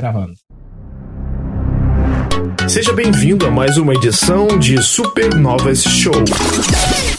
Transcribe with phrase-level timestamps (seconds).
[0.00, 0.32] Gravando.
[2.66, 6.14] Seja bem-vindo a mais uma edição de Supernovas Show.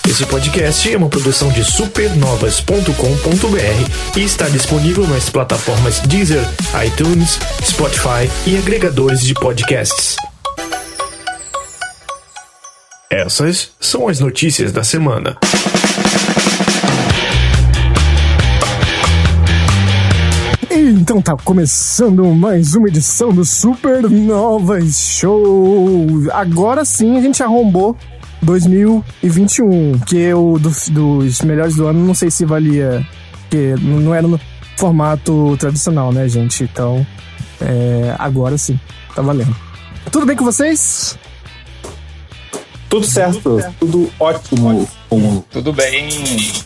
[0.09, 6.43] Esse podcast é uma produção de supernovas.com.br e está disponível nas plataformas Deezer,
[6.83, 10.15] iTunes, Spotify e agregadores de podcasts.
[13.11, 15.37] Essas são as notícias da semana.
[21.01, 26.07] Então tá começando mais uma edição do Supernovas Show.
[26.31, 27.97] Agora sim a gente arrombou
[28.43, 33.03] 2021, que o dos, dos melhores do ano não sei se valia,
[33.49, 34.39] que não era no
[34.77, 36.65] formato tradicional, né, gente?
[36.65, 37.03] Então,
[37.59, 38.79] é, agora sim,
[39.15, 39.55] tá valendo.
[40.11, 41.17] Tudo bem com vocês?
[42.87, 44.87] Tudo certo, tudo ótimo.
[45.49, 46.09] Tudo bem.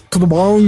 [0.10, 0.60] Tudo bom?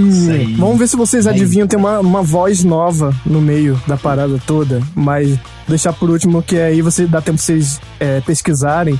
[0.58, 1.68] Vamos ver se vocês adivinham.
[1.68, 6.58] Tem uma, uma voz nova no meio da parada toda, mas deixar por último que
[6.58, 8.98] aí você dá tempo pra vocês é, pesquisarem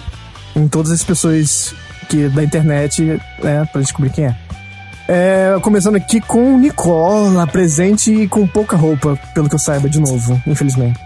[0.54, 1.74] em todas as pessoas
[2.08, 3.02] que da internet,
[3.42, 4.36] né, pra descobrir quem é.
[5.08, 9.98] É, começando aqui com Nicola, presente e com pouca roupa, pelo que eu saiba, de
[9.98, 11.00] novo, infelizmente.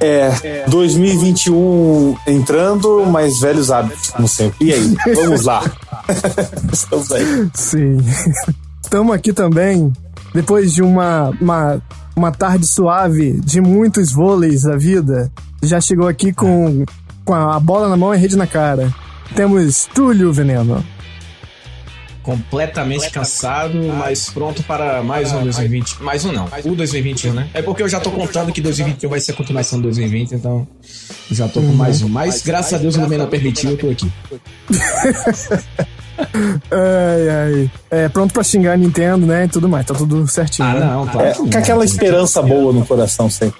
[0.00, 4.68] É, 2021 entrando, mas velhos hábitos, como sempre.
[4.68, 5.62] E aí, vamos lá.
[6.72, 7.50] Estamos aí.
[7.54, 7.98] Sim.
[8.82, 9.92] Estamos aqui também,
[10.34, 11.82] depois de uma, uma,
[12.16, 15.30] uma tarde suave de muitos vôleis da vida,
[15.62, 16.84] já chegou aqui com,
[17.24, 18.92] com a bola na mão e a rede na cara.
[19.34, 20.84] Temos Túlio Veneno.
[22.22, 26.02] Completamente cansado, mas pronto para mais um 2020.
[26.02, 27.48] Mais um não, o 2021, né?
[27.54, 30.68] É porque eu já tô contando que 2021 vai ser a continuação do 2020, então
[31.30, 32.08] já tô com mais um.
[32.08, 34.12] Mas graças a Deus o Lumena permitiu, eu tô aqui.
[36.70, 37.70] Ai, ai.
[37.90, 39.46] É, pronto pra xingar a Nintendo, né?
[39.46, 40.68] E tudo mais, tá tudo certinho.
[40.68, 40.80] Ah, né?
[40.80, 41.28] não, claro.
[41.28, 41.58] É, com não.
[41.58, 43.58] aquela esperança boa no coração sempre.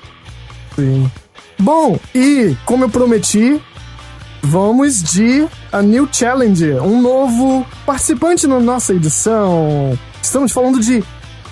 [0.76, 1.10] Sim.
[1.58, 3.60] Bom, e como eu prometi,
[4.42, 9.98] vamos de a New Challenger, um novo participante na nossa edição.
[10.22, 11.02] Estamos falando de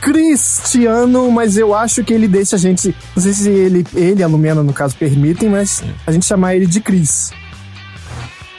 [0.01, 2.95] Cristiano, mas eu acho que ele deixa a gente.
[3.15, 6.55] Não sei se ele, ele e a Lumena, no caso, permitem, mas a gente chamar
[6.55, 7.31] ele de Cris.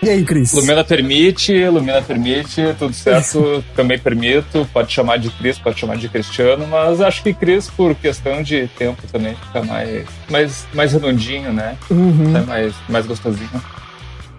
[0.01, 0.53] E aí, Cris?
[0.53, 4.67] Lumena permite, Lumena permite, tudo certo, também permito.
[4.71, 8.67] Pode chamar de Cris, pode chamar de Cristiano, mas acho que Cris, por questão de
[8.77, 11.77] tempo também, fica mais, mais, mais redondinho, né?
[11.91, 12.35] Uhum.
[12.35, 13.61] É mais, mais gostosinho.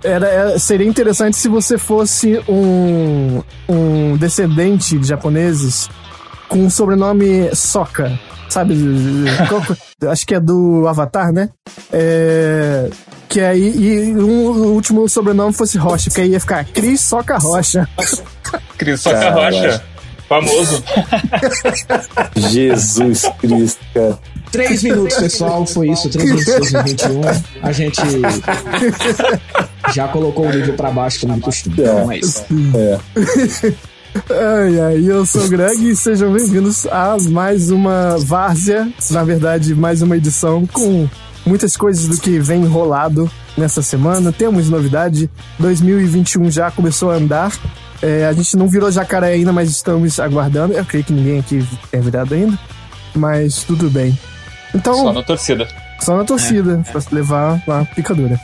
[0.02, 5.88] Era, era- seria interessante se você fosse um, um descendente de japoneses
[6.48, 8.18] com o sobrenome Soka.
[8.48, 8.74] Sabe?
[10.10, 11.50] Acho que é do Avatar, né?
[11.92, 12.90] É,
[13.28, 13.76] que aí
[14.08, 17.88] e um, o último sobrenome fosse Rocha, que aí ia ficar Cris Soca Rocha.
[18.76, 19.84] Cris Soca Cara, Rocha,
[20.28, 20.82] famoso.
[22.36, 24.18] Jesus Cristo, cara.
[24.50, 26.08] Três minutos, pessoal, foi isso.
[26.08, 27.20] Três minutos 2021.
[27.62, 28.00] A gente
[29.94, 31.76] já colocou o nível pra baixo, como de costume.
[31.78, 32.44] Então é isso.
[32.74, 32.98] É.
[34.28, 39.72] Ai, ai, eu sou o Greg e sejam bem-vindos a mais uma várzea, na verdade,
[39.72, 41.08] mais uma edição com
[41.46, 44.32] muitas coisas do que vem enrolado nessa semana.
[44.32, 45.30] Temos novidade,
[45.60, 47.52] 2021 já começou a andar.
[48.02, 50.72] É, a gente não virou jacaré ainda, mas estamos aguardando.
[50.74, 52.58] Eu creio que ninguém aqui é virado ainda,
[53.14, 54.18] mas tudo bem.
[54.74, 55.68] Então, Só na torcida.
[56.00, 58.38] só na torcida, pra levar a picadura.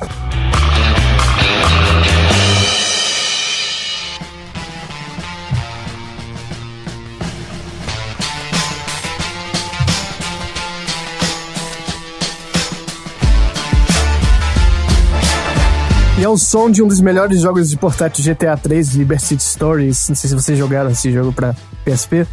[16.19, 19.43] E é o som de um dos melhores jogos de portátil GTA 3, Liberty City
[19.43, 20.09] Stories.
[20.09, 21.55] Não sei se vocês jogaram esse jogo pra
[21.85, 22.27] PSP.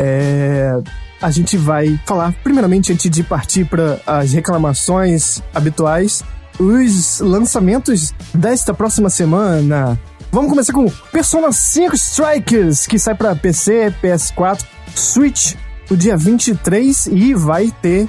[0.00, 0.76] É,
[1.24, 6.22] a gente vai falar, primeiramente, antes de partir para as reclamações habituais,
[6.60, 9.98] os lançamentos desta próxima semana.
[10.30, 15.54] Vamos começar com Persona 5 Strikers, que sai para PC, PS4, Switch
[15.88, 18.06] no dia 23 e vai ter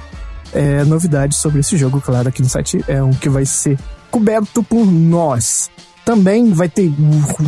[0.52, 3.78] é, novidades sobre esse jogo, claro, aqui no site é um que vai ser
[4.10, 5.70] coberto por nós.
[6.04, 6.92] Também vai ter,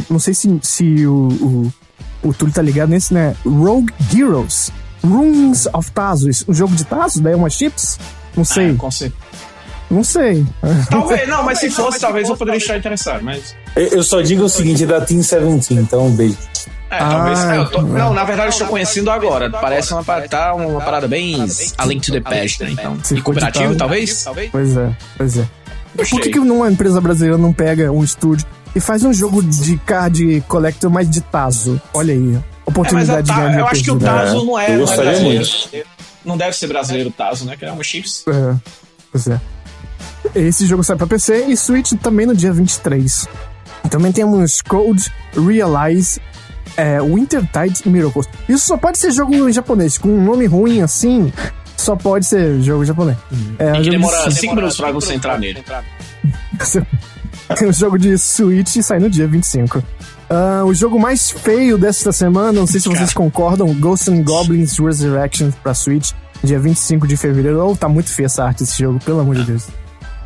[0.09, 1.73] não sei se, se o, o,
[2.31, 3.37] o Túlio tá ligado nesse, né?
[3.45, 4.73] Rogue Heroes,
[5.05, 7.99] Runes of Tazos, um jogo de Tazos, daí uma chips?
[8.37, 9.23] Não sei, É, com certeza.
[9.91, 10.47] não sei.
[10.91, 13.55] Talvez, não, mas se fosse, talvez eu poderia estar interessado, mas.
[13.77, 16.37] Eu eu só digo o seguinte, é da Team 17, então um beijo.
[16.91, 17.39] É, talvez.
[17.41, 19.51] Ah, é, eu tô- não, na verdade eu estou conhecendo agora.
[19.51, 21.37] Parece uma, pa- tá uma parada bem
[21.77, 22.71] A Link to the Past, né?
[22.71, 22.99] Então.
[23.03, 24.25] Se E cooperativo, talvez?
[24.51, 25.45] Pois é, pois é.
[25.97, 29.77] Por que, que uma empresa brasileira não pega um estúdio e faz um jogo de
[29.79, 31.81] card collector mais de Tazo?
[31.93, 33.99] Olha aí, É, oportunidade a de Ta- ganhar eu acho que o.
[33.99, 35.45] Tazo não é, eu não é brasileiro.
[35.45, 35.87] muito.
[36.25, 37.57] Não deve ser brasileiro o Tazo, né?
[37.57, 38.25] Que é uma chips.
[38.29, 38.55] É,
[39.11, 39.41] pois é.
[40.35, 43.27] esse jogo sai pra PC e Switch também no dia 23.
[43.91, 46.21] Também temos Code Realize
[46.77, 48.29] é, Wintertide Miracles.
[48.49, 49.97] Isso só pode ser jogo em japonês.
[49.97, 51.33] Com um nome ruim assim,
[51.77, 53.17] só pode ser jogo japonês.
[53.59, 55.65] É, Tem que jogo demora de- 5 minutos pra você entrar nele.
[57.67, 59.83] o jogo de Switch sai no dia 25.
[60.31, 64.79] Ah, o jogo mais feio desta semana, não sei se vocês concordam, Ghosts and Goblins
[64.79, 66.13] Resurrection pra Switch,
[66.45, 67.67] dia 25 de fevereiro.
[67.67, 69.69] Oh, tá muito feia essa arte desse jogo, pelo amor de Deus.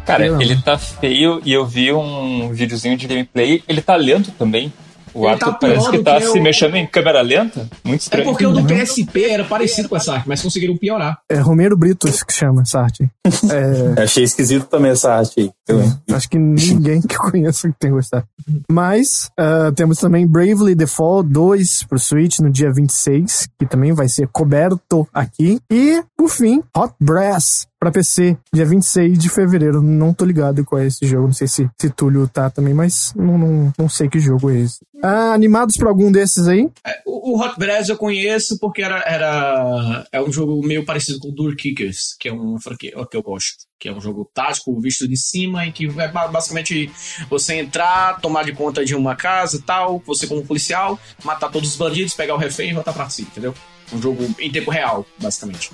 [0.05, 3.63] Cara, ele tá feio e eu vi um videozinho de gameplay.
[3.69, 4.73] Ele tá lento também.
[5.15, 7.69] O Ele Arthur tá pior parece que tá que se o- mexendo em câmera lenta.
[7.85, 8.25] Muito É estranho.
[8.25, 11.19] porque o do PSP era parecido com essa arte, mas conseguiram piorar.
[11.29, 13.09] É Romero Brito que chama essa arte.
[13.99, 15.51] É, Achei esquisito também essa arte aí.
[15.67, 15.93] também.
[16.13, 18.25] acho que ninguém que eu conheço tem gostado.
[18.71, 24.09] Mas ah, temos também Bravely Default 2 pro Switch no dia 26, que também vai
[24.09, 25.59] ser coberto aqui.
[25.71, 29.83] E, por fim, Hot Brass pra PC, dia 26 de fevereiro.
[29.83, 31.27] Não tô ligado qual é esse jogo.
[31.27, 34.61] Não sei se, se Túlio tá também, mas não, não, não sei que jogo é
[34.61, 34.79] esse.
[35.03, 36.71] Ah, animados pra algum desses aí?
[37.05, 41.31] O, o Hot Brass eu conheço porque era, era é um jogo meio parecido com
[41.31, 43.65] o Door Kickers, que é um franquia que eu gosto.
[43.81, 46.89] Que é um jogo tático, visto de cima, em que é ba- basicamente
[47.29, 51.71] você entrar, tomar de conta de uma casa e tal, você como policial, matar todos
[51.71, 53.53] os bandidos, pegar o refém e voltar pra si, entendeu?
[53.93, 55.73] Um jogo em tempo real, basicamente.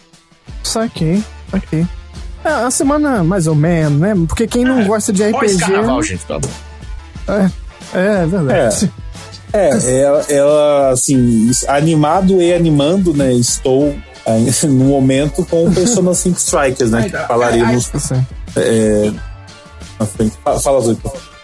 [0.63, 1.87] Saquei, saquei.
[2.45, 4.15] É, a semana mais ou menos, né?
[4.27, 5.39] Porque quem não É, gosta de RPG.
[5.39, 6.49] Pós-carnaval, gente, tá bom.
[7.29, 7.51] É,
[8.23, 8.93] é verdade.
[9.53, 13.33] É, ela, ela, assim, animado e animando, né?
[13.33, 13.97] Estou
[14.27, 17.09] aí, no momento com o Persona 5 Strikers, né?
[17.09, 17.91] Que falaremos
[18.57, 19.11] é,
[19.99, 20.37] na frente.
[20.45, 21.01] Fala, Zóio.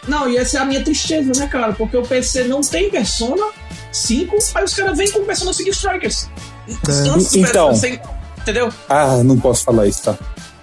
[0.06, 1.72] Não, e essa é a minha tristeza, né, cara?
[1.72, 3.46] Porque o PC não tem Persona
[3.90, 6.28] 5, aí os caras vêm com Persona 5 Strikers.
[6.68, 7.00] Antes
[7.32, 7.68] do Então.
[7.70, 8.08] Persona 5,
[8.44, 8.68] entendeu?
[8.88, 10.14] Ah, não posso falar isso, tá?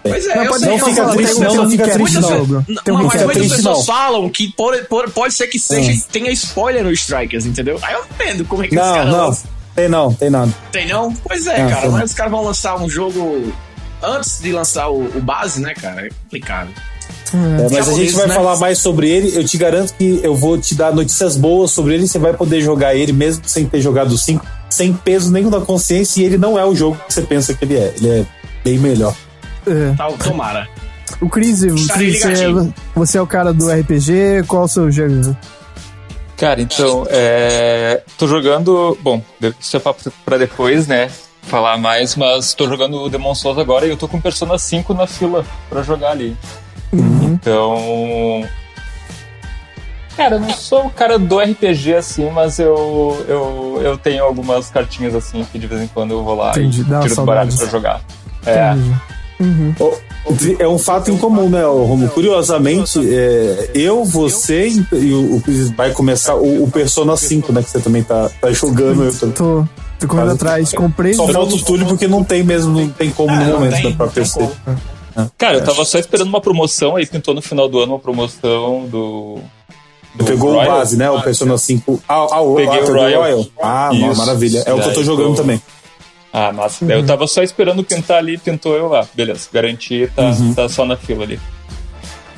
[0.04, 2.66] Pois é, Não, eu pode sei, não fica triste, não, não fica muitas- triste, não.
[3.08, 6.02] Mas muitas pessoas falam que pode, pode, pode ser que seja, Hum.
[6.12, 7.78] tenha spoiler no Strikers, entendeu?
[7.84, 9.28] Aí eu entendo como é que os Não, caras não.
[9.28, 9.50] lançam.
[9.76, 10.52] Tem não, tem nada.
[10.72, 11.14] Tem não?
[11.14, 13.54] Pois é, Não, cara, mas os caras vão lançar um jogo
[14.02, 16.08] antes de lançar o, o base, né, cara?
[16.08, 16.70] É complicado.
[17.34, 18.36] É, mas a gente vai né?
[18.36, 19.36] falar mais sobre ele.
[19.36, 22.08] Eu te garanto que eu vou te dar notícias boas sobre ele.
[22.08, 25.62] Você vai poder jogar ele mesmo sem ter jogado o 5, sem peso nenhum na
[25.62, 26.22] consciência.
[26.22, 27.94] E ele não é o jogo que você pensa que ele é.
[27.98, 28.26] Ele é
[28.64, 29.16] bem melhor.
[29.66, 29.94] É.
[29.96, 30.68] Tal, tomara.
[31.20, 34.90] O Chris, o Estarei Chris é, você é o cara do RPG, qual o seu
[34.90, 35.36] gênero?
[36.38, 38.02] Cara, então, é...
[38.18, 38.98] tô jogando.
[39.02, 39.22] Bom,
[39.60, 41.12] isso é papo pra depois, né?
[41.44, 44.94] Falar mais, mas tô jogando o Demon Souls agora e eu tô com Persona 5
[44.94, 46.36] na fila pra jogar ali.
[46.94, 48.46] Então.
[50.18, 54.70] Cara, eu não sou o cara do RPG assim, mas eu, eu, eu tenho algumas
[54.70, 57.56] cartinhas assim que de vez em quando eu vou lá Entendi, e tiro do baralho
[57.56, 58.02] pra jogar.
[58.46, 58.74] É.
[60.30, 60.58] Entendi.
[60.60, 62.10] É um fato incomum, né, Romulo?
[62.12, 67.64] Curiosamente, é, eu, você e, o, o Chris vai começar o, o Persona 5, né?
[67.64, 69.04] Que você também tá, tá jogando.
[69.06, 69.68] Eu tô, Tô,
[70.00, 71.14] tô correndo Quase- atrás, comprei.
[71.14, 73.74] só falta o Túlio porque não tem mesmo, não tem como no É, não momento
[73.74, 74.48] tem, da pra PC.
[75.12, 75.32] Como.
[75.38, 78.86] Cara, eu tava só esperando uma promoção, aí pintou no final do ano uma promoção
[78.88, 79.40] do.
[80.16, 80.68] do Pegou Royal.
[80.68, 81.10] o base, né?
[81.10, 82.02] O Persona 5.
[82.08, 83.46] Ah, ah, o, Peguei ah, o pegou Royal.
[83.62, 84.18] Ah, Isso.
[84.18, 84.64] maravilha.
[84.66, 85.62] É o que eu tô jogando tô- também.
[86.34, 86.86] Ah, massa.
[86.86, 89.06] Daí Eu tava só esperando pintar ali, pintou eu lá.
[89.14, 91.40] Beleza, garanti, tá, tá só na fila ali.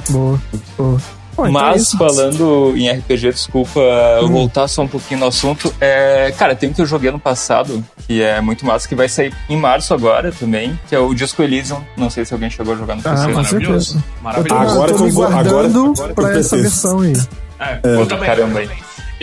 [0.09, 0.41] Boa,
[0.77, 1.01] boa.
[1.35, 1.97] Bom, então é Mas isso.
[1.97, 3.79] falando em RPG, desculpa
[4.21, 5.73] eu voltar só um pouquinho no assunto.
[5.81, 9.09] É, cara, tem um que eu joguei ano passado, que é muito massa, que vai
[9.09, 11.81] sair em março agora também, que é o Disco Elysium.
[11.97, 13.23] Não sei se alguém chegou a jogar no Ah, PC.
[13.25, 13.85] com Maravilhoso.
[13.93, 13.97] certeza.
[13.97, 14.71] Eu tô, Maravilhoso.
[14.73, 17.13] Agora eu tô me agora- guardando agora que eu pra essa versão aí.
[17.59, 18.25] É, eu também.
[18.25, 18.69] Caramba aí.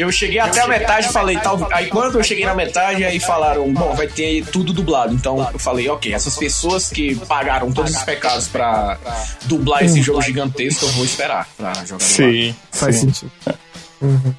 [0.01, 1.69] Eu cheguei até a metade e falei, tal.
[1.73, 5.13] Aí quando eu cheguei na metade, aí falaram, bom, vai ter tudo dublado.
[5.13, 8.99] Então eu falei, ok, essas pessoas que pagaram todos os pecados pra
[9.45, 12.03] dublar esse jogo gigantesco, eu vou esperar pra jogar dublado.
[12.03, 12.55] Sim.
[12.73, 13.13] Faz sim.
[13.13, 13.33] sentido.
[14.01, 14.35] Uhum.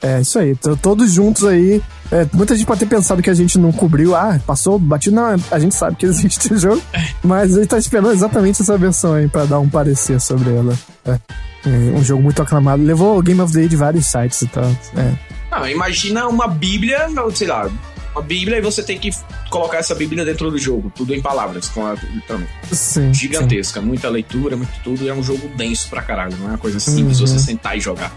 [0.00, 1.82] É isso aí, todos juntos aí.
[2.12, 4.14] É, muita gente pode ter pensado que a gente não cobriu.
[4.14, 5.16] Ah, passou batido.
[5.16, 6.82] Não, a gente sabe que existe o jogo,
[7.24, 10.76] mas a gente tá esperando exatamente essa versão aí pra dar um parecer sobre ela.
[11.06, 11.18] É,
[11.66, 12.82] é um jogo muito aclamado.
[12.82, 14.64] Levou o Game of the Year de vários sites e tal.
[14.96, 15.12] É.
[15.50, 17.68] Não, imagina uma bíblia, não, sei lá,
[18.12, 19.10] uma bíblia e você tem que
[19.50, 24.08] colocar essa bíblia dentro do jogo, tudo em palavras, com a, literalmente, Sim, gigantesca, muita
[24.08, 27.26] leitura, muito tudo, é um jogo denso pra caralho, não é uma coisa simples Uhum.
[27.26, 28.08] você sentar e jogar.
[28.10, 28.14] sim,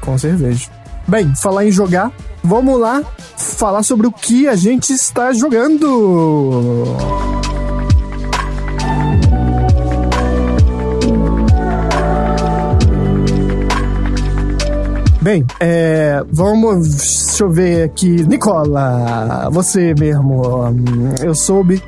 [0.00, 0.68] com cerveja.
[1.08, 3.02] Bem, falar em jogar, vamos lá
[3.36, 6.84] falar sobre o que a gente está jogando.
[15.22, 16.88] Bem, é, vamos.
[16.88, 18.24] Deixa eu ver aqui.
[18.26, 20.42] Nicola, você mesmo.
[21.22, 21.82] Eu soube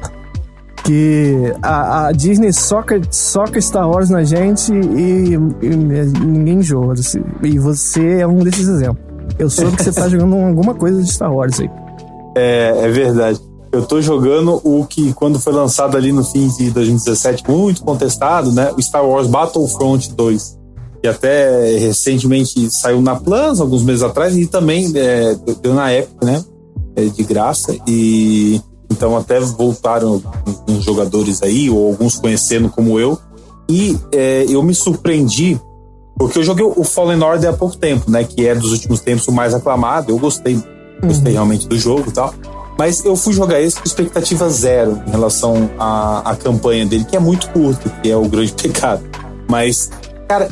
[0.89, 6.63] Porque a, a Disney soca, soca Star Wars na gente e, e ninguém
[7.01, 7.23] assim.
[7.43, 9.08] E você é um desses exemplos.
[9.39, 11.71] Eu soube que você tá jogando alguma coisa de Star Wars aí.
[12.37, 13.41] É, é verdade.
[13.71, 18.51] Eu tô jogando o que, quando foi lançado ali no fim de 2017, muito contestado,
[18.51, 18.73] né?
[18.77, 20.59] O Star Wars Battlefront 2.
[21.03, 26.27] Que até recentemente saiu na Plus, alguns meses atrás, e também é, deu na época,
[26.27, 26.45] né?
[26.97, 27.77] É, de graça.
[27.87, 33.19] E então até voltaram alguns jogadores aí, ou alguns conhecendo como eu.
[33.69, 35.61] E é, eu me surpreendi,
[36.19, 38.25] porque eu joguei o Fallen Order há pouco tempo, né?
[38.25, 40.11] Que é dos últimos tempos o mais aclamado.
[40.11, 40.61] Eu gostei,
[41.01, 42.35] gostei realmente do jogo e tal.
[42.77, 47.17] Mas eu fui jogar esse com expectativa zero em relação à, à campanha dele, que
[47.17, 49.03] é muito curto, que é o grande pecado.
[49.49, 49.91] Mas,
[50.29, 50.49] cara,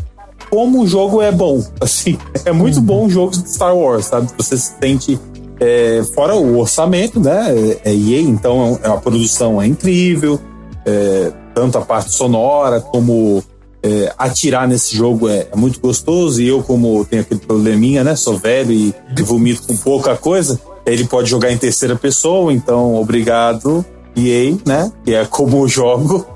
[0.50, 4.28] como o jogo é bom, assim, é muito bom o jogo de Star Wars, sabe?
[4.38, 5.20] Você se sente
[5.60, 7.46] é, fora o orçamento, né?
[7.84, 10.40] É EA, então é a produção é incrível,
[10.84, 13.42] é, tanto a parte sonora como
[13.86, 16.42] é, atirar nesse jogo é, é, muito gostoso.
[16.42, 18.16] E eu, como tenho aquele probleminha, né?
[18.16, 22.96] Sou velho e, e vomito com pouca coisa, ele pode jogar em terceira pessoa, então
[22.96, 23.84] obrigado,
[24.16, 24.92] EA, né?
[25.04, 26.26] Que é como eu jogo.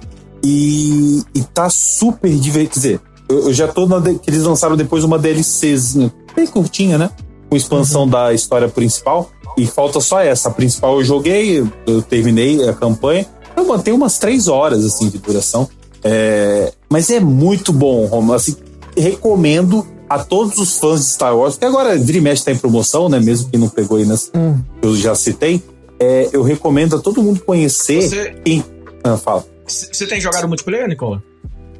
[0.42, 2.70] E, e tá super divertido.
[2.70, 4.00] Quer dizer, eu, eu já tô na.
[4.00, 7.10] que eles lançaram depois uma DLCzinha, bem curtinha, né?
[7.48, 8.08] Com expansão uhum.
[8.08, 9.28] da história principal.
[9.58, 10.48] E falta só essa.
[10.48, 13.26] A principal eu joguei, eu terminei a campanha.
[13.56, 15.68] Eu mantenho umas três horas assim de duração.
[16.02, 18.34] É, mas é muito bom, Romulo.
[18.34, 18.56] Assim,
[18.96, 23.08] recomendo a todos os fãs de Star Wars, porque agora Dream Match tá em promoção,
[23.08, 23.20] né?
[23.20, 24.58] Mesmo que não pegou aí nas hum.
[24.82, 25.62] eu já citei.
[26.00, 28.02] É, eu recomendo a todo mundo conhecer.
[28.02, 28.34] Você...
[28.44, 28.64] Quem...
[29.04, 29.44] Ah, fala.
[29.66, 31.22] Você tem jogado multiplayer, Nicola?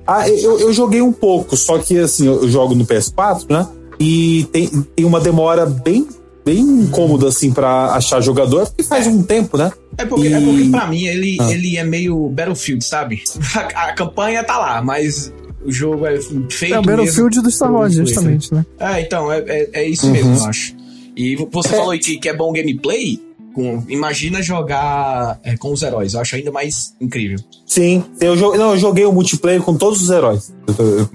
[0.07, 3.67] Ah, eu, eu joguei um pouco, só que assim, eu jogo no PS4, né?
[3.99, 6.07] E tem, tem uma demora bem
[6.51, 9.71] bem incômodo assim para achar jogador, porque faz um tempo, né?
[9.97, 10.33] É porque, e...
[10.33, 11.53] é porque pra mim ele, ah.
[11.53, 13.23] ele é meio Battlefield, sabe?
[13.55, 15.33] A, a, campanha tá lá, mas
[15.65, 16.19] o jogo é
[16.51, 16.75] feito.
[16.75, 18.67] É o Battlefield do Star Wars, justamente, né?
[18.81, 20.13] É, então, é, é, é isso uhum.
[20.13, 20.75] mesmo, eu acho.
[21.17, 21.79] E você é.
[21.79, 23.21] falou que, que é bom gameplay.
[23.55, 27.39] Com, imagina jogar é, com os heróis, eu acho ainda mais incrível.
[27.67, 30.53] Sim, eu, não, eu joguei o multiplayer com todos os heróis.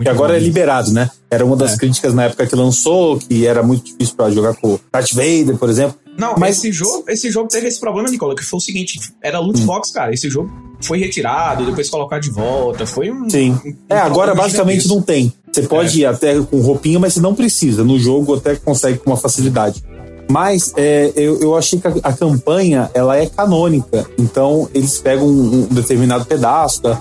[0.02, 0.40] Que agora bom.
[0.40, 1.10] é liberado, né?
[1.30, 1.78] Era uma das é.
[1.78, 5.70] críticas na época que lançou, que era muito difícil para jogar com Darth Vader, por
[5.70, 5.98] exemplo.
[6.18, 9.40] Não, mas esse jogo, esse jogo teve esse problema, Nicola, que foi o seguinte: era
[9.40, 9.66] loot hum.
[9.66, 10.14] box, cara.
[10.14, 10.50] Esse jogo
[10.82, 12.86] foi retirado, depois colocar de volta.
[12.86, 13.30] Foi um.
[13.30, 13.52] Sim.
[13.52, 15.34] Um, um é, agora basicamente não tem.
[15.52, 16.02] Você pode é.
[16.02, 17.84] ir até com roupinha, mas você não precisa.
[17.84, 19.84] No jogo até consegue com uma facilidade.
[20.30, 24.06] Mas é, eu, eu achei que a, a, campanha ela é canônica.
[24.18, 27.00] Então eles pegam um, um determinado pedaço da,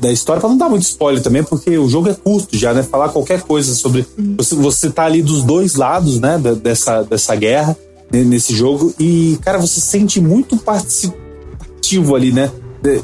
[0.00, 2.82] da história, para não dar muito spoiler também, porque o jogo é curto já, né?
[2.82, 4.06] Falar qualquer coisa sobre.
[4.38, 6.40] Você, você tá ali dos dois lados, né?
[6.62, 7.76] Dessa, dessa guerra,
[8.10, 8.94] nesse jogo.
[8.98, 12.50] E, cara, você sente muito participativo ali, né?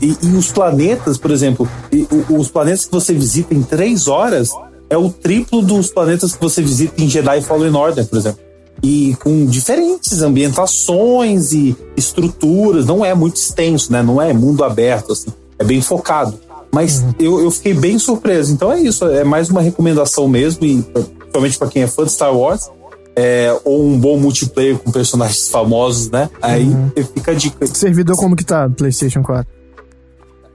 [0.02, 4.50] E, e os planetas, por exemplo, e, os planetas que você visita em três horas
[4.90, 8.49] é o triplo dos planetas que você visita em Jedi Fallen Order, por exemplo.
[8.82, 14.02] E com diferentes ambientações e estruturas, não é muito extenso, né?
[14.02, 16.38] Não é mundo aberto, assim, é bem focado.
[16.72, 17.14] Mas uhum.
[17.18, 18.52] eu, eu fiquei bem surpreso.
[18.52, 22.12] Então é isso, é mais uma recomendação mesmo, e principalmente para quem é fã de
[22.12, 22.70] Star Wars.
[23.16, 26.30] É, ou um bom multiplayer com personagens famosos, né?
[26.40, 26.90] Aí uhum.
[27.14, 27.66] fica a dica.
[27.66, 29.60] Servidor como que tá, PlayStation 4?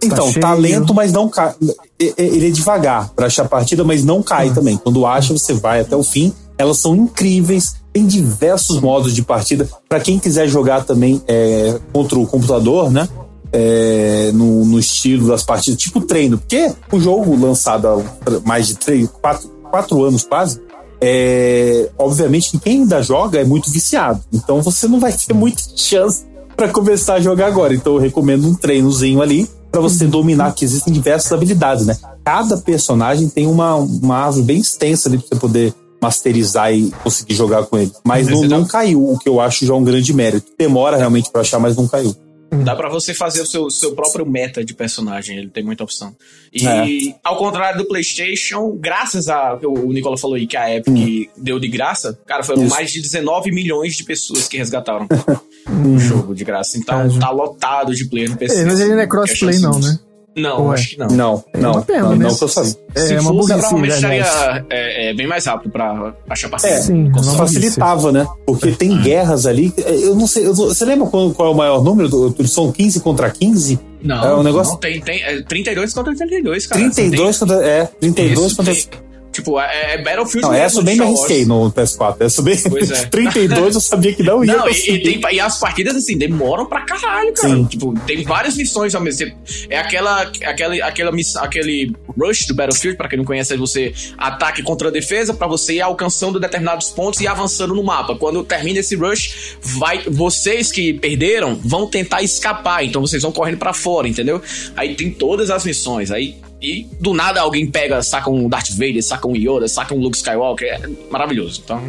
[0.01, 1.53] Então, tá, tá lento, mas não cai.
[2.00, 4.53] Ele é devagar para achar a partida, mas não cai uhum.
[4.53, 4.77] também.
[4.77, 6.34] Quando acha, você vai até o fim.
[6.58, 9.68] Elas são incríveis, tem diversos modos de partida.
[9.88, 13.08] Para quem quiser jogar também é, contra o computador, né?
[13.54, 18.02] É, no, no, estilo das partidas, tipo treino, porque o jogo lançado há
[18.44, 20.60] mais de três, quatro, quatro anos quase,
[21.00, 25.64] é, obviamente que quem ainda joga é muito viciado, então você não vai ter muita
[25.74, 27.74] chance para começar a jogar agora.
[27.74, 31.98] Então eu recomendo um treinozinho ali para você dominar, que existem diversas habilidades, né?
[32.24, 35.74] Cada personagem tem uma, uma árvore bem extensa ali pra você poder
[36.06, 37.92] masterizar e conseguir jogar com ele.
[38.04, 40.52] Mas não, não caiu, o que eu acho já um grande mérito.
[40.58, 42.16] Demora realmente para achar, mas não caiu.
[42.64, 46.16] Dá para você fazer o seu, seu próprio meta de personagem, ele tem muita opção.
[46.54, 47.16] E é.
[47.24, 49.60] ao contrário do PlayStation, graças a.
[49.64, 51.26] O Nicola falou aí que a Epic hum.
[51.36, 52.76] deu de graça, cara, foram Isso.
[52.76, 55.08] mais de 19 milhões de pessoas que resgataram
[55.68, 56.78] o jogo de graça.
[56.78, 58.62] Então tá lotado de player no PC.
[58.62, 60.00] É, mas ele não é crossplay, não, né?
[60.36, 61.08] Não, acho que não.
[61.08, 61.70] Não, não.
[61.70, 62.75] É uma pena, não, não que eu sabia.
[62.94, 66.75] É, Se é uma fosse, provavelmente estaria é, é, bem mais rápido pra achar parceiro.
[66.75, 68.27] É, sim, facilitava, né?
[68.46, 69.74] Porque tem guerras ali.
[69.77, 72.36] Eu não sei, eu, você lembra qual, qual, é o maior número?
[72.48, 73.80] São 15 contra 15?
[74.04, 74.74] Não, é um negócio...
[74.74, 76.82] não tem, tem é 32 contra 32, cara.
[76.82, 77.65] 32 contra.
[77.65, 78.74] É, 32 Isso, contra.
[78.74, 78.88] Tem,
[79.36, 82.15] Tipo, é, é Battlefield Não, essa de me arrisquei no PS4.
[82.22, 82.58] Essa bem.
[82.70, 83.06] Pois é.
[83.12, 84.56] 32 eu sabia que não ia.
[84.56, 87.54] Não, e, tem- e as partidas, assim, demoram pra caralho, cara.
[87.54, 87.65] Sim.
[87.65, 89.38] Tipo, tem várias missões ao mesmo tempo.
[89.70, 93.94] É aquela, aquela, aquela miss- aquele rush do Battlefield, pra quem não conhece, é você
[94.18, 98.15] ataque contra a defesa, pra você ir alcançando determinados pontos e avançando no mapa.
[98.15, 103.58] Quando termina esse rush, vai, vocês que perderam vão tentar escapar, então vocês vão correndo
[103.58, 104.42] pra fora, entendeu?
[104.77, 106.36] Aí tem todas as missões, aí...
[106.62, 110.18] E do nada alguém pega, saca um Darth Vader, saca um Yoda, saca um Luke
[110.18, 110.68] Skywalker.
[110.68, 111.62] É maravilhoso.
[111.64, 111.82] Então,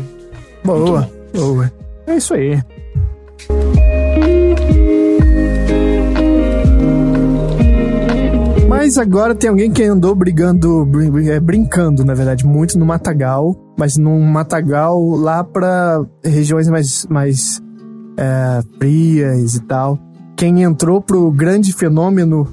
[0.65, 1.73] Boa, boa.
[2.07, 2.61] É isso aí.
[8.69, 13.57] Mas agora tem alguém que andou brigando, brin- é, brincando, na verdade, muito no Matagal,
[13.79, 17.61] mas num Matagal lá pra regiões mais, mais
[18.17, 19.99] é, frias e tal.
[20.37, 22.47] Quem entrou pro grande fenômeno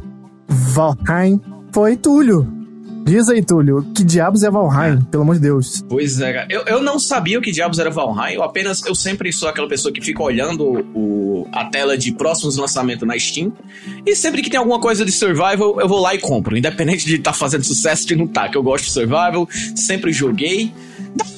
[0.48, 1.42] Valheim
[1.74, 2.63] foi Túlio.
[3.06, 5.84] Diz aí, Túlio, que diabos é Valheim, pelo amor de Deus?
[5.90, 6.48] Pois é, cara.
[6.50, 9.68] Eu, eu não sabia o que diabos era Valheim, eu apenas, eu sempre sou aquela
[9.68, 10.64] pessoa que fica olhando
[10.96, 13.52] o, a tela de próximos lançamentos na Steam,
[14.06, 17.16] e sempre que tem alguma coisa de survival, eu vou lá e compro, independente de
[17.16, 20.72] estar fazendo sucesso de não tá, que eu gosto de survival, sempre joguei,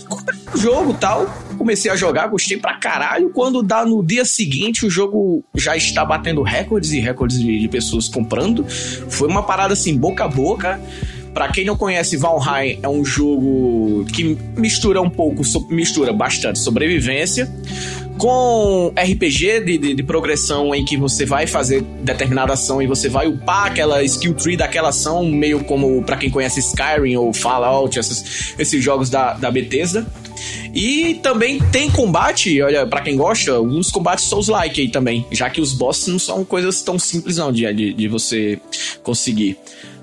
[0.07, 1.25] comprei o jogo e tal,
[1.57, 6.05] comecei a jogar, gostei pra caralho, quando dá no dia seguinte, o jogo já está
[6.05, 8.63] batendo recordes e recordes de, de pessoas comprando,
[9.09, 10.79] foi uma parada assim, boca a boca,
[11.35, 17.53] Pra quem não conhece, Valheim é um jogo que mistura um pouco, mistura bastante sobrevivência
[18.17, 23.09] com RPG de, de, de progressão em que você vai fazer determinada ação e você
[23.09, 27.99] vai upar aquela skill tree daquela ação, meio como pra quem conhece Skyrim ou Fallout,
[27.99, 30.07] esses, esses jogos da, da Bethesda.
[30.73, 35.59] E também tem combate, olha, pra quem gosta, uns combates Souls-like aí também, já que
[35.59, 38.57] os bosses não são coisas tão simples não de, de, de você
[39.03, 39.57] conseguir.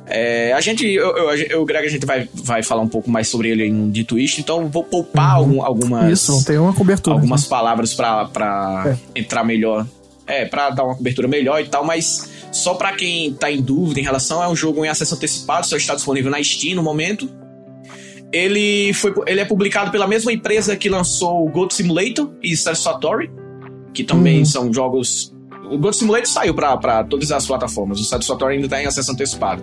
[0.07, 3.29] É, a gente, eu, eu, eu, Greg, a gente vai, vai falar um pouco mais
[3.29, 7.15] sobre ele em um de twist, então vou poupar algum- algumas, Isso, tem uma cobertura.
[7.17, 9.87] algumas palavras pra, pra entrar melhor.
[10.27, 14.01] É, pra dar uma cobertura melhor e tal, mas só pra quem tá em dúvida
[14.01, 17.29] em relação, é um jogo em acesso antecipado, só está disponível na Steam no momento.
[18.33, 23.31] Ele, foi, ele é publicado pela mesma empresa que lançou o Goat Simulator e Satisfactory,
[23.93, 24.45] que também Uhum.
[24.47, 25.32] são jogos.
[25.71, 29.63] O Goat Simulator saiu pra todas as plataformas, o Satisfactory ainda tá em acesso antecipado.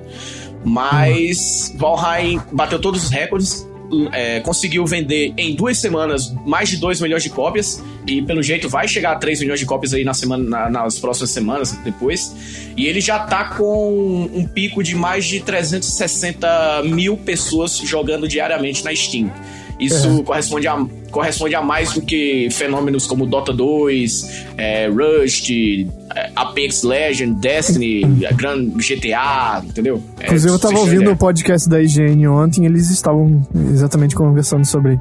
[0.65, 3.67] Mas Valheim bateu todos os recordes,
[4.11, 8.69] é, conseguiu vender em duas semanas mais de 2 milhões de cópias, e pelo jeito
[8.69, 12.35] vai chegar a 3 milhões de cópias aí na semana, na- nas próximas semanas depois.
[12.77, 18.83] E ele já tá com um pico de mais de 360 mil pessoas jogando diariamente
[18.83, 19.31] na Steam.
[19.79, 26.31] Isso corresponde, a, corresponde a mais do que fenômenos como Dota 2, é, Rust, é,
[26.35, 30.01] Apex Legends, Destiny, a Gran GTA, entendeu?
[30.19, 34.99] É, Inclusive, eu tava ouvindo o podcast da IGN ontem, eles estavam exatamente conversando sobre.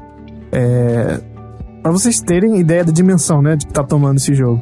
[0.51, 1.19] É,
[1.83, 4.61] para vocês terem ideia da dimensão, né, de que tá tomando esse jogo.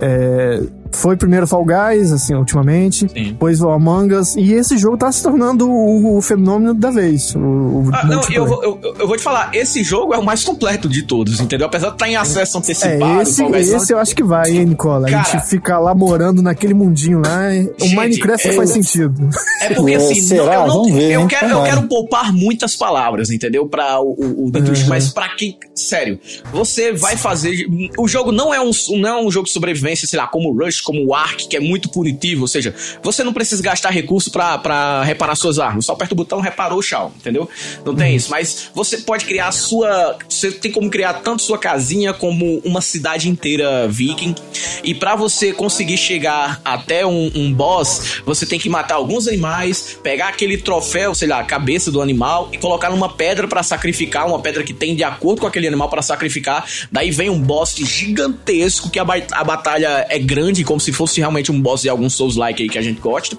[0.00, 3.24] É, foi primeiro Fall Guys, assim, ultimamente, Sim.
[3.32, 7.34] depois o Among Us, e esse jogo tá se tornando o, o fenômeno da vez.
[7.34, 10.24] O, o Ah, não, eu vou, eu, eu vou te falar, esse jogo é o
[10.24, 11.66] mais completo de todos, entendeu?
[11.66, 14.50] Apesar de estar em acesso antecipado, É, esse, Fall Guys esse eu acho que vai,
[14.50, 15.08] hein, Nicola?
[15.08, 17.48] a Cara- gente ficar lá morando naquele mundinho lá.
[17.80, 19.28] O Gente, Minecraft é- faz sentido.
[19.60, 20.44] É porque É, assim, será?
[20.44, 23.66] não, eu, não- Vamos ver, eu quero, eu quero poupar muitas palavras, entendeu?
[23.68, 25.56] Pra o, o, o The Twist, mas pra quem.
[25.74, 26.18] Sério,
[26.52, 27.66] você vai fazer.
[27.98, 30.56] O jogo não é um, não é um jogo de sobrevivência, sei lá, como o
[30.58, 32.42] Rush, como o Ark, que é muito punitivo.
[32.42, 35.86] Ou seja, você não precisa gastar recurso pra, pra reparar suas armas.
[35.86, 37.48] Só aperta o botão, reparou, tchau, entendeu?
[37.84, 38.30] Não tem isso.
[38.30, 40.16] Mas você pode criar a sua.
[40.28, 44.34] Você tem como criar tanto sua casinha como uma cidade inteira viking.
[44.82, 49.98] E pra você conseguir chegar até um, um boss, você tem que matar alguns animais,
[50.02, 54.26] pegar aquele troféu, sei lá, a cabeça do animal e colocar numa pedra pra sacrificar,
[54.26, 56.64] uma pedra que tem de acordo com aquele animal pra sacrificar.
[56.90, 61.52] Daí vem um boss gigantesco que a, a batalha é grande, como se fosse realmente
[61.52, 63.36] um boss de alguns Souls-like aí que a gente gosta.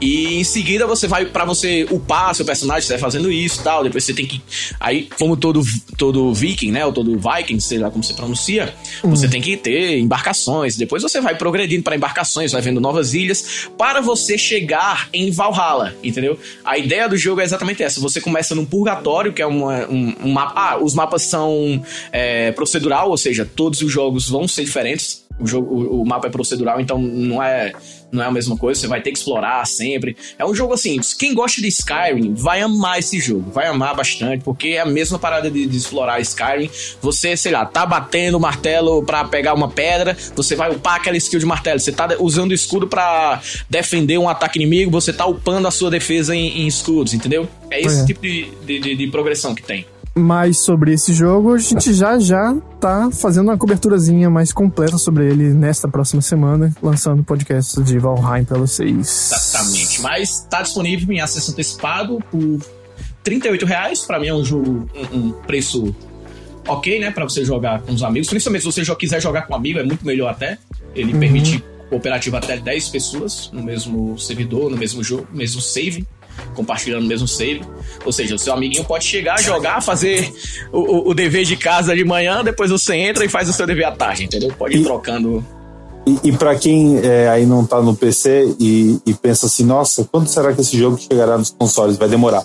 [0.00, 3.62] E em seguida você vai pra você upar seu personagem, você vai fazendo isso e
[3.62, 3.84] tal.
[3.84, 4.42] Depois você tem que.
[4.80, 5.62] Aí, como todo,
[5.96, 6.84] todo viking, né?
[6.84, 8.74] Ou todo viking, sei lá como você pronuncia,
[9.04, 10.76] você tem que ter embarcações.
[10.76, 15.94] Depois você vai progredindo para embarcações, vai vendo novas ilhas, para você chegar em Valhalla,
[16.02, 16.36] entendeu?
[16.64, 18.00] A ideia do jogo é exatamente essa.
[18.00, 20.52] Você começa num purgatório, que é uma- um, um mapa.
[20.56, 25.46] Ah, os mapas são é, procedural, ou seja, todos os jogos vão ser diferentes O,
[25.46, 27.72] jogo, o, o, mapa é procedural, então não é,
[28.10, 28.80] não é a mesma coisa.
[28.80, 30.16] Você vai ter que explorar sempre.
[30.38, 30.98] É um jogo assim.
[31.18, 33.50] Quem gosta de Skyrim vai amar esse jogo.
[33.50, 36.70] Vai amar bastante, porque é a mesma parada de, de explorar Skyrim.
[37.00, 40.16] Você, sei lá, tá batendo o martelo para pegar uma pedra.
[40.34, 41.78] Você vai upar aquela skill de martelo.
[41.78, 44.90] Você tá usando o escudo para defender um ataque inimigo.
[44.90, 47.48] Você tá upando a sua defesa em, em escudos, entendeu?
[47.70, 48.06] É esse é.
[48.06, 52.56] tipo de, de, de progressão que tem mais sobre esse jogo, a gente já já
[52.80, 58.44] tá fazendo uma coberturazinha mais completa sobre ele nesta próxima semana, lançando podcast de Valheim
[58.44, 59.30] pra vocês.
[59.30, 60.00] Exatamente.
[60.00, 62.60] Mas tá disponível em acesso antecipado por
[63.22, 64.00] 38 reais.
[64.04, 65.94] Pra mim é um jogo, um, um preço
[66.66, 67.10] ok, né?
[67.10, 68.28] Pra você jogar com os amigos.
[68.28, 70.58] Principalmente se você quiser jogar com um amigo, é muito melhor até.
[70.94, 71.20] Ele uhum.
[71.20, 76.06] permite cooperativo até 10 pessoas no mesmo servidor, no mesmo jogo, no mesmo save
[76.54, 77.62] compartilhando o mesmo save.
[78.04, 80.32] Ou seja, o seu amiguinho pode chegar, jogar, fazer
[80.72, 83.66] o, o, o dever de casa de manhã, depois você entra e faz o seu
[83.66, 84.52] dever à tarde, entendeu?
[84.56, 85.44] Pode ir e, trocando.
[86.06, 90.08] E, e para quem é, aí não tá no PC e, e, pensa assim, nossa,
[90.10, 91.96] quando será que esse jogo chegará nos consoles?
[91.96, 92.44] Vai demorar.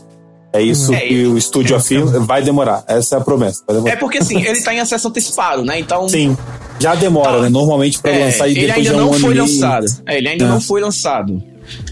[0.53, 2.83] É isso é, que o estúdio é, afirma, vai demorar.
[2.87, 3.63] Essa é a promessa.
[3.85, 5.79] É porque assim, ele tá em acesso antecipado, né?
[5.79, 6.09] Então.
[6.09, 6.35] Sim.
[6.77, 7.49] Já demora, ah, né?
[7.49, 9.85] Normalmente para é, lançar e depois ele ainda não um foi lançado.
[10.05, 10.61] É, ele ainda não é.
[10.61, 11.41] foi lançado.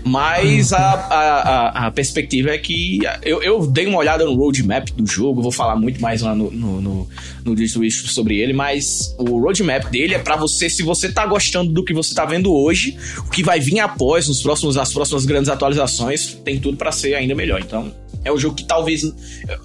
[0.04, 5.06] Mas a, a, a, perspectiva é que eu, eu dei uma olhada no roadmap do
[5.06, 7.08] jogo, vou falar muito mais lá no, no, no,
[7.46, 11.84] no sobre ele, mas o roadmap dele é para você, se você tá gostando do
[11.84, 15.50] que você tá vendo hoje, o que vai vir após, nos próximos, as próximas grandes
[15.50, 17.62] atualizações, tem tudo para ser ainda melhor.
[17.62, 19.02] Então, é um jogo que talvez.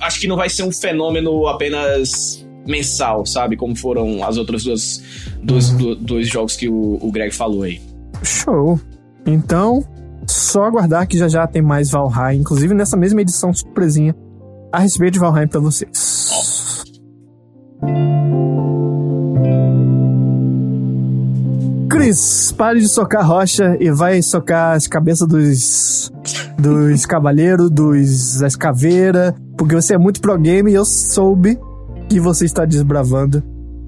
[0.01, 3.57] Acho que não vai ser um fenômeno apenas mensal, sabe?
[3.57, 5.03] Como foram as outras duas,
[5.43, 5.97] dois, uhum.
[6.01, 7.81] dois jogos que o, o Greg falou aí.
[8.23, 8.81] Show.
[9.27, 9.85] Então,
[10.33, 14.15] só aguardar que já já tem mais Valheim, inclusive nessa mesma edição surpresinha
[14.73, 16.85] a respeito de Valheim pra vocês.
[21.89, 26.13] Cris, pare de socar rocha e vai socar as cabeças dos
[26.59, 28.57] dos cavaleiros, dos das
[29.57, 31.59] porque você é muito pro game e eu soube
[32.09, 33.43] que você está desbravando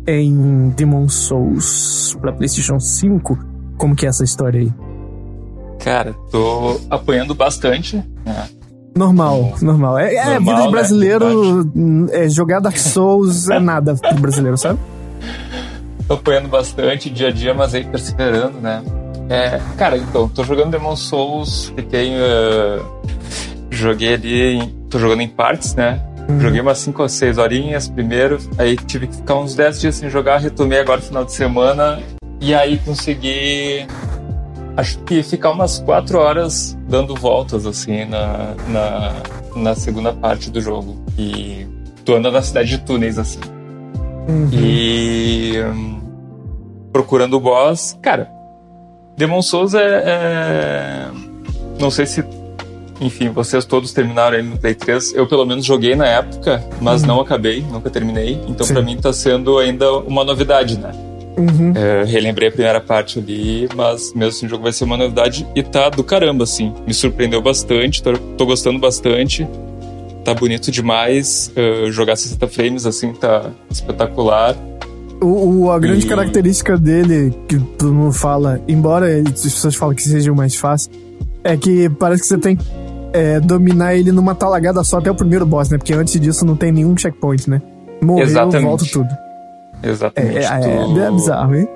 [0.06, 3.38] em Demon Souls para PlayStation 5.
[3.76, 4.95] Como que é essa história aí?
[5.86, 8.02] Cara, tô apanhando bastante.
[8.24, 8.48] Né?
[8.96, 9.96] Normal, normal.
[9.96, 10.70] É, é normal, vida de né?
[10.72, 12.24] brasileiro, né?
[12.24, 14.80] é, jogar Dark Souls é nada pro brasileiro, sabe?
[16.08, 18.82] Tô apanhando bastante dia a dia, mas aí perseverando, né?
[19.28, 22.10] É, cara, então, tô jogando Demon Souls, fiquei.
[22.16, 22.84] Uh,
[23.70, 24.74] joguei ali.
[24.90, 26.04] Tô jogando em partes, né?
[26.28, 26.40] Uhum.
[26.40, 30.10] Joguei umas 5 ou 6 horinhas primeiro, aí tive que ficar uns 10 dias sem
[30.10, 32.00] jogar, retomei agora no final de semana,
[32.40, 33.86] e aí consegui
[34.76, 39.12] acho que ficar umas quatro horas dando voltas, assim, na, na,
[39.56, 41.02] na segunda parte do jogo.
[41.18, 41.66] E
[42.04, 43.40] tu anda na cidade de túneis, assim.
[44.28, 44.48] Uhum.
[44.52, 45.60] E.
[45.62, 46.00] Um,
[46.92, 47.98] procurando o boss.
[48.02, 48.30] Cara,
[49.16, 51.08] Demon Souls é, é.
[51.78, 52.24] Não sei se
[53.00, 55.14] enfim, vocês todos terminaram aí no Play 3.
[55.14, 57.08] Eu, pelo menos, joguei na época, mas uhum.
[57.08, 58.40] não acabei, nunca terminei.
[58.48, 60.92] Então, para mim, tá sendo ainda uma novidade, né?
[61.36, 61.72] Uhum.
[61.74, 65.46] É, relembrei a primeira parte ali, mas mesmo assim o jogo vai ser uma novidade
[65.54, 66.72] e tá do caramba, assim.
[66.86, 69.46] Me surpreendeu bastante, tô, tô gostando bastante.
[70.24, 71.52] Tá bonito demais.
[71.56, 74.56] Uh, jogar 60 frames, assim, tá espetacular.
[75.20, 76.08] O, o, a grande e...
[76.08, 80.90] característica dele, que todo mundo fala, embora as pessoas falam que seja o mais fácil,
[81.44, 82.64] é que parece que você tem que
[83.12, 85.78] é, dominar ele numa talagada só até o primeiro boss, né?
[85.78, 87.62] Porque antes disso não tem nenhum checkpoint, né?
[88.02, 88.62] Morreu, Exatamente.
[88.62, 89.25] volta tudo.
[89.82, 90.38] Exatamente.
[90.38, 91.00] É, é, tu...
[91.00, 91.68] é bizarro, hein?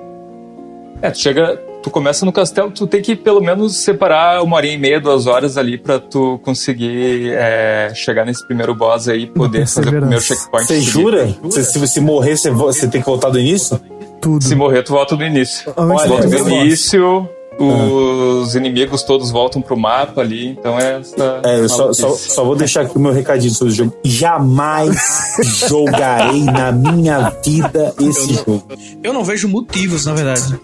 [1.01, 4.67] É, tu chega, tu começa no castelo, tu tem que pelo menos separar uma hora
[4.67, 9.27] e meia, duas horas ali pra tu conseguir é, chegar nesse primeiro boss aí e
[9.27, 10.67] poder fazer o primeiro checkpoint.
[10.67, 11.35] Você jura?
[11.41, 13.79] Você, se você morrer, você, você tem que voltar do início?
[14.21, 14.43] Tudo.
[14.43, 15.73] Se morrer, tu volta do início.
[15.75, 17.27] Olha, volta do início,
[17.63, 21.41] os inimigos todos voltam pro mapa ali, então é essa.
[21.43, 23.93] É, eu só, só, só, vou deixar aqui o meu recadinho sobre o jogo.
[24.03, 25.35] Jamais
[25.67, 28.63] jogarei na minha vida esse eu jogo.
[29.03, 30.59] eu não vejo motivos, na verdade.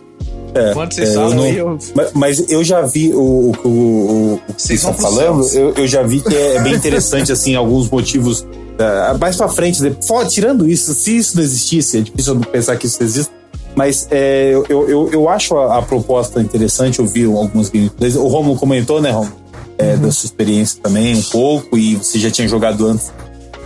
[0.53, 1.77] É, Quando vocês é, falam eu não, eu...
[1.95, 5.87] Mas, mas, eu já vi o, o, o, o que vocês estão falando, eu, eu,
[5.87, 8.41] já vi que é, bem interessante, assim, alguns motivos.
[8.41, 9.81] Uh, mais pra frente,
[10.29, 13.31] tirando isso, se isso não existisse, é difícil pensar que isso existe,
[13.77, 18.15] mas é, eu, eu, eu acho a, a, proposta interessante, eu vi algumas gameplays.
[18.15, 19.35] O Romulo comentou, né, Romulo?
[19.77, 19.99] É, uhum.
[19.99, 23.13] Da sua experiência também, um pouco, e você já tinha jogado antes.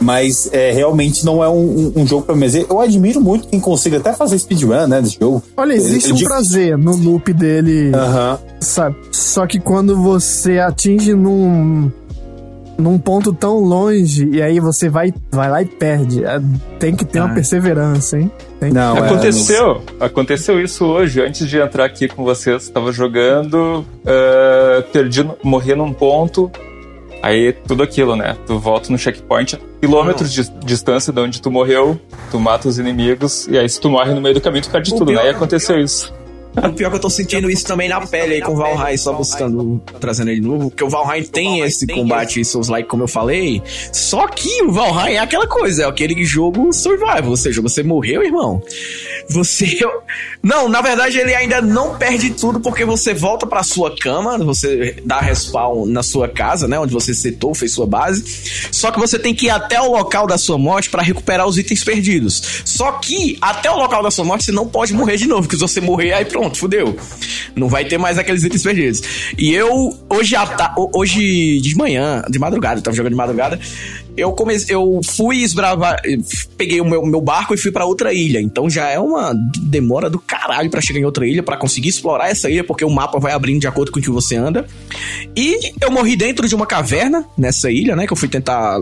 [0.02, 2.48] Mas é, realmente não é um, um, um jogo pra mim.
[2.70, 5.42] Eu admiro muito quem consiga até fazer speedrun, né, desse jogo.
[5.56, 6.30] Olha, existe eu, um digo...
[6.30, 8.38] prazer no loop dele, uhum.
[8.60, 8.98] sabe?
[9.14, 11.90] Só que quando você atinge num
[12.82, 16.26] num ponto tão longe e aí você vai, vai lá e perde.
[16.26, 16.42] É,
[16.80, 17.34] Tem que ter uma Ah.
[17.34, 18.32] perseverança, hein?
[18.60, 18.72] Tem.
[18.72, 24.84] Não, é, Aconteceu, aconteceu isso hoje, antes de entrar aqui com vocês, tava jogando, eh,
[24.92, 26.52] perdi, morri num ponto,
[27.24, 28.36] aí tudo aquilo, né?
[28.48, 32.00] Tu volta no checkpoint, quilômetros de distância de onde tu morreu,
[32.32, 34.92] tu mata os inimigos, e aí se tu morre no meio do caminho, tu perde
[34.94, 35.30] O tudo, pior- né?
[35.30, 36.14] E aconteceu isso.
[36.56, 38.98] O pior é que eu tô sentindo isso também na pele aí com o Valheim,
[38.98, 43.04] só buscando, trazendo ele de novo, porque o Valheim tem esse combate Souls like, como
[43.04, 43.62] eu falei,
[43.94, 48.22] só que o Valheim é aquela coisa, é aquele jogo survival, ou seja, você morreu,
[48.22, 48.62] irmão.
[49.30, 49.80] Você.
[50.44, 54.96] Não, na verdade ele ainda não perde tudo porque você volta pra sua cama, você
[55.06, 56.80] dá respawn na sua casa, né?
[56.80, 58.24] Onde você setou, fez sua base.
[58.72, 61.60] Só que você tem que ir até o local da sua morte pra recuperar os
[61.60, 62.64] itens perdidos.
[62.66, 65.56] Só que até o local da sua morte você não pode morrer de novo, porque
[65.56, 66.96] se você morrer, aí pronto, fudeu.
[67.56, 69.02] Não vai ter mais aqueles itens perdidos.
[69.38, 73.60] E eu, hoje, ta- ho- hoje de manhã, de madrugada, eu tava jogando de madrugada,
[74.18, 76.02] eu comecei, eu fui esbravar,
[76.58, 78.40] peguei o meu, meu barco e fui pra outra ilha.
[78.42, 82.30] Então já é uma demora do caralho pra chegar em outra ilha, pra conseguir explorar
[82.30, 84.66] essa ilha, porque o mapa vai abrindo de acordo com o que você anda.
[85.36, 88.06] E eu morri dentro de uma caverna nessa ilha, né?
[88.08, 88.80] Que eu fui tentar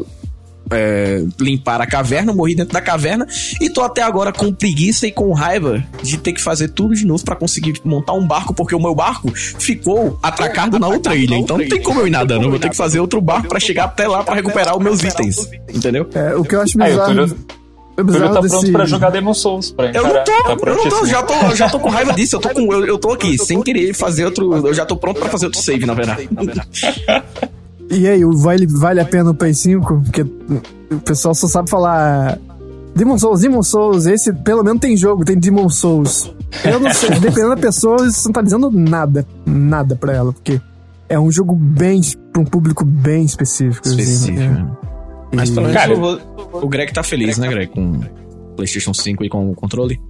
[0.72, 3.28] é, limpar a caverna, morri dentro da caverna
[3.60, 7.06] e tô até agora com preguiça e com raiva de ter que fazer tudo de
[7.06, 11.36] novo pra conseguir montar um barco, porque o meu barco ficou atracado na outra ilha.
[11.36, 13.60] Então não tem como eu ir nadando, eu vou ter que fazer outro barco pra
[13.60, 16.08] chegar até lá pra recuperar os meus itens, entendeu?
[16.14, 17.00] É, o que eu acho bizarro.
[17.00, 17.60] É o Túlio
[18.04, 18.56] bizarro tá desse...
[18.56, 21.56] pronto pra jogar Demon Souls, pra Eu não tô, tá eu não tô, já tô,
[21.56, 24.26] já tô com raiva disso, eu tô com eu, eu tô aqui sem querer fazer
[24.26, 26.30] outro, eu já tô pronto pra fazer outro save, na verdade.
[27.90, 30.02] E aí, o vale, vale a pena o Play 5?
[30.04, 32.38] Porque o pessoal só sabe falar.
[32.96, 36.34] Demon Souls, Demon Souls, esse pelo menos tem jogo, tem Demon Souls.
[36.64, 40.60] Eu não sei, dependendo da pessoa, isso não tá dizendo nada, nada pra ela, porque
[41.08, 42.02] é um jogo bem,
[42.34, 43.88] pra um público bem específico.
[43.88, 44.50] assim, Específico, né?
[44.50, 44.68] né?
[45.34, 45.94] Mas pelo menos Cara,
[46.54, 47.72] o Greg tá feliz, né, Greg?
[47.72, 48.02] Com
[48.56, 50.02] PlayStation 5 e com o controle.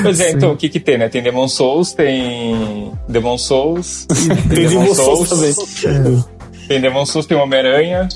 [0.02, 0.36] Pois é, Sim.
[0.36, 1.08] então o que que tem, né?
[1.08, 4.06] Tem Demon Souls, tem Demon Souls,
[4.48, 6.24] Tem Demon Souls também.
[6.68, 8.08] tem Demon Souls, tem Homem-Aranha.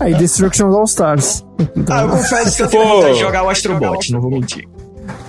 [0.00, 1.44] Aí, Destruction All Stars.
[1.76, 2.88] Então, Ah, eu confesso que eu tenho Pô.
[2.96, 4.64] vontade de jogar o Astrobot, não vou mentir.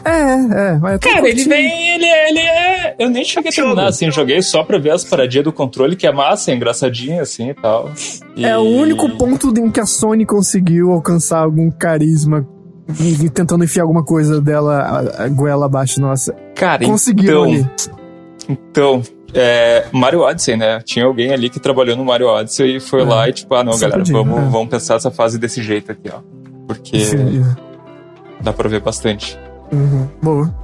[0.06, 2.96] é, é, vai até Cara, ele vem, ele é, ele é.
[3.00, 6.08] Eu nem cheguei a terminar, assim, joguei só pra ver as paradinhas do controle, que
[6.08, 7.92] é massa, é engraçadinha, assim e tal.
[8.36, 12.48] E- É o único ponto em que a Sony conseguiu alcançar algum carisma
[13.00, 16.34] e, e tentando enfiar alguma coisa dela a, a goela abaixo, nossa.
[16.56, 17.70] Cara, Conseguiram então, ali.
[18.50, 19.02] Então,
[19.34, 20.80] é, Mario Odyssey, né?
[20.82, 23.06] Tinha alguém ali que trabalhou no Mario Odyssey e foi É.
[23.06, 24.50] lá e tipo, ah, não, galera, podia, vamos, é.
[24.50, 26.20] vamos pensar essa fase desse jeito aqui, ó.
[26.68, 27.44] Porque Sim.
[28.42, 29.40] dá pra ver bastante.
[29.72, 30.08] Uhum.
[30.22, 30.56] Boa.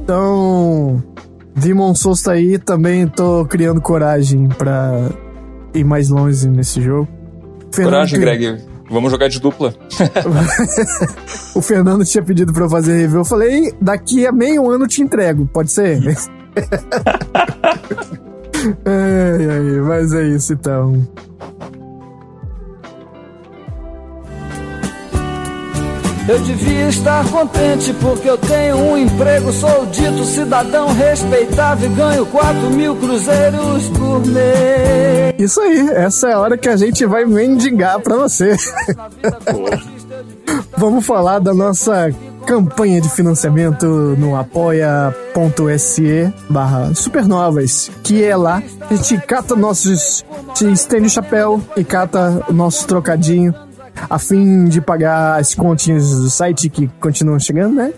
[0.00, 1.02] Então,
[1.54, 5.08] Demon Souls tá aí, também tô criando coragem pra
[5.72, 7.08] ir mais longe nesse jogo.
[7.72, 8.73] Fernando Coragem, Greg.
[8.90, 9.74] Vamos jogar de dupla.
[11.54, 13.20] O Fernando tinha pedido pra eu fazer review.
[13.20, 16.00] Eu falei, daqui a meio ano eu te entrego, pode ser?
[18.84, 21.06] ai, ai, mas é isso então.
[26.26, 32.24] Eu devia estar contente porque eu tenho um emprego, sou dito cidadão respeitável e ganho
[32.24, 35.34] 4 mil cruzeiros por mês.
[35.38, 38.56] Isso aí, essa é a hora que a gente vai mendigar pra você.
[40.78, 42.10] Vamos falar da nossa
[42.46, 43.86] campanha de financiamento
[44.18, 51.10] no apoia.se barra supernovas, que é lá, a gente cata nossos, a gente estende o
[51.10, 53.54] chapéu e cata o nosso trocadinho
[54.08, 57.92] a fim de pagar as continhas do site que continuam chegando, né?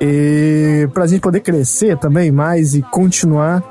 [0.00, 3.62] E pra gente poder crescer também mais e continuar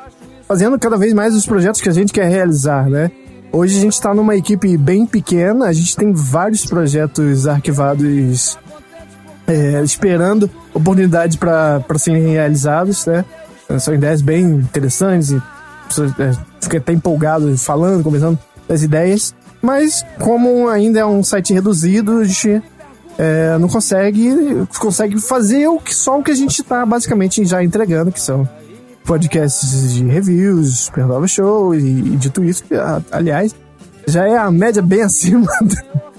[0.47, 3.11] fazendo cada vez mais os projetos que a gente quer realizar, né?
[3.51, 8.57] Hoje a gente está numa equipe bem pequena, a gente tem vários projetos arquivados
[9.45, 13.23] é, esperando oportunidade para serem realizados, né?
[13.79, 16.31] São ideias bem interessantes e é,
[16.61, 22.23] fica até empolgado falando, conversando das ideias, mas como ainda é um site reduzido, a
[22.25, 22.61] gente
[23.17, 27.63] é, não consegue consegue fazer o que só o que a gente está basicamente já
[27.63, 28.47] entregando, que são
[29.05, 32.63] podcasts de reviews, Supernova Show e, e dito isso,
[33.11, 33.55] aliás,
[34.05, 35.47] já é a média bem acima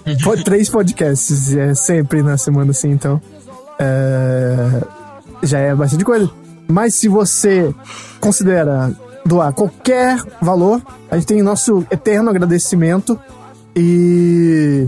[0.07, 3.21] de po- três podcasts é, sempre na semana assim, então
[3.79, 4.83] é,
[5.43, 6.31] já é bastante coisa.
[6.67, 7.75] Mas se você
[8.21, 8.91] considera
[9.27, 10.81] doar qualquer valor,
[11.11, 13.19] a gente tem nosso eterno agradecimento
[13.77, 14.87] e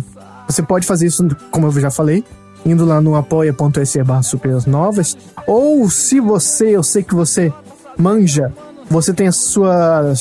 [0.48, 2.24] você pode fazer isso, como eu já falei,
[2.64, 5.16] indo lá no apoia.se barra supernovas.
[5.46, 7.52] Ou se você, eu sei que você
[7.98, 8.52] manja
[8.88, 10.12] Você tem a sua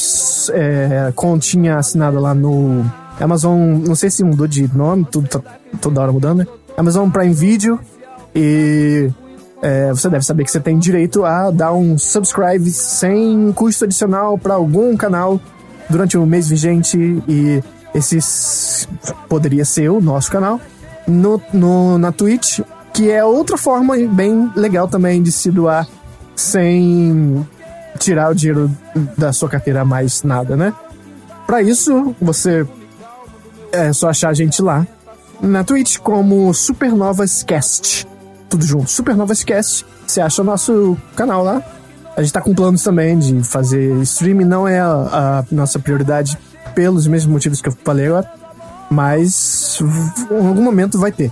[0.52, 2.84] é, continha assinada lá no
[3.20, 3.80] Amazon.
[3.86, 5.42] Não sei se mudou de nome, tudo tá
[5.80, 6.48] toda hora mudando, né?
[6.76, 7.80] Amazon Prime Video.
[8.34, 9.10] E
[9.62, 14.38] é, você deve saber que você tem direito a dar um subscribe sem custo adicional
[14.38, 15.40] para algum canal
[15.88, 16.98] durante o mês vigente.
[17.28, 17.64] E
[17.96, 18.88] esse
[19.30, 20.60] poderia ser o nosso canal
[21.08, 22.60] no, no, na Twitch,
[22.94, 25.88] que é outra forma bem legal também de se doar
[26.36, 27.48] sem
[27.98, 28.70] tirar o dinheiro
[29.18, 30.74] da sua carteira mais nada, né?
[31.48, 32.68] Para isso, você
[33.72, 34.86] é só achar a gente lá
[35.42, 38.06] na Twitch como Supernovas Cast.
[38.50, 39.86] Tudo junto, Supernovas Cast.
[40.06, 41.62] Você acha o nosso canal lá.
[42.18, 44.86] A gente tá com planos também de fazer streaming, não é a,
[45.40, 46.38] a nossa prioridade
[46.76, 48.30] pelos mesmos motivos que eu falei agora,
[48.92, 49.80] mas
[50.30, 51.32] em algum momento vai ter.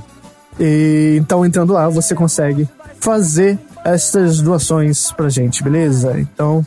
[0.59, 2.67] E, então, entrando lá, você consegue
[2.99, 6.19] fazer essas doações pra gente, beleza?
[6.19, 6.65] Então,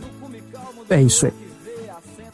[0.91, 1.33] é isso aí.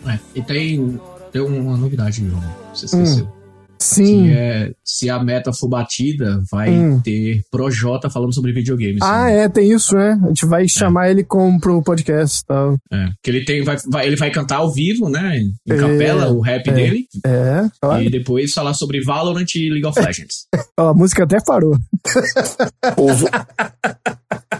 [0.07, 1.01] É, e tem,
[1.31, 2.43] tem uma novidade, João.
[2.75, 3.25] Você esqueceu.
[3.25, 3.42] Hum.
[3.83, 4.31] Sim.
[4.31, 7.01] É, se a meta for batida, vai hum.
[7.01, 9.03] ter Projota falando sobre videogames.
[9.03, 9.45] Ah, né?
[9.45, 10.21] é, tem isso, né?
[10.25, 11.11] A gente vai chamar é.
[11.11, 12.77] ele como pro podcast e tal.
[12.93, 15.39] É, que ele tem, vai, vai, ele vai cantar ao vivo, né?
[15.39, 17.07] Em é, capela, o rap é, dele.
[17.27, 18.03] É, claro.
[18.03, 20.47] E depois falar sobre Valorant e League of Legends.
[20.77, 21.77] a música até parou.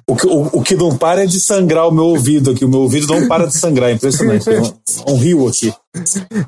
[0.07, 2.65] O que, o, o, que não para é de sangrar o meu ouvido aqui.
[2.65, 3.91] O meu ouvido não para de sangrar.
[3.91, 4.49] É impressionante.
[4.51, 5.73] É um, um rio aqui.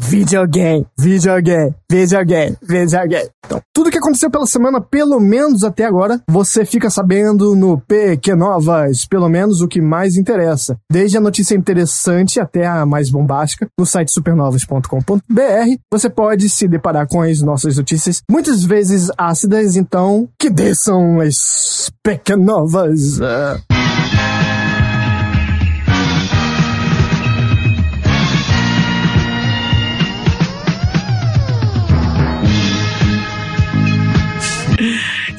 [0.00, 3.28] Videogame, videogame, videogame, videogame.
[3.44, 8.34] Então, tudo que aconteceu pela semana, pelo menos até agora, você fica sabendo no PQ
[8.34, 10.78] Novas, pelo menos o que mais interessa.
[10.90, 17.06] Desde a notícia interessante até a mais bombástica, no site supernovas.com.br, você pode se deparar
[17.06, 23.18] com as nossas notícias, muitas vezes ácidas, então, que desçam as PQ Novas.
[23.18, 23.73] Uh...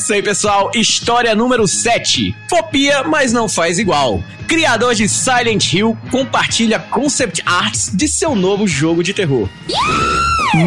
[0.06, 0.70] Isso aí, pessoal.
[0.76, 2.36] História número 7.
[2.48, 4.24] Fopia, mas não faz igual.
[4.48, 9.50] Criador de Silent Hill compartilha concept arts de seu novo jogo de terror.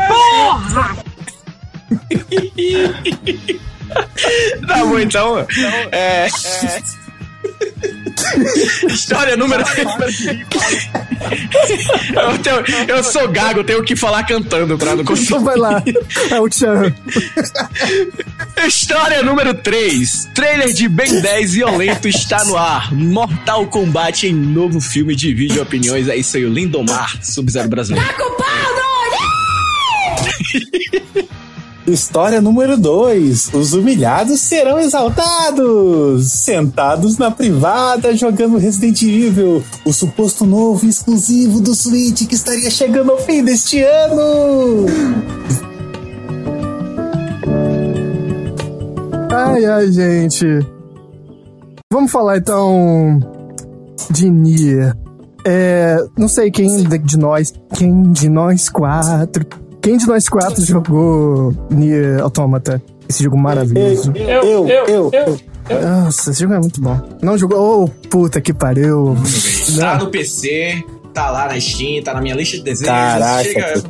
[0.08, 0.96] Porra!
[4.66, 5.46] tá bom, então.
[5.92, 6.26] É.
[6.26, 6.28] é...
[8.88, 9.62] História número.
[12.14, 15.26] eu, tenho, eu sou gago, tenho que falar cantando pra não conseguir.
[15.28, 15.82] Então vai lá.
[16.30, 16.94] É o Tchan.
[18.66, 20.28] História número 3.
[20.34, 22.92] Trailer de Ben 10 violento está no ar.
[22.92, 26.08] Mortal Kombat em novo filme de vídeo opiniões.
[26.08, 28.06] É isso aí, o Lindomar, Sub-Zero brasileiro.
[28.06, 28.56] Tá culpado!
[31.86, 36.32] História número 2: Os humilhados serão exaltados!
[36.32, 42.70] Sentados na privada jogando Resident Evil, o suposto novo e exclusivo do Switch que estaria
[42.70, 44.86] chegando ao fim deste ano!
[49.30, 50.44] Ai, ai, gente.
[51.92, 53.20] Vamos falar então
[54.10, 54.92] de Nier.
[55.46, 59.46] É, não sei quem de nós, quem de nós quatro
[59.86, 62.82] quem de nós quatro jogou Nier Automata?
[63.08, 64.12] Esse jogo maravilhoso.
[64.16, 65.80] Eu, eu, eu, eu.
[65.80, 67.00] Nossa, esse jogo é muito bom.
[67.22, 67.84] Não jogou?
[67.84, 69.16] Oh, puta que pariu.
[69.78, 70.82] Tá no PC,
[71.14, 72.88] tá lá na Steam, tá na minha lista de desejos.
[72.88, 73.44] Caraca.
[73.44, 73.82] Chega...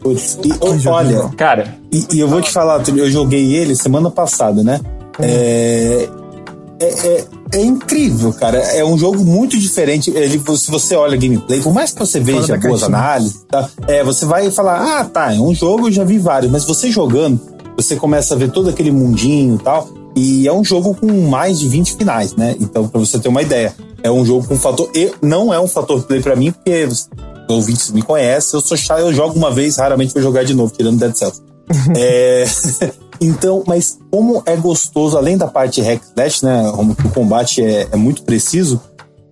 [0.00, 1.78] Putz, e, olha, cara.
[1.90, 4.78] E, e, eu vou te falar, eu joguei ele semana passada, né?
[5.18, 5.22] Hum.
[5.22, 6.08] É,
[6.80, 8.58] é, é, é, incrível, cara.
[8.58, 10.10] É um jogo muito diferente.
[10.10, 13.68] Ele, se você olha gameplay, por mais que você veja boas análises, tá?
[13.86, 16.90] é, você vai falar, ah, tá, é um jogo, eu já vi vários, mas você
[16.90, 17.40] jogando,
[17.76, 19.88] você começa a ver todo aquele mundinho e tal.
[20.14, 22.56] E é um jogo com mais de 20 finais, né?
[22.58, 24.90] Então, pra você ter uma ideia, é um jogo com fator.
[24.94, 27.08] E não é um fator play pra mim, porque os
[27.48, 30.72] ouvintes me conhecem, eu sou chato, eu jogo uma vez, raramente vou jogar de novo,
[30.76, 31.40] tirando Dead Cells.
[31.96, 32.44] é,
[33.20, 36.62] Então, mas como é gostoso, além da parte hack slash, né,
[37.00, 38.80] que o combate é, é muito preciso,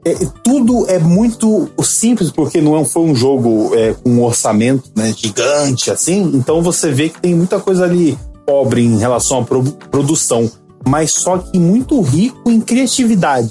[0.04, 4.24] é, é, tudo é muito simples, porque não é- foi um jogo é, com um
[4.24, 9.40] orçamento né, gigante, assim, então você vê que tem muita coisa ali pobre em relação
[9.40, 10.50] à pro- produção,
[10.86, 13.50] mas só que muito rico em criatividade.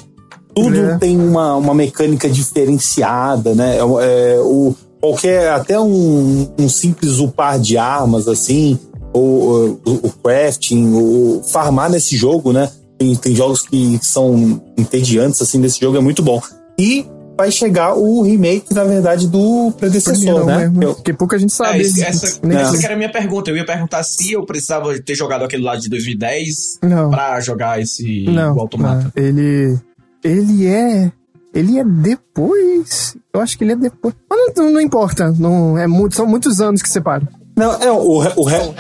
[0.56, 0.98] Tudo É.
[0.98, 3.78] tem uma, uma mecânica diferenciada, né?
[3.78, 8.80] É, o, qualquer, até um, um simples upar de armas, assim,
[9.18, 12.70] ou, o, o crafting, o farmar nesse jogo, né?
[12.98, 16.42] Tem, tem jogos que são entediantes, assim, nesse jogo é muito bom.
[16.80, 17.06] E
[17.38, 20.70] vai chegar o remake, na verdade, do predecessor, Primeiro, né?
[20.70, 20.86] né?
[20.86, 21.82] Eu- Porque pouca gente É, sabe.
[21.82, 23.50] esse- essa, Nem- essa que era a minha pergunta.
[23.52, 27.10] Eu ia perguntar se eu precisava ter jogado aquele lá de 2010 Não.
[27.10, 29.12] pra jogar esse Não, o automata.
[29.16, 29.24] não.
[29.24, 29.78] Ele.
[30.24, 31.12] Ele é.
[31.54, 33.16] Ele é depois.
[33.34, 34.14] Eu acho que ele é depois.
[34.30, 35.32] Mas não, não importa.
[35.38, 37.28] Não, é muito, são muitos anos que separam.
[37.56, 38.74] Não, é o, re- o, re-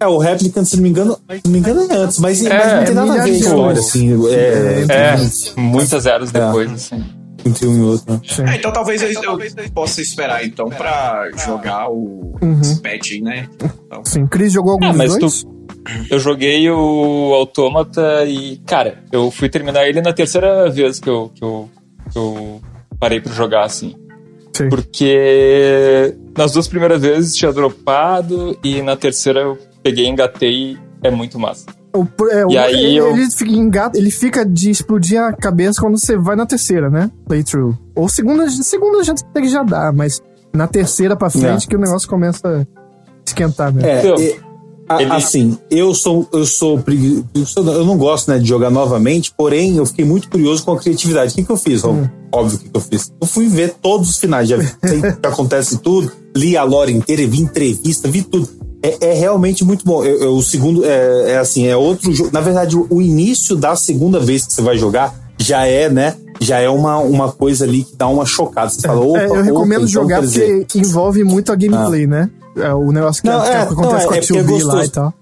[0.00, 2.50] é, o Replicant, se não me engano, se não me engano é antes, mas, mas
[2.50, 4.26] não é tem nada a ver a de história, assim.
[4.28, 7.04] É, É, muitas eras depois, assim.
[7.44, 8.12] entre um e outro.
[8.14, 8.20] né?
[8.52, 9.38] É, então talvez eu, eu
[9.74, 12.60] possa esperar então pra jogar o Uhum.
[12.82, 13.48] patch aí, né?
[13.86, 14.26] Então, Sim.
[14.26, 15.42] Cris jogou algum Ah, mas dois?
[15.42, 15.60] tu.
[16.10, 21.30] Eu joguei o Autômata e, cara, eu fui terminar ele na terceira vez que eu,
[21.34, 21.68] que eu,
[22.12, 22.60] que eu
[22.98, 23.94] parei pra jogar, assim.
[24.54, 24.68] Sim.
[24.68, 31.38] Porque nas duas primeiras vezes tinha dropado e na terceira eu peguei, engatei é muito
[31.38, 31.66] massa.
[31.94, 35.32] O, é, o- E aí ele, eu- ele fica engata- ele fica de explodir a
[35.32, 37.10] cabeça quando você vai na terceira, né?
[37.26, 37.76] Playthrough.
[37.96, 40.20] Ou segunda, segunda já, até que já dá, mas
[40.54, 41.68] na terceira pra frente É.
[41.68, 42.66] que o negócio começa a
[43.26, 43.82] esquentar, né?
[43.88, 44.36] É, Então, e-
[44.88, 47.24] a- ele- assim, eu sou, eu sou pregui-
[47.56, 51.32] eu não gosto né, de jogar novamente, porém eu fiquei muito curioso com a criatividade.
[51.32, 51.82] O que, que eu fiz?
[51.84, 52.06] Hum.
[52.32, 53.12] Óbvio o que, eu fiz.
[53.20, 56.92] Eu fui ver todos os finais, já vi o que acontece tudo, li a lore
[56.92, 58.48] inteira, vi entrevista, vi tudo.
[58.82, 60.02] É, é realmente muito bom.
[60.04, 62.30] Eu- eu- o segundo é, é assim, é outro jogo.
[62.32, 66.16] Na verdade, o, início da segunda vez que você vai jogar já é, né?
[66.40, 68.70] Já é uma, uma coisa ali que dá uma chocada.
[68.70, 72.06] Você fala, opa, É, eu opa, recomendo então, jogar dizer, porque envolve muito a gameplay,
[72.06, 72.30] né?
[72.56, 74.64] É, o negócio que, Não, que é, acontece não, é- com a é é 2B
[74.64, 75.14] lá e tal.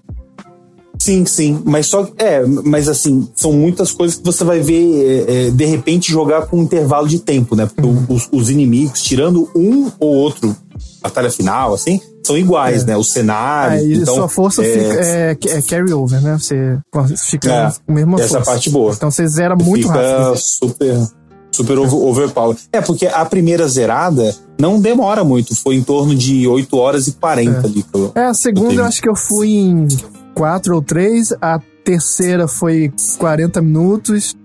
[0.97, 1.61] Sim, sim.
[1.65, 5.65] Mas só é, mas assim, são muitas coisas que você vai ver é, é, de
[5.65, 7.65] repente jogar com um intervalo de tempo, né?
[7.73, 8.05] Porque Uhum.
[8.09, 10.53] os, os inimigos, tirando um ou outro
[11.01, 12.95] batalha final, assim, são iguais, né?
[12.97, 13.81] Os cenários.
[13.81, 16.37] É, e então, sua força é, fica, é, é carry over, né?
[16.37, 16.77] Você
[17.17, 18.51] fica É, com a mesma essa força.
[18.51, 18.93] parte boa.
[18.93, 20.37] Então você zera muito fica rápido.
[20.37, 21.07] super
[21.51, 22.55] super over, overpower.
[22.71, 27.13] É, porque a primeira zerada não demora muito, foi em torno de 8 horas e
[27.13, 27.83] 40 ali.
[27.83, 29.87] que eu- É, a segunda eu acho que eu fui em
[30.35, 34.35] 4 ou 3, a terceira foi 40 minutos,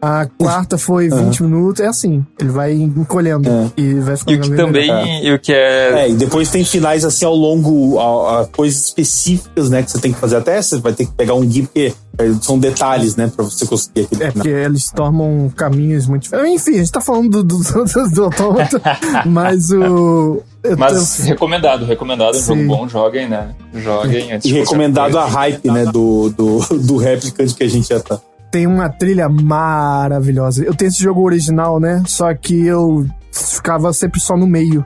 [0.00, 3.70] a quarta foi 20 minutos, é assim, ele vai encolhendo É.
[3.76, 4.66] e vai E ficando o que melhor.
[4.66, 8.46] também, e o que é É, e depois tem finais assim ao longo, a, a
[8.46, 10.36] coisas específicas, né, que você tem que fazer.
[10.36, 13.66] Até você vai ter que pegar um guia, porque é, são detalhes, né, pra você
[13.66, 14.44] conseguir aquele É, final.
[14.44, 16.62] porque eles tomam caminhos muito diferentes.
[16.66, 18.80] Enfim, a gente tá falando do, do, do, do autômata,
[19.26, 20.42] mas o.
[20.76, 22.56] Mas tô- recomendado, recomendado, um Sim.
[22.56, 23.50] jogo bom, joguem, né?
[23.74, 28.00] Joguem antes E recomendado a hype, né, do, do, do Replicant que a gente já
[28.00, 28.20] tá.
[28.50, 30.64] Tem uma trilha maravilhosa.
[30.64, 32.02] Eu tenho esse jogo original, né?
[32.06, 34.84] Só que eu ficava sempre só no meio.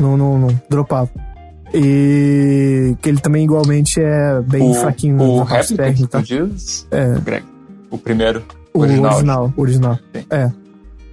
[0.00, 1.08] Não, não, não dropava.
[1.74, 6.18] E que ele também igualmente é bem O, fraquinho o parte réplica, técnica.
[6.18, 6.86] tu diz?
[6.90, 7.18] É.
[7.20, 7.44] Greg.
[7.90, 8.44] O primeiro.
[8.74, 9.12] O original.
[9.14, 9.52] original.
[9.56, 9.98] original.
[10.14, 10.24] Sim.
[10.30, 10.50] É.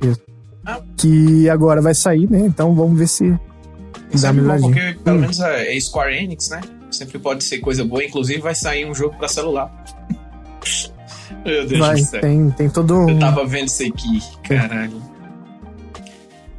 [0.05, 0.21] Isso.
[0.97, 2.39] Que agora vai sair, né?
[2.45, 3.37] Então vamos ver se dá
[4.17, 4.73] sempre bom, melhoradinho.
[4.73, 5.21] porque pelo Hum.
[5.21, 6.61] menos é é Square Enix, né?
[6.91, 8.03] Sempre pode ser coisa boa.
[8.03, 9.71] Inclusive vai sair um jogo pra celular.
[11.45, 12.21] Meu Deus Vai, do céu.
[12.21, 13.09] tem, tem todo um.
[13.09, 15.01] Eu tava vendo isso aqui, caralho.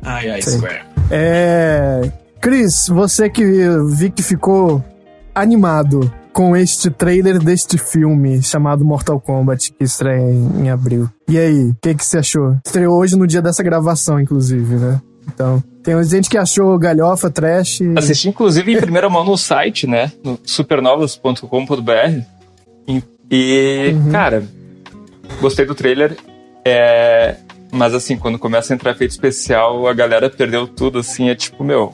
[0.03, 0.55] Ai, ai, Sei.
[0.59, 0.81] Square.
[1.11, 2.11] É.
[2.41, 3.45] Cris, você que
[3.95, 4.83] vi que ficou
[5.35, 11.09] animado com este trailer deste filme chamado Mortal Kombat, que estreia em, em abril.
[11.29, 12.57] E aí, o que, que você achou?
[12.65, 15.01] Estreou hoje no dia dessa gravação, inclusive, né?
[15.33, 17.81] Então, tem gente que achou galhofa, trash.
[17.81, 20.11] e- Assisti, inclusive, em primeira mão no site, né?
[20.25, 22.23] No supernovas.com.br.
[22.89, 24.11] E, e, Uhum.
[24.11, 24.43] cara,
[25.41, 26.17] gostei do trailer.
[26.65, 27.37] É,
[27.73, 31.29] mas, assim, quando começa a entrar efeito especial, a galera perdeu tudo, assim.
[31.31, 31.93] É tipo, meu,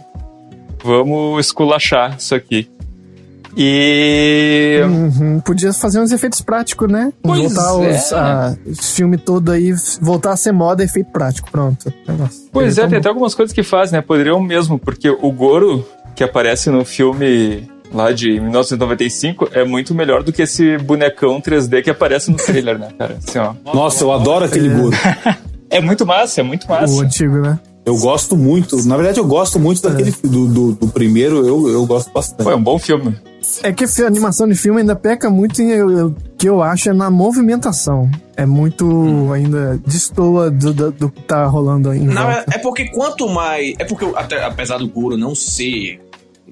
[0.83, 2.69] vamos esculachar isso aqui.
[3.59, 4.81] E.
[4.85, 7.11] Uhum, Podia fazer uns efeitos práticos, né?
[7.23, 7.97] Pois voltar é.
[7.97, 11.91] os, a- esse filme todo aí, voltar a ser moda efeito prático, pronto.
[12.07, 13.01] Nossa, Pois é, tão tem bom.
[13.01, 14.03] até algumas coisas que fazem, né?
[14.07, 20.23] Poderiam mesmo, porque o Goro, que aparece no filme lá de 1995, é muito melhor
[20.23, 23.17] do que esse bonecão 3D que aparece no trailer, né, cara?
[23.27, 23.55] Assim, ó.
[23.73, 24.97] Nossa, eu adoro aquele Goro.
[25.69, 27.03] É muito massa, é muito O massa.
[27.03, 27.59] antigo, né?
[27.85, 28.77] Eu gosto muito.
[28.87, 32.23] Na verdade, eu gosto muito daquele do, do, do primeiro, eu, eu gosto Pô, é
[32.23, 32.49] bastante.
[32.55, 33.17] um bom filme.
[33.65, 36.93] É que a animação de filme ainda peca muito em o que eu acho é
[36.93, 38.09] na movimentação.
[38.37, 39.33] É muito Hum.
[39.33, 43.75] ainda destoa do, do, do que tá rolando em Não, é, é porque quanto mais.
[43.79, 46.01] É porque, até- apesar do Goro não ser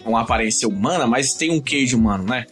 [0.05, 2.47] uma aparência humana, mas tem um queijo humano, né?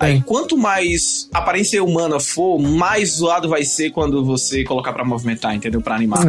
[0.00, 5.54] Aí, quanto mais aparência humana for, mais zoado vai ser quando você colocar pra movimentar,
[5.56, 5.80] entendeu?
[5.80, 6.24] Pra animar.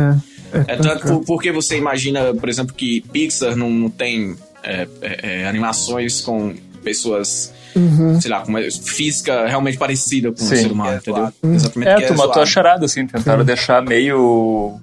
[0.52, 4.36] É, é, É tanto por- porque você imagina, por exemplo, que Pixar não, não tem
[4.64, 8.20] é, é, é, animações com pessoas, Uhum.
[8.20, 10.56] sei lá, com uma física realmente parecida com o Sim.
[10.56, 11.32] ser humano, entendeu?
[11.44, 11.90] Exatamente.
[11.92, 12.42] É, tu matou zoado.
[12.42, 14.80] a charada, assim, tentaram deixar meio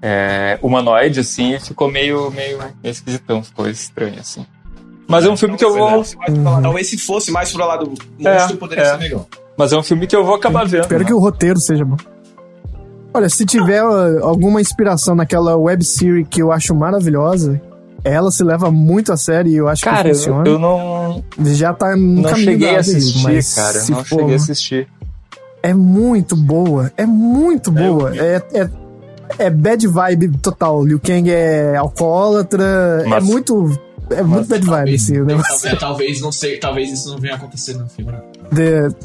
[0.00, 4.46] é, humanoide, assim, e ficou meio, meio, meio esquisitão, ficou estranho, assim.
[5.10, 6.02] Mas é um filme que eu vou.
[6.62, 7.92] Talvez se fosse mais pro lado
[8.24, 8.90] É, monstro, poderia é.
[8.92, 9.26] ser melhor.
[9.56, 10.82] Mas é um filme que eu vou acabar vendo.
[10.82, 11.06] Espero né?
[11.06, 11.96] que o roteiro seja bom.
[13.12, 13.80] Olha, se tiver
[14.22, 17.60] alguma inspiração naquela web series que eu acho maravilhosa,
[18.04, 20.48] ela se leva muito a sério e eu acho Cara, que eu, funciona.
[20.48, 23.80] eu não, Já tá no não cheguei a assistir, mas cara.
[23.80, 24.88] se Não for- cheguei a assistir.
[25.62, 28.16] É muito boa, é muito boa.
[28.16, 28.70] É, é,
[29.40, 30.82] é bad vibe total.
[30.86, 33.76] Liu Kang é alcoólatra, é Mas- muito.
[34.10, 35.60] É muito bad vibe, o negócio.
[35.60, 38.12] Talvez, talvez, não sei, talvez isso não venha acontecer no filme.
[38.12, 38.20] né?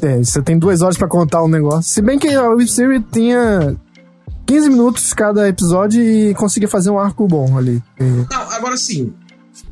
[0.02, 1.84] É, você tem duas horas pra contar um negócio.
[1.84, 3.76] Se bem que a web series tinha
[4.46, 7.82] 15 minutos cada episódio e conseguia fazer um arco bom ali.
[7.98, 9.12] Não, agora sim.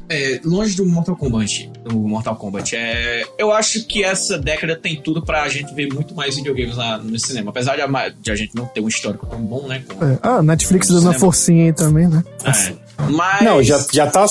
[0.09, 5.01] é, longe do Mortal Kombat, do Mortal Kombat, é, eu acho que essa década tem
[5.01, 7.51] tudo pra gente ver muito mais videogames lá no cinema.
[7.51, 9.83] Apesar de a, de a gente não ter um histórico tão bom, né?
[10.01, 10.19] é.
[10.23, 12.23] Ah, Netflix dando uma forcinha aí também, né?
[12.45, 12.84] é.
[13.11, 13.43] Mas.
[13.45, 14.25] Não, já, já tá.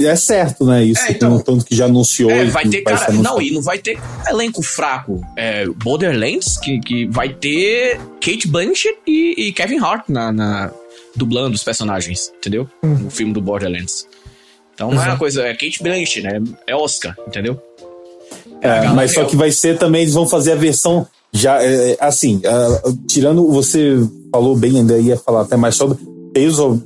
[0.00, 0.84] É certo, né?
[0.84, 1.02] Isso.
[1.02, 2.30] É, então- tanto que já anunciou.
[2.30, 3.12] É, vai ter, cara.
[3.12, 3.98] Não, e não vai ter
[4.28, 5.20] elenco fraco.
[5.36, 10.70] É, Borderlands, que, que vai ter Kate Blanchett e, e Kevin Hart na, na-
[11.16, 12.68] dublando os personagens, entendeu?
[12.82, 14.06] No filme do Borderlands.
[14.74, 16.40] Então não é uma coisa, é Kate Blanchett, né?
[16.66, 17.60] É Oscar, entendeu?
[18.60, 18.94] É, Galadriel.
[18.94, 22.82] mas só que vai ser também, eles vão fazer a versão já, é, assim, ah,
[23.06, 23.96] tirando, você
[24.32, 25.98] falou bem, ainda ia falar até mais sobre
[26.32, 26.80] Tales of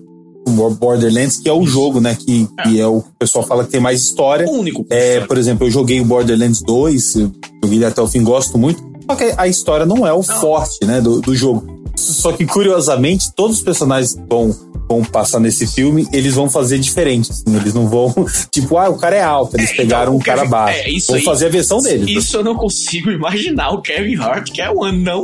[0.50, 3.70] Borderlands, que é o jogo, né, que, que é o que o pessoal fala que
[3.70, 4.46] tem mais história.
[4.46, 4.84] O único.
[4.90, 7.32] É, por exemplo, eu joguei o Borderlands 2, eu
[7.64, 11.00] joguei até o fim, gosto muito, só que a história não é o forte, né,
[11.00, 11.80] do, do jogo.
[11.96, 14.54] Só que, curiosamente, todos os personagens que vão,
[14.88, 18.12] vão passar nesse filme, eles vão fazer diferente, assim, eles não vão,
[18.50, 20.78] tipo, ah, o cara é alto, eles É, pegaram então, um o cara baixo.
[20.80, 22.06] é, isso vão aí- fazer a versão deles.
[22.06, 22.12] né?
[22.12, 25.22] Isso eu não consigo imaginar o Kevin Hart, que é um anão.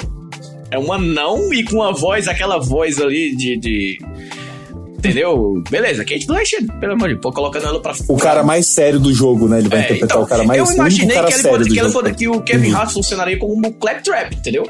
[0.71, 3.57] É um anão e com uma voz, aquela voz ali de.
[3.57, 3.99] de-
[4.99, 5.63] entendeu?
[5.71, 9.13] Beleza, Kate Blanchett, pelo amor de Deus, colocando ela pra O cara mais sério do
[9.15, 9.59] jogo, né?
[9.59, 11.51] Ele vai É, interpretar então, o cara mais Eu o único imaginei que, ele sério
[11.59, 12.77] pode- que, ela pode- que o Kevin Uhum.
[12.77, 14.65] Hart funcionaria como um claptrap, entendeu?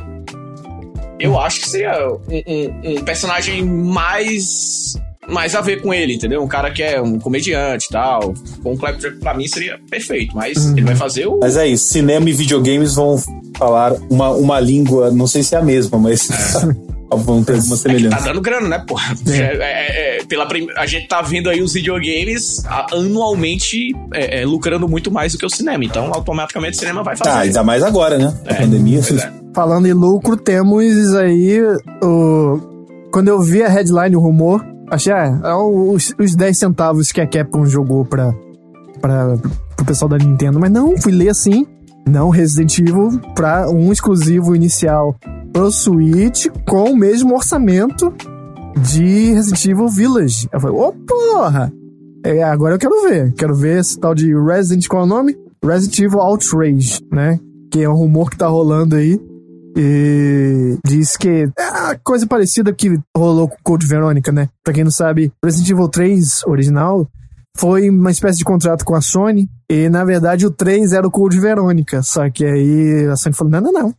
[1.21, 4.95] Eu acho que seria um, um- um personagem mais
[5.31, 6.43] mais a ver com ele, entendeu?
[6.43, 8.33] Um cara que é um comediante e tal.
[8.63, 10.73] Com um claptrap pra mim seria perfeito, mas Uhum.
[10.79, 13.19] ele vai fazer o Mas é isso, cinema e videogames vão
[13.59, 16.29] falar uma, uma língua, não sei se é a mesma, mas
[17.17, 18.25] vão ter alguma Tá semelhança.
[18.25, 19.15] dando grana, né, porra?
[19.29, 24.47] É, é, é, pela prim- A gente tá vendo aí os videogames anualmente é, é,
[24.47, 25.85] lucrando muito mais do que o cinema.
[25.85, 27.31] Então, automaticamente o cinema vai fazer.
[27.31, 28.35] Tá, ainda mais agora, né?
[28.47, 29.01] A pandemia.
[29.01, 29.33] É.
[29.55, 31.61] Falando em lucro, temos aí
[32.03, 32.61] o.
[33.11, 37.21] Quando eu vi a headline, o rumor, achei, ah, é os, os 10 centavos que
[37.21, 38.33] a Capcom jogou pra,
[39.01, 39.37] pra,
[39.77, 40.61] pro pessoal da Nintendo.
[40.61, 41.67] Mas não, fui ler assim.
[42.09, 45.15] Não, Resident Evil pra um exclusivo inicial
[45.53, 48.13] pro Switch com o mesmo orçamento
[48.81, 50.49] de Resident Evil Village.
[50.51, 51.71] Eu falei, ô porra!
[52.25, 53.33] É, agora eu quero ver.
[53.35, 55.37] Quero ver esse tal de Resident, qual é o nome?
[55.63, 57.39] Resident Evil Outrage, né?
[57.71, 59.21] Que é um rumor que tá rolando aí.
[59.77, 61.29] E diz que
[61.59, 64.49] é a coisa parecida que rolou com Code Verônica, né?
[64.65, 67.07] Pra quem não sabe, Resident Evil 3 original
[67.59, 69.49] foi uma espécie de contrato com a Sony.
[69.69, 72.03] E na verdade o 3 era o Code Verônica.
[72.03, 73.95] Só que aí a Sony falou: não, não, não.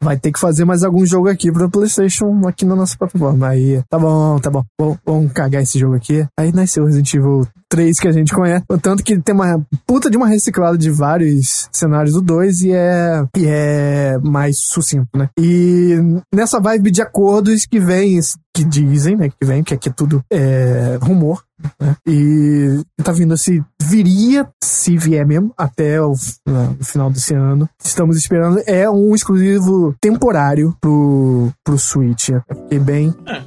[0.00, 3.48] Vai ter que fazer mais algum jogo aqui pra PlayStation aqui na nossa plataforma.
[3.48, 4.64] Aí, tá bom, tá bom.
[4.80, 6.26] Vamos, vamos cagar esse jogo aqui.
[6.36, 8.64] Aí nasceu o Resident Evil 3 que a gente conhece.
[8.82, 13.24] Tanto que tem uma puta de uma reciclada de vários cenários do 2 e é,
[13.34, 15.30] e é mais sucinto, né?
[15.40, 15.96] E
[16.34, 18.20] nessa vibe de acordos que vem,
[18.54, 19.30] que dizem, né?
[19.30, 21.42] Que vem, que aqui tudo é rumor.
[21.80, 21.96] Né?
[22.06, 23.62] E tá vindo esse.
[23.80, 26.12] Viria, se vier mesmo, até o,
[26.46, 27.66] né, o final desse ano.
[27.82, 28.60] Estamos esperando.
[28.66, 32.28] É um exclusivo temporário pro, pro Switch.
[32.30, 33.42] Eu fiquei bem Eu não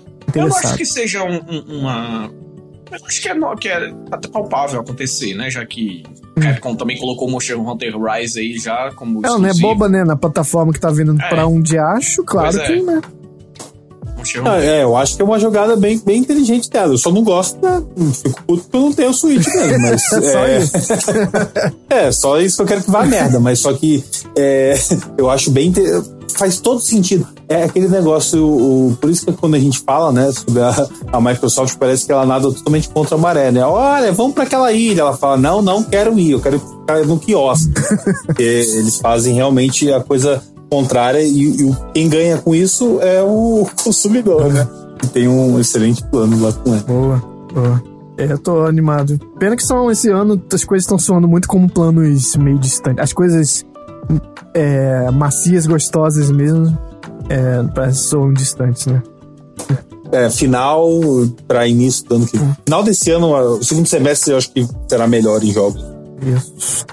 [0.47, 0.65] interessado.
[0.65, 2.31] acho que seja um- um- uma.
[2.91, 5.49] Eu acho que é, no- que é até palpável acontecer, né?
[5.49, 6.03] Já que
[6.39, 9.21] Capcom também colocou o Monster Hunter Rise aí já como.
[9.25, 9.67] Ela não é exclusivo.
[9.75, 10.03] boba, né?
[10.03, 11.29] Na plataforma que tá vindo É.
[11.29, 12.65] pra um de acho, claro é.
[12.67, 13.01] que, né?
[14.45, 16.93] Ah, é, eu acho que é uma jogada bem, bem inteligente dela.
[16.93, 17.81] Eu só não gosto, né?
[18.13, 20.01] Fico puto porque eu não tenho o Switch mesmo, mas.
[20.07, 20.73] Só é, isso.
[21.89, 24.03] é, só isso que eu quero que vá a merda, mas só que
[24.37, 24.75] é,
[25.17, 25.73] eu acho bem.
[26.37, 27.25] Faz todo sentido.
[27.47, 30.87] É aquele negócio, o, o- por isso que quando a gente fala, né, sobre a,
[31.13, 33.63] a Microsoft, parece que ela nada totalmente contra a maré, né?
[33.63, 35.01] Olha, vamos para aquela ilha.
[35.01, 37.71] Ela fala, não, não quero ir, eu quero ficar no quiosque.
[38.25, 40.41] Porque eles fazem realmente a coisa
[40.75, 44.67] contrária e, e quem ganha com isso é o consumidor, né?
[44.99, 46.83] Que tem um excelente plano lá com ela.
[46.83, 47.23] Boa,
[47.53, 47.83] boa.
[48.17, 49.17] É, eu tô animado.
[49.39, 53.03] Pena que são esse ano as coisas estão soando muito como planos meio distantes.
[53.03, 53.65] As coisas
[54.53, 56.77] é, macias, gostosas mesmo,
[57.29, 59.01] é, parece que soam distantes, né?
[60.11, 60.87] É, final
[61.47, 62.55] para início do ano que vem.
[62.65, 65.83] Final desse ano, o segundo semestre, eu acho que será melhor em jogos.
[66.21, 66.85] Isso.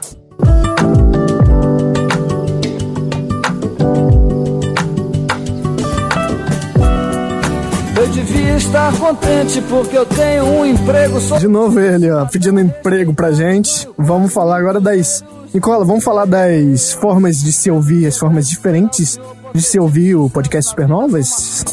[8.63, 11.37] Estar contente porque eu tenho um emprego só.
[11.37, 13.89] De novo ele, ó, pedindo emprego pra gente.
[13.99, 15.25] Vamos falar agora das.
[15.53, 19.19] Nicola, vamos falar das formas de se ouvir, as formas diferentes
[19.55, 21.65] de se ouvir o podcast Supernovas?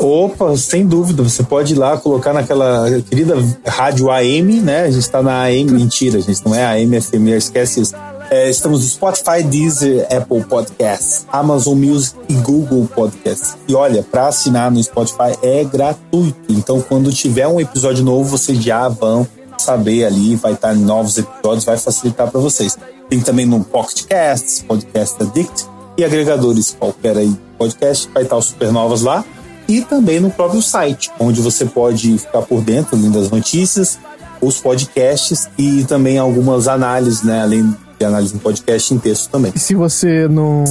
[0.00, 3.34] Opa, sem dúvida, você pode ir lá colocar naquela querida
[3.66, 4.84] rádio AM, né?
[4.84, 7.94] A gente tá na AM, mentira, a gente não é AM, FM, esquece isso.
[8.28, 13.56] É, estamos no Spotify, Deezer, Apple Podcasts, Amazon Music e Google Podcasts.
[13.68, 16.36] E olha, para assinar no Spotify é gratuito.
[16.48, 19.26] Então, quando tiver um episódio novo, vocês já vão
[19.58, 22.76] saber ali, vai estar em novos episódios, vai facilitar para vocês.
[23.08, 25.66] Tem também no Pocket Casts, Podcast Addict
[25.96, 29.24] e agregadores qualquer aí podcast, vai estar o Supernovas lá.
[29.68, 33.98] E também no próprio site, onde você pode ficar por dentro das notícias,
[34.40, 37.42] os podcasts e também algumas análises, né?
[37.42, 39.52] Além de análise em podcast em texto também.
[39.54, 40.64] E se você não,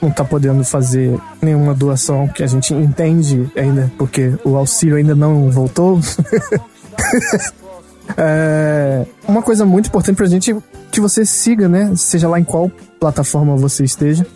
[0.00, 5.14] não tá podendo fazer nenhuma doação que a gente entende ainda, porque o auxílio ainda
[5.14, 6.00] não voltou.
[8.16, 10.56] é, uma coisa muito importante pra gente
[10.90, 11.92] que você siga, né?
[11.96, 14.26] Seja lá em qual plataforma você esteja.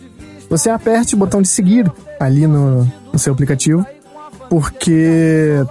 [0.49, 3.85] Você aperte o botão de seguir ali no, no seu aplicativo,
[4.49, 5.65] porque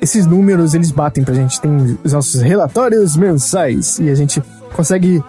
[0.00, 1.60] esses números eles batem pra gente.
[1.60, 4.42] Tem os nossos relatórios mensais e a gente
[4.74, 5.22] consegue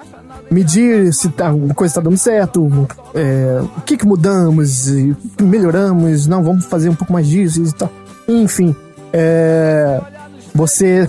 [0.49, 4.87] medir se tá, uma coisa está dando certo, é, o que, que mudamos,
[5.41, 7.91] melhoramos, não, vamos fazer um pouco mais disso e tal.
[8.27, 8.75] Enfim,
[9.13, 10.01] é,
[10.53, 11.07] você,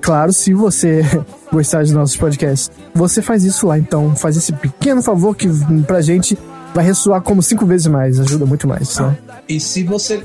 [0.00, 1.02] claro, se você
[1.52, 5.48] gostar de nossos podcasts, você faz isso lá, então faz esse pequeno favor que
[5.86, 6.38] pra gente
[6.74, 8.98] vai ressoar como cinco vezes mais, ajuda muito mais.
[8.98, 9.16] Né?
[9.48, 10.22] E se você.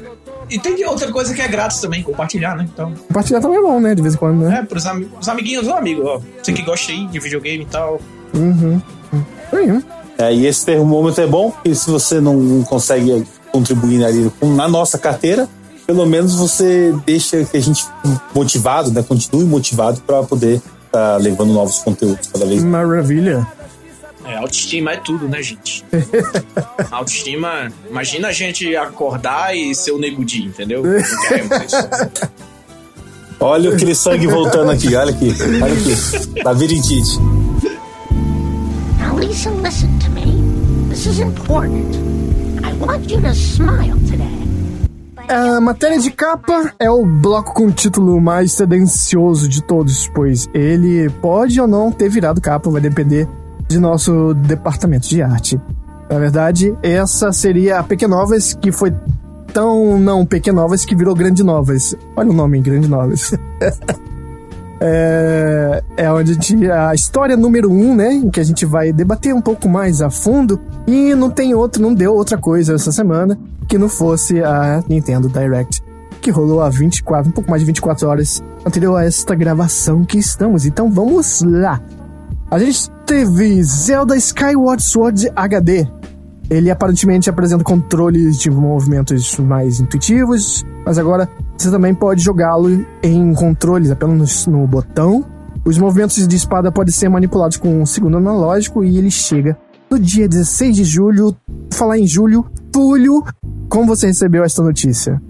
[0.49, 2.68] E tem outra coisa que é grátis também, compartilhar, né?
[2.72, 3.95] Então, Compartilhar também é bom, né?
[3.95, 4.59] De vez em quando, né?
[4.59, 6.20] é, pros ami os amiguinhos, ô amigo, ó.
[6.41, 7.99] Você que gosta aí de videogame e tal.
[8.34, 8.81] Uhum.
[9.51, 9.84] Uhum.
[10.17, 14.97] É, e esse termômetro é bom, porque se você não, consegue contribuir ali na nossa
[14.97, 15.47] carteira,
[15.86, 17.86] pelo menos você deixa que a gente
[18.34, 19.03] motivado, né?
[19.03, 22.63] Continue motivado para poder estar levando novos conteúdos cada vez.
[22.63, 23.45] Maravilha.
[24.25, 25.84] É, autoestima é tudo, né, gente?
[26.89, 27.71] autoestima.
[27.89, 30.84] Imagina a gente acordar e ser o nego Di, entendeu?
[33.39, 36.43] Olha aquele sangue voltando aqui, olha aqui, olha aqui.
[36.45, 37.19] Labirintite.
[39.20, 40.89] Lisa, listen to me.
[40.89, 41.95] This is important.
[42.64, 44.43] I want you to smile today.
[45.28, 50.49] A matéria de capa é o bloco com o título mais tendencioso de todos, pois
[50.53, 53.28] ele pode ou não ter virado capa, vai depender
[53.68, 55.59] de nosso departamento de arte.
[56.09, 58.93] Na verdade, essa seria a Pequenovas, que foi
[59.53, 61.95] tão não Pequenovas que virou Grande Novas.
[62.16, 63.34] Olha o nome, Grande Novas.
[64.86, 68.11] é, é onde a, gente, a história número um, né?
[68.13, 70.59] Em que a gente vai debater um pouco mais a fundo.
[70.86, 75.29] E não tem outro, não deu outra coisa essa semana que não fosse a Nintendo
[75.29, 75.81] Direct,
[76.21, 80.17] que rolou há 24, um pouco mais de 24 horas anterior a esta gravação que
[80.17, 80.65] estamos.
[80.65, 81.81] Então vamos lá.
[82.51, 85.88] A gente teve Zelda Skyward Sword HD.
[86.49, 93.34] Ele aparentemente apresenta controles de movimentos mais intuitivos, mas agora você também pode jogá-lo em
[93.34, 95.26] controles apenas no botão.
[95.66, 99.58] Os movimentos de espada podem ser manipulados com um segundo analógico e ele chega
[99.89, 101.36] no dia 16 de julho.
[101.72, 103.24] Falar em julho, Túlio,
[103.70, 105.22] como você recebeu esta notícia?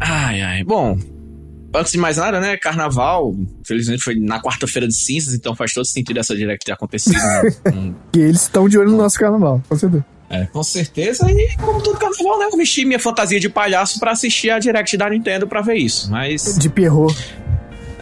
[0.00, 0.64] Ai, ai.
[0.64, 0.98] Bom,
[1.74, 2.56] antes de mais nada, né?
[2.56, 3.32] Carnaval,
[3.64, 7.14] felizmente foi na quarta-feira de cinzas, então faz todo sentido essa direct ter acontecido.
[7.14, 7.94] né?
[8.10, 10.04] Que eles estão de olho no nosso carnaval, com certeza.
[10.32, 11.30] É, com certeza.
[11.30, 12.46] E como todo carnaval, né?
[12.50, 16.10] Eu vesti minha fantasia de palhaço pra assistir a direct da Nintendo pra ver isso.
[16.10, 16.58] Mas.
[16.58, 17.14] De Pierrot.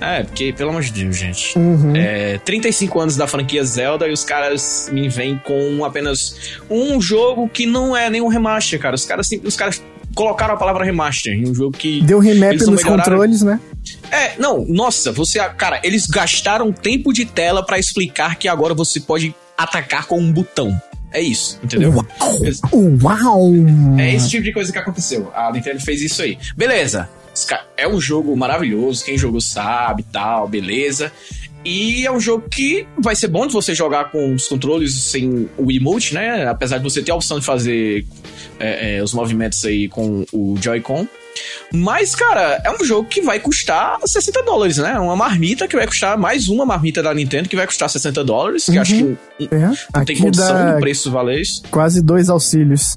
[0.00, 1.58] É, porque, pelo amor de Deus, gente.
[1.58, 1.94] Uhum.
[1.94, 7.48] É, 35 anos da franquia Zelda e os caras me vêm com apenas um jogo
[7.48, 8.94] que não é nenhum remaster, cara.
[8.94, 9.82] Os caras, os caras
[10.14, 12.00] colocaram a palavra remaster em um jogo que.
[12.00, 12.96] Deu remap nos melhoraram.
[12.96, 13.60] controles, né?
[14.10, 15.40] É, não, nossa, você.
[15.50, 20.32] Cara, eles gastaram tempo de tela pra explicar que agora você pode atacar com um
[20.32, 20.80] botão.
[21.12, 21.92] É isso, entendeu?
[22.40, 22.60] Eles-
[23.02, 23.50] Uau!
[23.98, 25.30] É esse tipo de coisa que aconteceu.
[25.34, 26.38] A Nintendo fez isso aí.
[26.56, 27.08] Beleza.
[27.76, 31.12] É um jogo maravilhoso, quem jogou sabe tal, beleza.
[31.64, 35.48] E é um jogo que vai ser bom de você jogar com os controles sem
[35.58, 36.46] o emote, né?
[36.48, 38.06] Apesar de você ter a opção de fazer
[38.58, 41.06] é, é, os movimentos aí com o Joy-Con.
[41.72, 44.98] Mas, cara, é um jogo que vai custar 60 dólares, né?
[44.98, 48.64] Uma marmita que vai custar mais uma marmita da Nintendo que vai custar 60 dólares,
[48.66, 49.18] que eu acho que
[49.50, 51.62] É, não tem aqui condição dá do preço valer isso.
[51.70, 52.96] quase dois auxílios.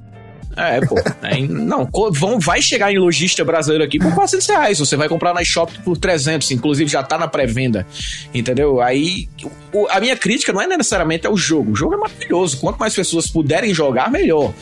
[0.57, 0.95] É, pô.
[1.23, 4.79] É, não, vão, vai chegar em lojista brasileiro aqui por 400 reais.
[4.79, 7.87] Você vai comprar na Shop por 300, inclusive já tá na pré-venda.
[8.33, 8.81] Entendeu?
[8.81, 9.29] Aí,
[9.73, 11.71] o- a minha crítica não é necessariamente ao jogo.
[11.71, 12.57] O jogo é maravilhoso.
[12.59, 14.53] Quanto mais pessoas puderem jogar, melhor.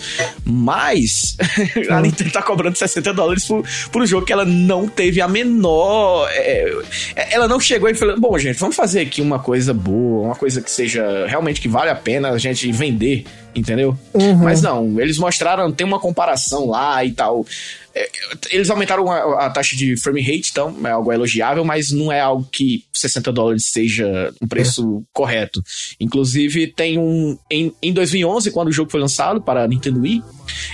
[0.45, 1.35] Mas,
[1.89, 5.27] a Nintendo tá cobrando 60 dólares por, por um jogo que ela não teve a
[5.27, 6.29] menor.
[6.31, 6.71] é,
[7.15, 10.35] é, ela não chegou e falou: bom, gente, vamos fazer aqui uma coisa boa, uma
[10.35, 13.25] coisa que seja realmente que vale a pena a gente vender.
[13.53, 13.97] Entendeu?
[14.41, 17.45] Mas não, eles mostraram, tem uma comparação lá e tal.
[17.93, 18.09] É,
[18.49, 22.21] Eles aumentaram a, a taxa de frame rate, então é algo elogiável, mas não é
[22.21, 25.61] algo que 60 dólares seja um preço correto.
[25.99, 27.37] Inclusive, tem um.
[27.49, 30.23] Em, em 2011, quando o jogo foi lançado para a Nintendo Wii,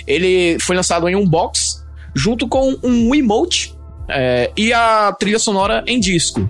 [0.05, 3.75] ele foi lançado em um box junto com um emote
[4.07, 6.49] é, e a trilha sonora em disco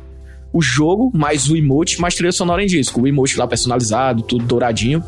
[0.51, 3.01] o jogo, mais o emote, mais trilha sonora em disco.
[3.01, 5.03] O emote lá personalizado, tudo douradinho.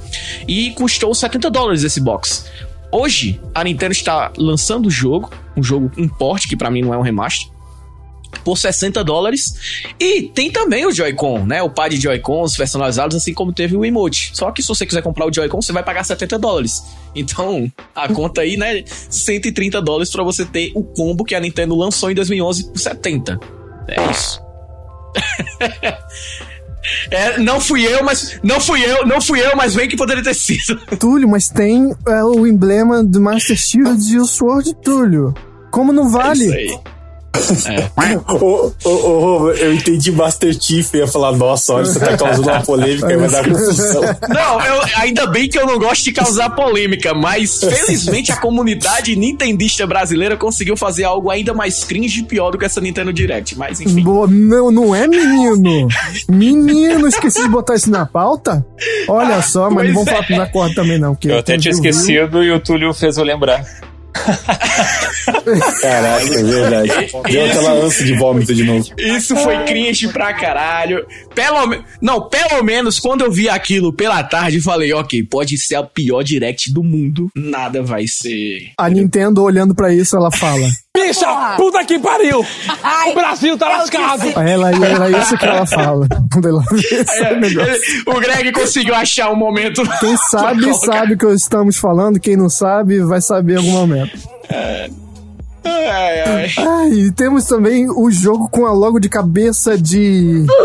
[0.48, 2.46] E custou 70 dólares esse box.
[2.92, 6.94] Hoje, a Nintendo está lançando o jogo, um jogo, um port, que pra mim não
[6.94, 7.48] é um remaster,
[8.44, 9.84] por 60 dólares.
[10.00, 11.62] E tem também o Joy-Con, né?
[11.62, 14.32] O par de Joy-Cons personalizados, assim como teve o emote.
[14.34, 16.84] Só que se você quiser comprar o Joy-Con, você vai pagar 70 dólares.
[17.16, 18.84] Então, a conta aí, né?
[18.86, 23.40] 130 dólares pra você ter o combo que a Nintendo lançou em 2011 por 70.
[23.88, 24.49] É isso.
[27.12, 30.24] É, não fui eu, mas não fui eu, não fui eu, mas bem que poderia
[30.24, 30.78] ter sido.
[30.98, 35.34] Túlio, mas tem é, o emblema do Master Shield e o Sword Túlio.
[35.72, 36.80] Como não É isso vale?
[37.98, 38.18] Aí.
[38.18, 42.50] Ô, ô, ô, eu entendi Master Chief e ia falar, nossa, olha, você tá causando
[42.50, 44.02] uma polêmica e vai dar confusão.
[44.30, 49.16] Não, eu, ainda bem que eu não gosto de causar polêmica, mas felizmente a comunidade
[49.16, 53.58] nintendista brasileira conseguiu fazer algo ainda mais cringe e pior do que essa Nintendo Direct.
[53.58, 54.02] Mas enfim.
[54.02, 55.88] Boa, não, não é menino.
[56.28, 58.66] Menino, esqueci de botar isso na pauta?
[59.08, 60.38] Olha só, mas não vamos Pois falar é.
[60.46, 61.16] na corda também não.
[61.16, 61.92] Que Eu até tinha viu, viu.
[61.92, 63.64] esquecido e o Túlio fez eu lembrar.
[65.82, 67.12] Caraca, é verdade.
[67.32, 68.88] Deu aquela ânsia de vômito de novo.
[68.98, 71.06] Isso foi cringe pra caralho.
[71.34, 71.82] Pelo me...
[72.02, 75.84] Não, pelo menos quando eu vi aquilo pela tarde, eu falei, ok, pode ser a
[75.84, 77.30] pior direct do mundo.
[77.36, 78.72] Nada vai ser.
[78.78, 80.68] A Nintendo olhando pra isso, ela fala.
[80.96, 82.40] Bicha, puta que pariu!
[82.40, 84.28] O Brasil tá lascado!
[84.40, 86.08] Ela, era isso que ela fala.
[86.44, 86.64] Ela
[87.22, 89.84] É, ele- o Greg conseguiu achar um momento.
[90.00, 92.20] Quem sabe, sabe o que estamos falando.
[92.20, 94.18] Quem não sabe, vai saber em algum momento.
[95.64, 96.52] Ai, ai.
[96.58, 100.46] Ah, e temos também o jogo com a logo de cabeça de.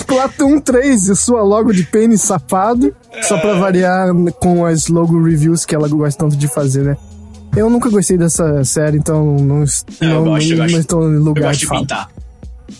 [0.00, 2.94] Splatoon 3 e sua logo de pênis safado.
[3.22, 4.08] Só pra variar
[4.40, 6.96] com as logo reviews que ela gosta tanto de fazer, né?
[7.56, 10.78] Eu nunca gostei dessa série, então não, es- É, eu não, gosto, eu não gosto.
[10.80, 12.08] estou em Eu lugar gosto de de pintar.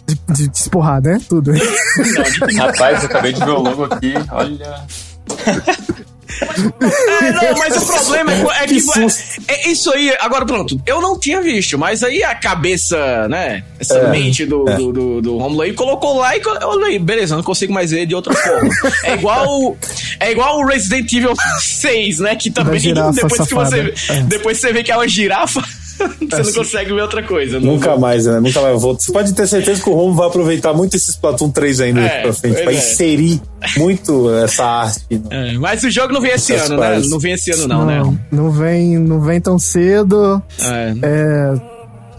[0.06, 1.20] De, de, de esporrar, né?
[1.28, 1.52] Tudo.
[2.58, 4.80] Rapaz, eu acabei de ver o logo aqui, olha.
[6.40, 8.80] É, não, mas o problema é, é que.
[8.80, 9.00] Que.
[9.48, 10.80] É, é isso aí, agora pronto.
[10.86, 13.62] Eu não tinha visto, mas aí a cabeça, né?
[13.78, 17.36] Essa É, mente do, do, do, do Romulo aí colocou lá e eu olhei, beleza,
[17.36, 18.68] não consigo mais ver de outra forma.
[19.04, 19.76] é igual.
[20.20, 22.36] É igual o Resident Evil 6, né?
[22.36, 23.70] Que também depois que safada.
[23.70, 24.12] você.
[24.12, 24.20] É.
[24.22, 25.62] Depois que você vê que é uma girafa,
[26.30, 27.60] você não consegue ver outra coisa.
[27.60, 28.40] Nunca mais, né?
[28.40, 28.80] Nunca mais.
[28.80, 28.94] Vou...
[28.94, 32.22] Você pode ter certeza que o Romo vai aproveitar muito esse Splatoon 3 ainda É,
[32.22, 32.62] pra frente.
[32.64, 32.78] Vai é.
[32.78, 33.40] inserir
[33.76, 35.00] muito essa arte.
[35.10, 35.52] né?
[35.54, 37.00] É, mas o jogo não vem esse Essas ano, né?
[37.06, 37.98] Não vem esse ano, não, né?
[38.00, 40.42] não, não vem, não vem tão cedo.
[40.60, 40.94] É.
[41.02, 41.54] É,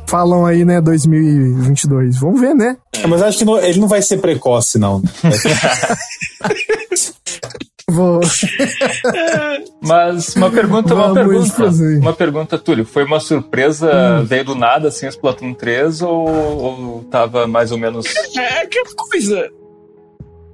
[0.08, 2.18] falam aí, né, 2022.
[2.18, 2.78] Vamos ver, né?
[2.94, 5.02] É, Mas acho que não- ele não vai ser precoce, não.
[7.90, 8.20] Vou...
[9.82, 11.54] Mas uma pergunta, uma Vamos pergunta.
[11.54, 12.00] fazer.
[12.00, 12.86] Uma pergunta, Túlio.
[12.86, 18.06] Foi uma surpresa, veio do nada, assim, Splatoon 3, ou, ou tava mais ou menos.
[18.36, 19.52] É aquela coisa.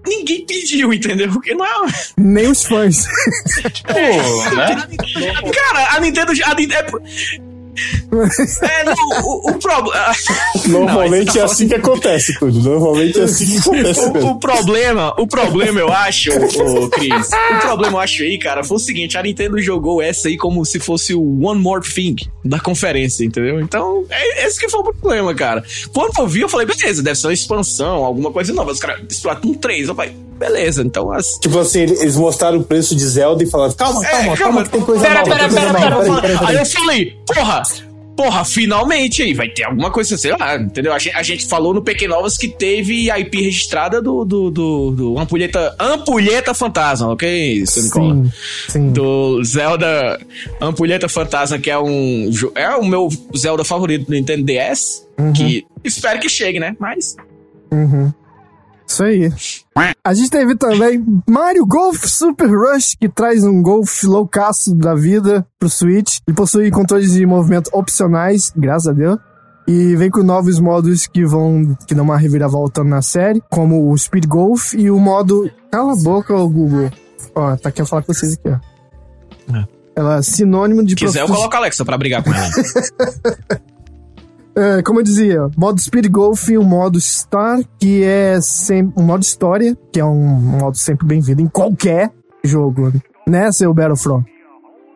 [0.06, 1.32] Ninguém pediu, entendeu?
[1.32, 1.92] Porque não é.
[2.18, 3.06] Nem os fãs.
[3.72, 4.88] Tipo, né?
[5.54, 6.32] Cara, a Nintendo.
[6.46, 7.51] A Nintendo é,
[8.62, 10.12] É, não, o, o problema.
[10.68, 12.60] Normalmente é assim que acontece, tudo.
[12.60, 14.00] Normalmente é assim que acontece.
[14.02, 18.64] O, o problema, o problema, eu acho, o, Cris, o problema, eu acho aí, cara,
[18.64, 22.16] foi o seguinte: a Nintendo jogou essa aí como se fosse o One More Thing
[22.44, 23.60] da conferência, entendeu?
[23.60, 25.64] Então, é esse que foi o problema, cara.
[25.94, 28.72] Quando eu vi, eu falei, beleza, deve ser uma expansão, alguma coisa nova.
[28.72, 31.38] Os caras, Splatoon 3, eu falei, beleza, então as.
[31.40, 34.82] Tipo assim, eles mostraram o preço de Zelda e falaram: calma, calma, calma, que tem
[34.82, 35.30] coisa pera, nova.
[35.30, 36.22] pera, tem coisa pera, pera, nova.
[36.22, 37.64] pera, Aí eu falei, porra,
[38.18, 40.94] porra, finalmente aí vai ter alguma coisa, sei lá, entendeu?
[40.94, 44.92] A gente, a gente falou no Pequenovas que teve a IP registrada do, do, do,
[44.92, 48.16] do Ampulheta, Ampulheta Fantasma, ok, seu Nicola?
[48.16, 48.32] Sim,
[48.68, 48.92] sim.
[48.92, 50.20] Do Zelda
[50.60, 52.32] Ampulheta Fantasma, que é um.
[52.56, 55.08] É o meu Zelda favorito do Nintendo DS.
[55.36, 56.76] Que espero que chegue, né?
[56.80, 57.16] Mas.
[57.72, 58.12] Uhum.
[58.88, 59.32] Isso aí.
[60.04, 65.46] A gente teve também Mario Golf Super Rush, que traz um golfe loucaço da vida
[65.58, 66.18] pro Switch.
[66.28, 69.18] E possui controles de movimento opcionais, graças a Deus.
[69.68, 73.98] E vem com novos modos que vão que dão uma reviravolta na série, como o
[73.98, 75.50] Speed Golf e o modo.
[75.72, 76.90] Cala a boca, ô Google.
[77.34, 79.56] Ó, tá aqui eu falar com vocês aqui, ó.
[79.58, 79.66] É.
[79.96, 82.50] Ela é sinônimo de Quiser, eu profi- coloco a Alexa pra brigar com ela.
[84.56, 89.04] É, como eu dizia, modo Speed Golf e o modo Star, que é sempre um
[89.06, 92.12] modo história, que é um modo sempre bem-vindo em qualquer
[92.44, 92.92] jogo,
[93.28, 94.26] né, seu Battlefront?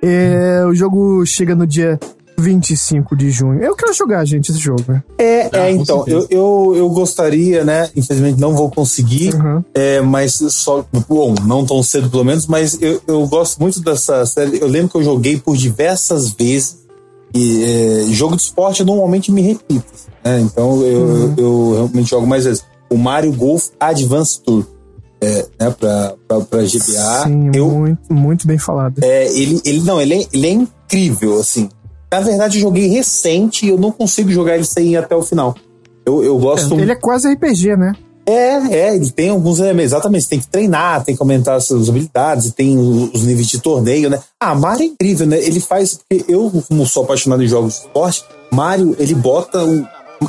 [0.03, 1.97] É, o jogo chega no dia
[2.37, 3.61] 25 de junho.
[3.61, 4.83] Eu quero jogar, gente, esse jogo.
[4.89, 5.01] né?
[5.17, 7.89] É, Ah, é então, eu, eu, eu gostaria, né?
[7.95, 9.63] Infelizmente não vou conseguir, Uhum.
[9.73, 10.85] é, mas só.
[11.07, 14.59] Bom, não tão cedo pelo menos, mas eu, eu gosto muito dessa série.
[14.59, 16.83] Eu lembro que eu joguei por diversas vezes.
[17.35, 19.83] E é, jogo de esporte eu normalmente me repito.
[20.23, 20.39] Né?
[20.41, 21.33] Então eu, Uhum.
[21.37, 22.63] eu, eu realmente jogo mais vezes.
[22.89, 24.65] O Mario Golf Advance Tour.
[25.21, 27.23] É, né, pra, pra, pra GBA.
[27.23, 29.01] Sim, eu, muito, muito bem falado.
[29.03, 31.67] é, ele, ele não, ele é, ele é incrível, assim.
[32.11, 35.23] Na verdade, eu joguei recente e eu não consigo jogar ele sem ir até o
[35.23, 35.55] final.
[36.05, 36.75] Eu, eu gosto.
[36.79, 37.93] Ele é quase RPG, né?
[38.25, 39.91] É, é, ele tem alguns elementos.
[39.91, 43.59] Exatamente, você tem que treinar, tem que aumentar as suas habilidades, tem os, níveis de
[43.59, 44.19] torneio, né?
[44.39, 45.37] Ah, Mario é incrível, né?
[45.37, 45.99] Ele faz.
[46.09, 49.59] Porque eu, como sou apaixonado em jogos de esporte, Mario, ele bota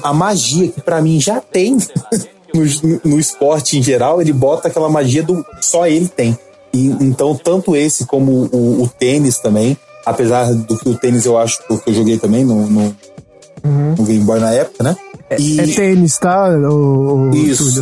[0.02, 1.78] a magia que pra mim já tem
[2.54, 6.38] no, no esporte em geral, ele bota aquela magia do só ele tem.
[6.74, 11.38] E, então, tanto esse como o, o tênis também, apesar do que o tênis eu
[11.38, 12.96] acho que eu joguei também no, no,
[13.96, 14.96] no Game Boy na época, né?
[15.38, 16.48] E- É tênis, tá?
[16.50, 17.74] O, o isso,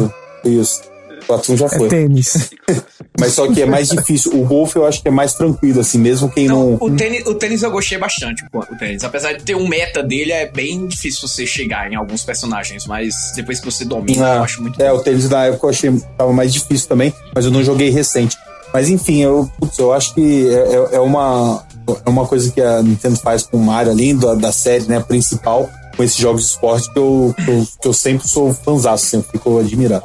[0.42, 0.60] Túlio?
[0.62, 0.80] isso.
[1.26, 1.88] O Atum já É foi.
[1.88, 2.50] tênis.
[3.18, 4.32] Mas só que é mais difícil.
[4.34, 6.78] O golfe eu acho que é mais tranquilo, assim, mesmo quem Não, não.
[6.80, 9.02] o tênis, o tênis eu gostei bastante, pô, o tênis.
[9.04, 13.14] Apesar de ter um meta dele, é bem difícil você chegar em alguns personagens, mas
[13.36, 15.92] depois que você domina, eu Ah, acho muito é, o tênis na época eu achei
[16.18, 18.36] tava mais difícil também, mas eu não joguei recente.
[18.72, 21.64] Mas enfim, eu, putz, eu acho que é, é- é uma,
[22.04, 24.98] é uma coisa que a Nintendo faz com o Mario, além da, da série né,
[25.00, 29.06] principal, com esses jogos de esporte, que eu, que eu, que eu sempre sou fãzaço,
[29.06, 30.04] sempre fico admirado.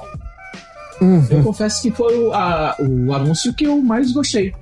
[1.30, 4.54] Eu confesso que foi o, a- o anúncio que eu mais gostei.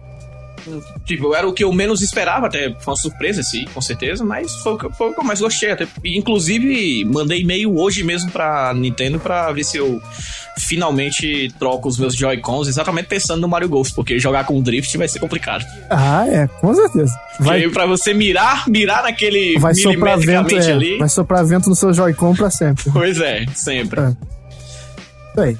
[1.06, 4.52] Tipo, era o que eu menos esperava, até foi uma surpresa, sim, com certeza, mas
[4.58, 5.72] foi o que, foi o que eu mais gostei.
[5.72, 10.02] Até, inclusive, mandei e-mail hoje mesmo pra Nintendo pra ver se eu
[10.60, 14.98] finalmente troco os meus Joy-Cons, exatamente pensando no Mario Golf, porque jogar com o Drift
[14.98, 15.64] vai ser complicado.
[15.90, 17.18] Ah, é, com certeza.
[17.40, 20.98] Vai, Porque pra você mirar, mirar naquele vai soprar vento, é, ali.
[20.98, 22.92] vai soprar vento no seu Joy-Con pra sempre.
[22.92, 24.00] Pois é, sempre.
[24.02, 24.10] É.
[24.10, 25.58] Isso aí.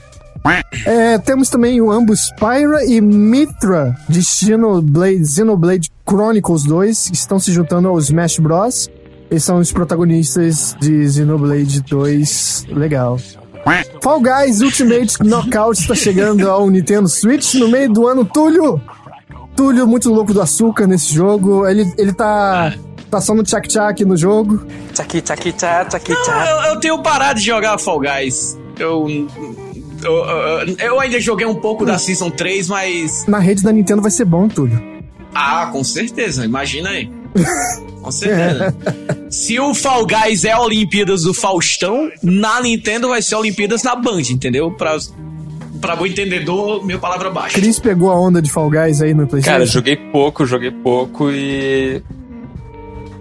[0.86, 7.40] É, temos também o ambos Pyra e Mitra de Xenoblade, Xenoblade Chronicles 2, que estão
[7.40, 8.90] se juntando ao Smash Bros.
[9.30, 12.68] Eles são os protagonistas de Xenoblade 2.
[12.70, 13.20] Legal.
[14.02, 18.24] Fall Guys Ultimate Knockout está chegando ao Nintendo Switch no meio do ano.
[18.24, 18.82] Túlio!
[19.56, 21.68] Túlio, muito louco do açúcar nesse jogo.
[21.68, 22.74] Ele, ele tá,
[23.10, 24.66] tá só no tchac-tchac no jogo.
[26.14, 26.46] Não, tchá.
[26.50, 28.58] eu, eu tenho parado de jogar Fall Guys.
[28.80, 29.08] Eu,
[30.04, 33.26] eu, eu, ainda joguei um pouco da Season 3, mas.
[33.28, 34.82] Na rede da Nintendo vai ser bom, Túlio.
[35.34, 37.10] Ah, com certeza, imagina aí.
[38.02, 38.74] Com certeza.
[39.30, 44.22] Se o Fall Guys é Olimpíadas do Faustão, na Nintendo vai ser Olimpíadas na Band,
[44.32, 44.72] entendeu?
[44.72, 44.98] Pra,
[45.82, 47.60] pra bom entendedor, minha palavra baixa.
[47.60, 49.58] Cris pegou a onda de Fall Guys aí no PlayStation.
[49.58, 52.02] Cara, joguei pouco, joguei pouco e.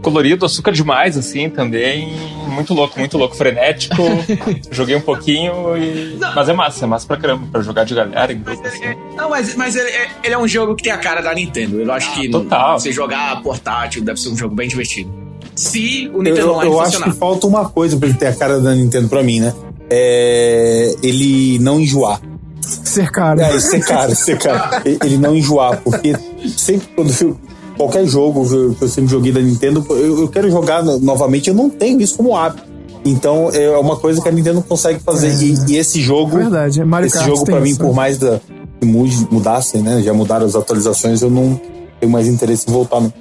[0.07, 2.14] Colorido, açúcar demais, assim, também.
[2.48, 3.96] Muito louco, muito louco, frenético.
[4.70, 6.16] joguei um pouquinho e.
[6.32, 8.94] Mas é massa, é massa pra caramba, pra jogar de galera em grupo, assim.
[9.16, 11.80] Não, mas, mas ele, é- ele é um jogo que tem a cara da Nintendo.
[11.80, 12.78] Eu acho que total.
[12.78, 15.12] você jogar portátil deve ser um jogo bem divertido.
[15.57, 18.28] Se o Eu, Nintendo eu, Online eu acho que falta uma coisa pra ele ter
[18.28, 19.52] a cara da Nintendo pra mim, né?
[19.90, 22.20] É ele não enjoar.
[22.61, 23.40] Ser caro.
[23.40, 24.82] É, ser caro, ser caro.
[24.84, 26.14] Ele- Ele não enjoar, porque
[26.57, 27.36] sempre quando eu,
[27.77, 31.68] qualquer jogo que eu sempre joguei da Nintendo, eu, eu quero jogar novamente, eu não
[31.70, 32.64] tenho isso como hábito.
[33.05, 35.29] Então é uma coisa que a Nintendo consegue fazer.
[35.29, 35.45] É.
[35.45, 37.95] E, e esse jogo, Verdade, Mario esse Kart jogo para mim, isso, por né?
[37.95, 38.41] mais da,
[38.81, 38.87] que
[39.31, 40.03] mudassem, né?
[40.03, 41.61] Já mudaram as atualizações, eu não
[42.01, 43.01] tenho mais interesse em voltar.
[43.01, 43.12] Não.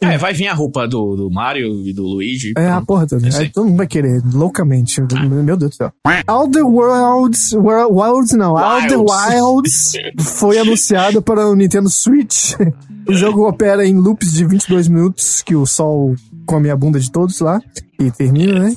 [0.00, 2.52] É, vai vir a roupa do, do Mario e do Luigi.
[2.56, 3.26] É, a porra toda.
[3.36, 5.00] Aí todo mundo vai querer, loucamente.
[5.28, 5.92] Meu Deus do céu.
[6.26, 7.52] Outer Worlds.
[7.52, 8.56] Wor- Wilds, não.
[8.56, 12.54] Outer Wilds foi anunciado para o Nintendo Switch.
[13.08, 16.14] O jogo opera em loops de 22 minutos, que o sol
[16.46, 17.60] come a bunda de todos lá.
[17.98, 18.76] E termina, né?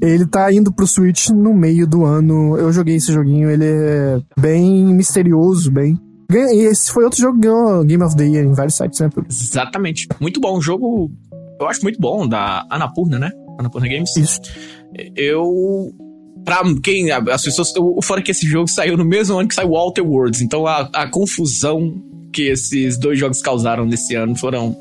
[0.00, 2.56] Ele tá indo pro Switch no meio do ano.
[2.58, 5.98] Eu joguei esse joguinho, ele é bem misterioso, bem.
[6.30, 9.08] E esse foi outro jogo que ganhou Game of the Year em vários sites, né?
[9.28, 10.08] Exatamente.
[10.20, 10.58] Muito bom.
[10.58, 11.10] Um jogo,
[11.60, 13.30] eu acho muito bom, da Anapurna, né?
[13.58, 14.16] Anapurna Games.
[14.16, 14.40] Isso.
[15.14, 15.92] Eu.
[16.44, 17.10] Pra quem.
[17.10, 17.72] As pessoas.
[17.76, 20.40] O fora que esse jogo saiu no mesmo ano que saiu Walter Worlds.
[20.40, 22.02] Então a, a confusão
[22.32, 24.76] que esses dois jogos causaram nesse ano foram,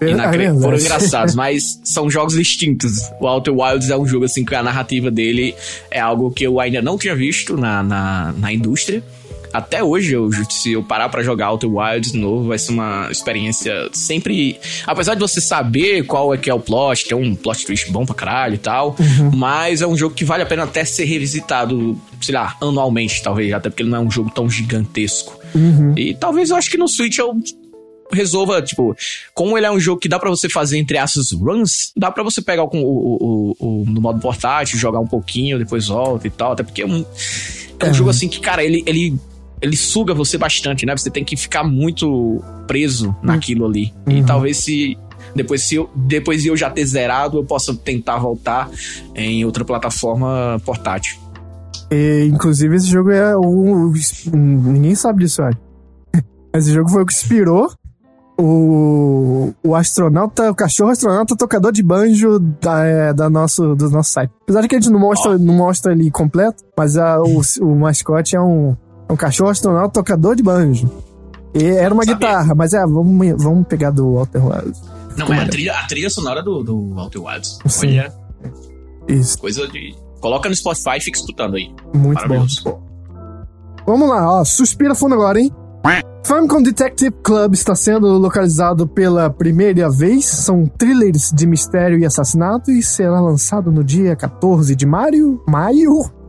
[0.00, 0.62] É, inacre- é verdade.
[0.62, 3.00] foram engraçados, mas são jogos distintos.
[3.20, 5.52] O Outer Wilds é um jogo assim que a narrativa dele
[5.90, 9.02] é algo que eu ainda não tinha visto na, na, na indústria.
[9.52, 13.08] Até hoje, eu, se eu parar pra jogar Outer Wilds de novo, vai ser uma
[13.10, 14.58] experiência sempre.
[14.86, 18.06] Apesar de você saber qual é que é o plot, tem um plot twist bom
[18.06, 18.94] pra caralho e tal,
[19.34, 23.52] mas é um jogo que vale a pena até ser revisitado, sei lá, anualmente, talvez,
[23.52, 25.38] até porque ele não é um jogo tão gigantesco.
[25.96, 27.34] E talvez eu acho que no Switch eu
[28.12, 28.96] resolva, tipo,
[29.34, 32.22] como ele é um jogo que dá pra você fazer, entre aspas, runs, dá pra
[32.24, 36.30] você pegar o, o, o, o- no modo portátil, jogar um pouquinho, depois volta e
[36.30, 37.04] tal, até porque é um,
[37.78, 39.14] é um jogo assim que, cara, ele, ele,
[39.60, 40.96] ele suga você bastante, né?
[40.96, 43.92] Você tem que ficar muito preso naquilo ali.
[44.06, 44.96] E talvez se.
[45.34, 48.68] Depois, se eu, depois de eu já ter zerado, eu possa tentar voltar
[49.14, 51.18] em outra plataforma portátil.
[51.90, 53.92] E, inclusive, esse jogo é o.
[54.32, 55.58] Ninguém sabe disso, olha.
[56.54, 57.70] Esse jogo foi o que inspirou
[58.40, 64.12] o, o astronauta, o cachorro astronauta tocador de banjo da, é, da nosso, do nosso
[64.12, 64.32] site.
[64.42, 67.76] Apesar de que a gente não mostra, não mostra ele completo, mas a, o, o
[67.76, 68.76] mascote é um,
[69.10, 70.88] é um cachorro astronauta tocador de banjo.
[71.52, 74.80] E era uma guitarra, mas é, vamos, vamos pegar do Walter Wilds.
[75.16, 77.58] Não, Como é a trilha, a trilha sonora do, do Outer Wilds.
[77.66, 77.98] Sim.
[77.98, 78.14] Olha,
[79.08, 79.36] Isso.
[79.36, 79.96] coisa de.
[80.20, 81.74] Coloca no Spotify e fica escutando aí.
[81.92, 82.46] Muito bom.
[83.84, 84.44] Vamos lá, ó.
[84.44, 85.52] Suspira fundo agora, hein?
[86.24, 90.26] Famicom Detective Club está sendo localizado pela primeira vez.
[90.26, 95.42] São thrillers de mistério e assassinato e será lançado no dia 14 de maio.
[95.48, 96.19] Maio?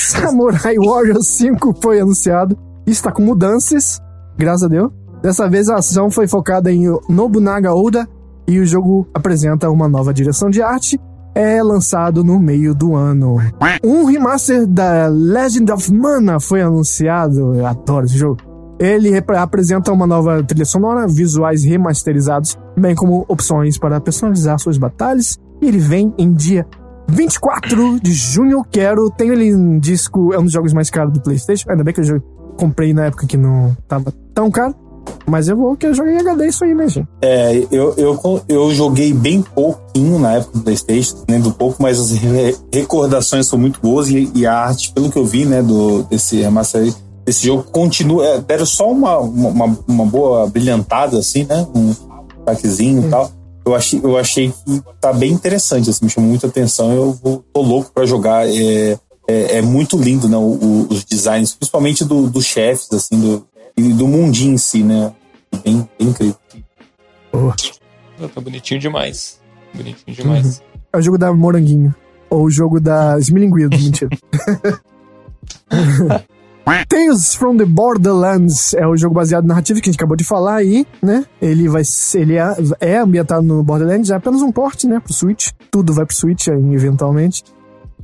[0.00, 2.56] Samurai Warriors 5 foi anunciado
[2.90, 4.00] está com mudanças,
[4.38, 4.90] graças a Deus.
[5.22, 8.08] Dessa vez a ação foi focada em Nobunaga Oda
[8.46, 11.00] e o jogo apresenta uma nova direção de arte.
[11.34, 13.36] É lançado no meio do ano.
[13.84, 17.54] Um remaster da Legend of Mana foi anunciado.
[17.54, 18.38] Eu adoro esse jogo.
[18.78, 25.38] Ele apresenta uma nova trilha sonora, visuais remasterizados, bem como opções para personalizar suas batalhas.
[25.60, 26.66] E ele vem em dia
[27.08, 28.64] 24 de junho.
[28.70, 29.10] Quero.
[29.10, 30.32] Tenho ele em disco.
[30.32, 31.70] É um dos jogos mais caros do PlayStation.
[31.70, 32.20] Ainda bem que eu
[32.56, 34.74] comprei na época que não tava tão caro.
[35.24, 37.08] Mas eu vou que eu joguei em HD isso aí, né, gente?
[37.22, 42.10] É, eu, eu, eu joguei bem pouquinho na época do PlayStation, lembro pouco, mas as
[42.10, 46.02] re- recordações são muito boas e, e a arte, pelo que eu vi, né, do,
[46.04, 46.94] desse remaster aí,
[47.24, 48.26] desse jogo continua.
[48.26, 51.64] É, deram só uma, uma, uma boa brilhantada, assim, né?
[51.72, 51.92] Um
[52.38, 53.30] destaquezinho e tal.
[53.66, 56.92] Eu achei, eu achei que tá bem interessante, assim, me chamou muita atenção.
[56.94, 58.46] Eu vou, tô louco pra jogar.
[58.48, 58.96] É,
[59.28, 60.36] é, é muito lindo, né?
[60.36, 63.44] o- o- os designs, principalmente do- dos chefes, assim, do,
[63.76, 65.12] e do mundinho em si, né?
[65.64, 66.36] Bem, bem incrível.
[68.34, 69.40] Tá bonitinho demais.
[69.74, 70.62] Bonitinho demais.
[70.92, 71.92] É o jogo da Moranguinho.
[72.30, 74.08] Ou o jogo da Smilinguido, mentira.
[76.88, 80.24] Tales from the Borderlands é o jogo baseado em narrativa que a gente acabou de
[80.24, 81.24] falar aí, né?
[81.40, 85.12] Ele vai ser, ele é, é ambientado no Borderlands, é apenas um porte, né, pro
[85.12, 85.50] Switch.
[85.70, 87.44] Tudo vai pro Switch aí, eventualmente.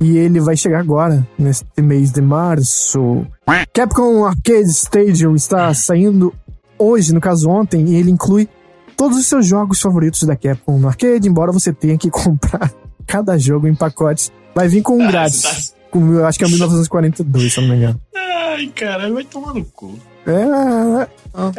[0.01, 3.27] E ele vai chegar agora, neste mês de março.
[3.73, 6.33] Capcom Arcade Stadium está saindo
[6.79, 8.47] hoje, no caso ontem, e ele inclui
[8.95, 12.71] todos os seus jogos favoritos da Capcom no arcade, embora você tenha que comprar
[13.05, 14.31] cada jogo em pacotes.
[14.55, 15.73] Vai vir com um Ah, grátis.
[15.99, 17.99] Eu acho que é 1942, se eu não me engano.
[18.15, 19.97] Ai, caralho, vai tomar no cu.
[20.25, 21.07] É,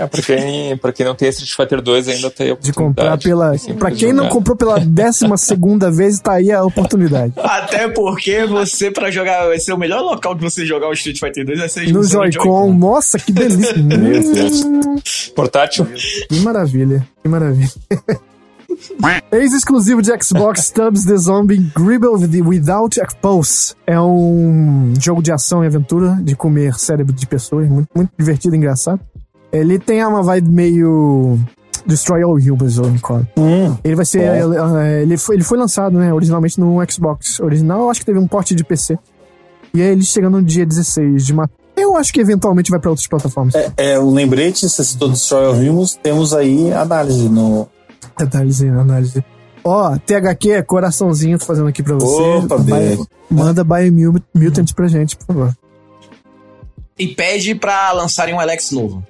[0.03, 3.12] É, pra quem, pra quem não tem Street Fighter 2 ainda tem a de comprar
[3.14, 3.22] oportunidade.
[3.24, 3.59] pela.
[3.59, 4.30] Sempre Pra que quem não jogar.
[4.30, 7.35] comprou pela 12 segunda vez, tá aí a oportunidade.
[7.43, 11.18] Até porque você, pra jogar, vai ser o melhor local de você jogar o Street
[11.18, 13.74] Fighter 2 vai ser No Joy-Con, nossa, que delícia.
[13.76, 14.97] Hum,
[15.37, 15.87] Portátil?
[16.30, 17.68] que maravilha, que maravilha.
[19.32, 23.74] Ex-exclusivo de Xbox Stubbs The Zombie Gribble Without a Pulse.
[23.86, 28.54] É um jogo de ação e aventura, de comer cérebro de pessoas, muito, muito divertido
[28.54, 29.00] e engraçado.
[29.52, 31.38] Ele tem uma vibe meio.
[31.86, 33.28] Destroy All Humans, o Nicole.
[33.36, 34.22] Hum, Ele vai ser.
[34.22, 35.02] É.
[35.02, 36.12] Ele foi, ele foi lançado, né?
[36.14, 37.82] Originalmente no Xbox original.
[37.82, 38.98] Eu acho que teve um porte de PC.
[39.74, 41.50] E aí ele chega no dia 16 de maio.
[41.76, 43.54] Eu acho que eventualmente vai pra outras plataformas.
[43.54, 47.68] é, é um lembrete, você citou Destroy All Humans, temos aí análise no.
[48.16, 49.24] Análise, análise.
[49.64, 52.22] Ó, THQ, coraçãozinho tô fazendo aqui pra você.
[52.22, 52.98] Opa, Vai-.
[53.30, 55.54] Manda Biomutant pra gente, por favor.
[56.98, 59.02] E pede pra lançarem um Alex novo.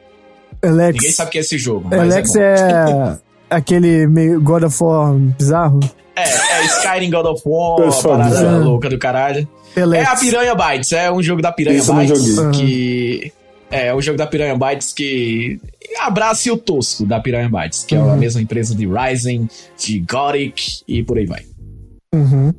[0.62, 0.94] Alex.
[0.94, 1.88] Ninguém sabe o que é esse jogo.
[1.90, 3.18] mas Alex é, é
[3.50, 5.80] aquele meio God of War bizarro.
[6.16, 8.64] É, é Skyrim God of War, parada bizarro.
[8.64, 9.46] louca do caralho.
[9.76, 10.08] Alex.
[10.08, 12.52] É a Piranha Bytes, é um jogo da Piranha Isso eu não Bytes joguei.
[12.52, 13.32] que
[13.74, 15.58] é um jogo da Piranha Bytes que
[16.00, 19.48] abraça o tosco da Piranha Bytes, que é a mesma empresa de Ryzen,
[19.78, 21.42] de Gothic e por aí vai.
[22.14, 22.52] Uhum.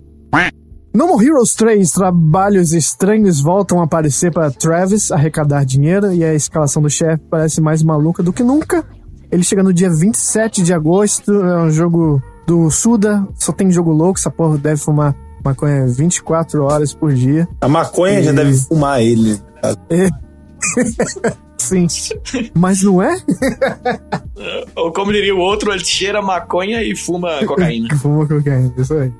[0.94, 6.34] No More Heroes 3, trabalhos estranhos voltam a aparecer para Travis arrecadar dinheiro e a
[6.34, 8.82] escalação do chefe parece mais maluca do que nunca.
[9.30, 13.92] Ele chega no dia 27 de agosto, é um jogo do Suda, só tem jogo
[13.92, 15.14] louco, essa porra deve fumar
[15.44, 17.46] maconha 24 horas por dia.
[17.60, 19.38] A maconha já E- deve fumar ele.
[19.62, 19.76] tá?
[21.58, 21.88] Sim.
[22.54, 23.16] Mas não é?
[24.76, 27.96] Ou como diria o outro, ele cheira maconha e fuma cocaína.
[27.98, 29.12] Fuma cocaína, isso aí.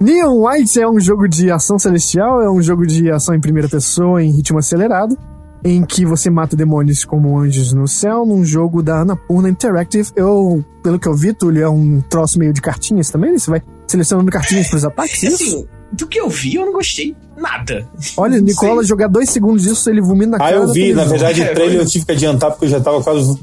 [0.00, 3.68] Neon White é um jogo de ação celestial, é um jogo de ação em primeira
[3.68, 5.16] pessoa em ritmo acelerado,
[5.64, 10.10] em que você mata demônios como anjos no céu, num jogo da Annapurna Interactive.
[10.14, 13.62] Eu, pelo que eu vi, Túlio, é um troço meio de cartinhas também, você vai
[13.86, 15.42] selecionando cartinhas pros ataques, isso?
[15.42, 17.88] assim, do que eu vi, eu não gostei nada.
[18.16, 21.02] Olha, Nicola jogar dois segundos disso, ele vomina na Ah, cara eu da vi, na
[21.04, 21.08] televisão.
[21.08, 21.82] verdade, É, pra ele foi.
[21.82, 23.38] eu tive que adiantar porque eu já tava quase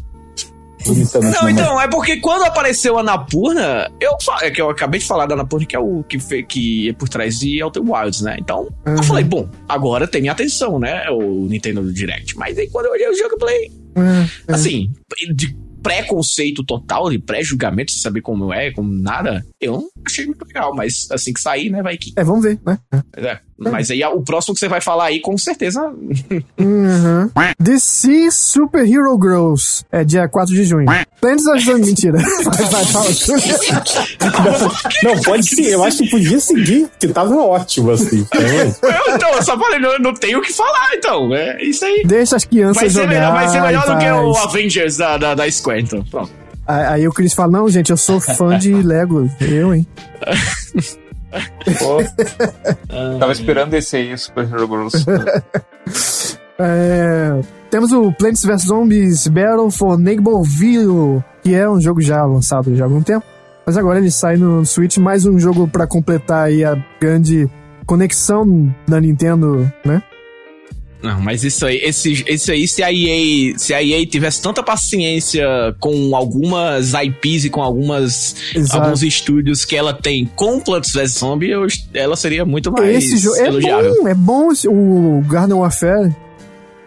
[0.85, 1.49] Não, na mão.
[1.49, 5.35] então, é porque quando apareceu a Napurna, eu é que eu acabei de falar da
[5.35, 8.35] Napurna, que é o que, fe, que é por trás de Outer Wilds, né?
[8.39, 8.95] Então, Uhum.
[8.95, 11.09] eu falei, bom, agora tem minha atenção, né?
[11.09, 12.37] O Nintendo Direct.
[12.37, 14.55] Mas aí quando eu olhei o jogo, eu falei, É, é.
[14.55, 14.91] assim,
[15.33, 20.43] de preconceito total, de pré-julgamento, sem saber como é, como nada, eu não achei muito
[20.45, 20.73] legal.
[20.75, 22.11] Mas assim que sair, né, vai que.
[22.15, 22.77] É, vamos ver, né?
[23.17, 25.81] É, mas aí o próximo que você vai falar aí, com certeza.
[26.59, 27.29] Uhum.
[27.59, 29.85] DC Super Hero Girls.
[29.91, 30.85] É dia 4 de junho.
[31.21, 31.73] Planets of the...
[31.75, 32.17] Mentira.
[32.17, 33.09] Vai, vai, fala.
[35.03, 38.25] Não, pode sim, eu acho que podia seguir, que tava ótimo, assim.
[38.35, 41.33] Eu, então, eu só falei, não, não tenho o que falar, então.
[41.33, 42.03] É isso aí.
[42.05, 43.07] Deixa as crianças Vai ser jogar.
[43.07, 44.35] melhor, vai ser melhor do que o.
[44.37, 46.03] Avengers da, da, da Square, então.
[46.03, 46.31] Pronto.
[46.67, 49.29] Aí aí o Chris fala, não, gente, eu sou fã de Lego.
[49.39, 49.87] Eu, hein?
[51.79, 55.05] Pô, tava esperando esse aí, Super Hero Girls.
[56.57, 62.73] É, temos o Plants vs Zombies Battle for Neighborville, que é um jogo já lançado
[62.75, 63.25] já há algum tempo.
[63.65, 67.49] Mas agora ele sai no Switch, mais um jogo pra completar aí a grande
[67.85, 70.01] conexão da Nintendo, né?
[71.03, 74.63] Não, mas isso aí, esse, esse aí, se a EA, se a EA tivesse tanta
[74.63, 75.45] paciência
[75.79, 78.81] com algumas IPs e com algumas, Exato.
[78.83, 83.17] alguns estúdios que ela tem com Plants vs Zombie, eu- ela seria muito mais Esse
[83.17, 86.15] jogo é bom, é bom esse- o Garden Warfare.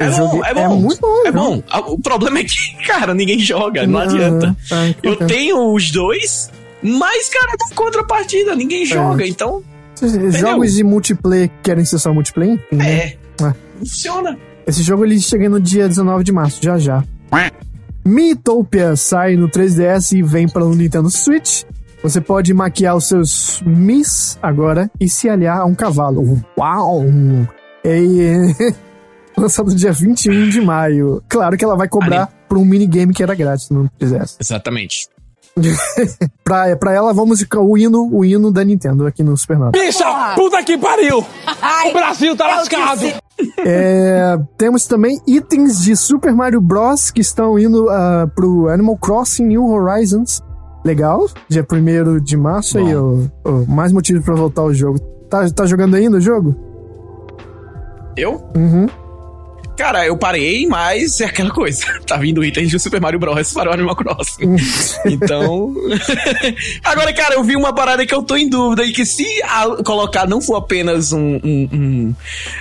[0.01, 0.77] É bom, jogo é bom.
[0.77, 1.27] muito bom.
[1.27, 1.63] É bom.
[1.69, 2.55] Ah, O problema é que,
[2.87, 4.57] cara, ninguém joga, não adianta.
[4.71, 6.51] Ah, Eu então, tenho os dois,
[6.83, 9.63] mas, cara, na contrapartida, ninguém joga, então
[10.41, 12.59] Jogos de multiplayer que querem ser só multiplayer?
[12.73, 12.89] né?
[12.91, 13.17] é.
[13.79, 14.39] Funciona.
[14.67, 17.03] Esse jogo ele chega no dia 19 de março, já já.
[18.05, 21.65] Miitopia sai no 3DS e vem para o Nintendo Switch.
[22.03, 26.43] Você pode maquiar os seus Mis agora e se aliar a um cavalo.
[26.57, 27.05] Uau!
[27.85, 28.55] E,
[29.37, 31.23] lançado dia 21 de maio.
[31.29, 34.37] Claro que ela vai cobrar por um minigame que era grátis no 3DS.
[34.41, 35.09] Exatamente.
[36.45, 39.73] Pra, pra ela, vamos o hino, o hino da Nintendo aqui no Supernova.
[39.73, 40.05] Bicha,
[40.35, 41.19] puta que pariu!
[41.19, 43.03] O Brasil tá lascado!
[43.59, 47.11] É, temos também itens de Super Mario Bros.
[47.11, 50.43] que estão indo ah, pro Animal Crossing New Horizons.
[50.85, 54.99] Legal, dia 1 de março aí, ó, ó, mais motivo pra voltar ao jogo.
[55.29, 56.57] Tá, tá jogando ainda o jogo?
[58.17, 58.43] Eu?
[58.57, 58.87] Uhum.
[59.79, 61.85] Cara, eu parei, mas é aquela coisa.
[62.05, 63.53] Tá vindo itens de Super Mario Bros.
[63.53, 64.57] para o Animal Crossing.
[65.07, 65.73] então.
[66.83, 69.25] Agora, cara, eu vi uma parada que eu tô em dúvida e que se
[69.85, 72.15] colocar não for apenas um, um- um-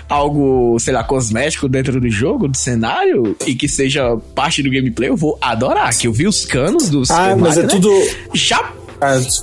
[0.07, 5.09] algo, sei lá, cosmético dentro do jogo, do cenário, e que seja parte do gameplay,
[5.09, 5.95] eu vou adorar.
[5.97, 7.09] Que eu vi os canos dos.
[7.09, 7.67] Ah, mas é né?
[7.67, 7.89] tudo.
[8.33, 8.71] Já.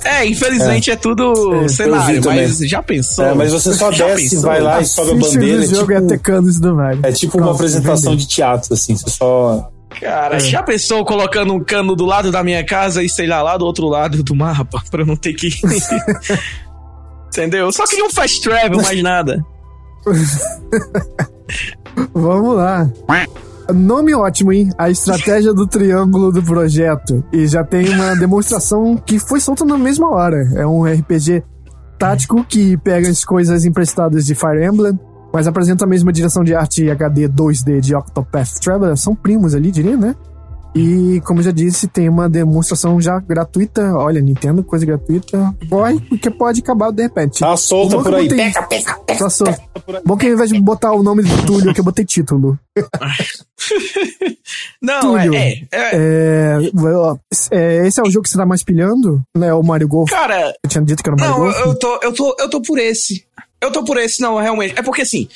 [0.03, 2.67] É, infelizmente é, tudo É, cenário, mas também.
[2.69, 3.25] já pensou?
[3.25, 4.41] É, mas você só Já desce, pensou?
[4.49, 5.63] vai lá e sobe a bandeira.
[5.63, 6.99] É jogo é tipo, canos do Mario.
[7.03, 8.95] é tipo uma Pronto, apresentação de teatro, assim.
[8.97, 9.71] Você só.
[9.99, 10.39] Cara, É.
[10.41, 13.65] já pensou colocando um cano do lado da minha casa e sei lá, lá do
[13.65, 15.47] outro lado do mapa, pra eu não ter que.
[17.29, 17.65] Entendeu?
[17.67, 19.41] Eu só queria um fast travel, mais nada.
[22.13, 22.89] Vamos lá.
[23.73, 24.69] Nome ótimo, hein?
[24.77, 27.23] A estratégia do triângulo do projeto.
[27.31, 30.37] E já tem uma demonstração que foi solta na mesma hora.
[30.55, 31.43] É um RPG
[31.97, 34.99] tático que pega as coisas emprestadas de Fire Emblem,
[35.33, 38.97] mas apresenta a mesma direção de arte HD 2D de Octopath Traveler.
[38.97, 40.15] São primos ali, diria, né?
[40.75, 43.93] E, como já disse, tem uma demonstração já gratuita.
[43.95, 45.55] Olha, Nintendo, coisa gratuita.
[45.69, 47.39] Corre, porque pode acabar de repente.
[47.39, 48.27] Tá solta que por aí.
[48.27, 49.19] botei- Pega, pega, pega.
[49.19, 49.61] Tá solto.
[50.05, 52.59] Bom que ao invés de botar o nome do Túlio, aqui eu botei título.
[54.81, 55.33] Não, Túlio.
[55.33, 56.57] é, é, é.
[56.59, 56.59] É,
[57.83, 59.21] é, esse é o jogo que você tá mais pilhando?
[59.35, 59.53] Né?
[59.53, 60.09] O Mario Golf.
[60.09, 61.59] Cara, Eu tinha dito que era o Mario Não, Golf.
[61.65, 63.23] eu tô, eu, tô, eu tô por esse.
[63.61, 64.75] Eu tô por esse, não, realmente.
[64.77, 65.27] É porque assim,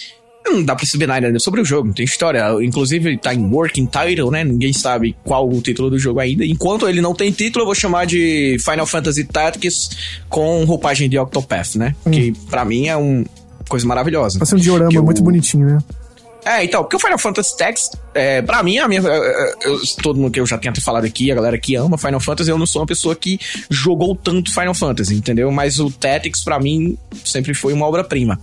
[0.52, 2.44] não dá pra saber nada sobre o jogo, não tem história.
[2.62, 4.44] Inclusive, tá em working title, né?
[4.44, 6.46] Ninguém sabe qual o título do jogo ainda.
[6.46, 9.90] Enquanto ele não tem título, eu vou chamar de Final Fantasy Tactics
[10.30, 11.96] com roupagem de Octopath, né?
[12.12, 13.26] Que pra mim é uma
[13.68, 14.40] coisa maravilhosa.
[14.40, 15.78] Vai ser um diorama o- muito bonitinho, né?
[16.46, 19.80] É, então, porque o Final Fantasy Tactics, é, pra mim, a minha, eu- eu- eu-
[20.02, 22.50] todo mundo que eu já tenho até falado aqui, a galera que ama Final Fantasy,
[22.50, 23.38] eu não sou uma pessoa que
[23.70, 25.52] jogou tanto Final Fantasy, entendeu?
[25.52, 28.40] Mas o Tactics, pra mim, sempre foi uma obra-prima.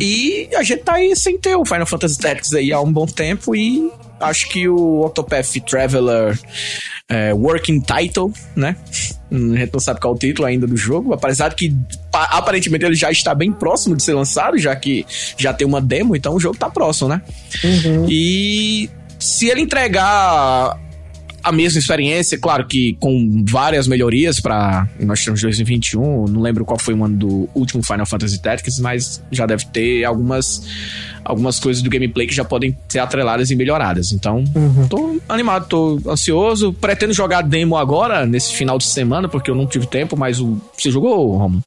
[0.00, 3.06] E a gente tá aí sem ter o Final Fantasy Tactics aí há um bom
[3.06, 6.38] tempo e acho que o Octopath Traveler
[7.08, 8.76] é, Working Title, né?
[9.30, 11.74] A gente não sabe qual é o título ainda do jogo, apesar de que
[12.12, 15.04] pa- aparentemente ele já está bem próximo de ser lançado, já que
[15.36, 17.20] já tem uma demo, então o jogo tá próximo, né?
[18.08, 18.88] E
[19.18, 20.78] se ele entregar
[21.48, 26.78] a mesma experiência, claro que com várias melhorias para nós em 2021, não lembro qual
[26.78, 30.62] foi o ano do último Final Fantasy Tactics, mas já deve ter algumas
[31.24, 34.12] algumas coisas do gameplay que já podem ser atreladas e melhoradas.
[34.12, 34.44] Então,
[34.88, 39.66] tô animado, tô ansioso, pretendo jogar demo agora nesse final de semana, porque eu não
[39.66, 41.60] tive tempo, mas o você jogou, Romo?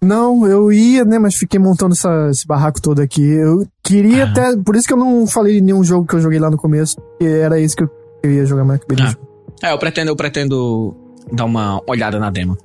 [0.00, 1.16] Não, eu ia, né?
[1.18, 3.22] Mas fiquei montando essa- esse barraco todo aqui.
[3.22, 4.56] Eu queria até.
[4.56, 6.96] Por isso que eu não falei nenhum jogo que eu joguei lá no começo.
[6.96, 7.90] Porque era isso que eu,
[8.22, 9.16] eu ia jogar mais que beleza.
[9.62, 10.94] É, eu pretendo, eu pretendo
[11.32, 12.56] dar uma olhada na demo.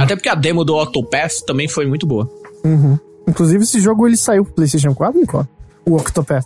[0.00, 2.30] Até porque a demo do Octopath também foi muito boa.
[2.64, 2.98] Uhum.
[3.26, 5.48] Inclusive, esse jogo ele saiu pro PlayStation 4, Nicola?
[5.86, 6.44] O Octopath.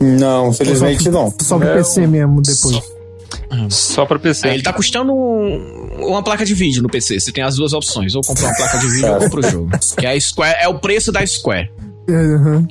[0.00, 1.34] Não, felizmente Só- não.
[1.40, 2.80] Só pro É, PC mesmo depois.
[3.70, 4.48] Só pra PC.
[4.48, 7.18] É, ele tá custando um- uma placa de vídeo no PC.
[7.20, 8.14] Você tem as duas opções.
[8.14, 9.70] Ou comprar uma placa de vídeo ou comprar o jogo.
[9.98, 11.70] Que é a Square, é o preço da Square.
[12.08, 12.66] Uhum.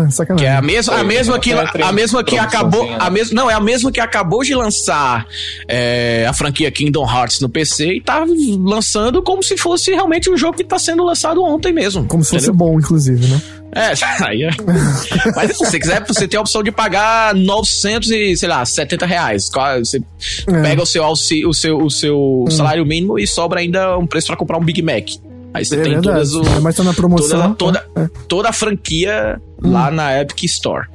[0.00, 0.48] Pô, Que sacanagem.
[0.48, 2.96] é a mesma, a mesma que, a mesma que acabou, né?
[2.98, 5.26] a mesma, não, é a mesma que acabou de lançar
[5.68, 8.24] é, a franquia Kingdom Hearts no PC e tá
[8.60, 12.04] lançando como se fosse realmente um jogo que tá sendo lançado ontem mesmo.
[12.06, 12.66] Como se fosse entendeu?
[12.66, 13.40] bom, inclusive, né?
[13.74, 13.92] É,
[14.26, 14.50] aí é.
[15.34, 19.06] Mas se você quiser, você tem a opção de pagar 900 e, sei lá, 70
[19.06, 19.50] reais.
[19.78, 20.02] Você
[20.46, 20.62] É.
[20.62, 21.16] pega o seu, o
[21.54, 25.08] seu, o seu salário mínimo e sobra ainda um preço pra comprar um Big Mac.
[25.54, 26.30] Aí você É tem verdade.
[26.30, 27.54] todas o, mas tá na promoção.
[27.54, 28.10] toda, toda, É.
[28.28, 30.86] toda a franquia lá na Epic Store.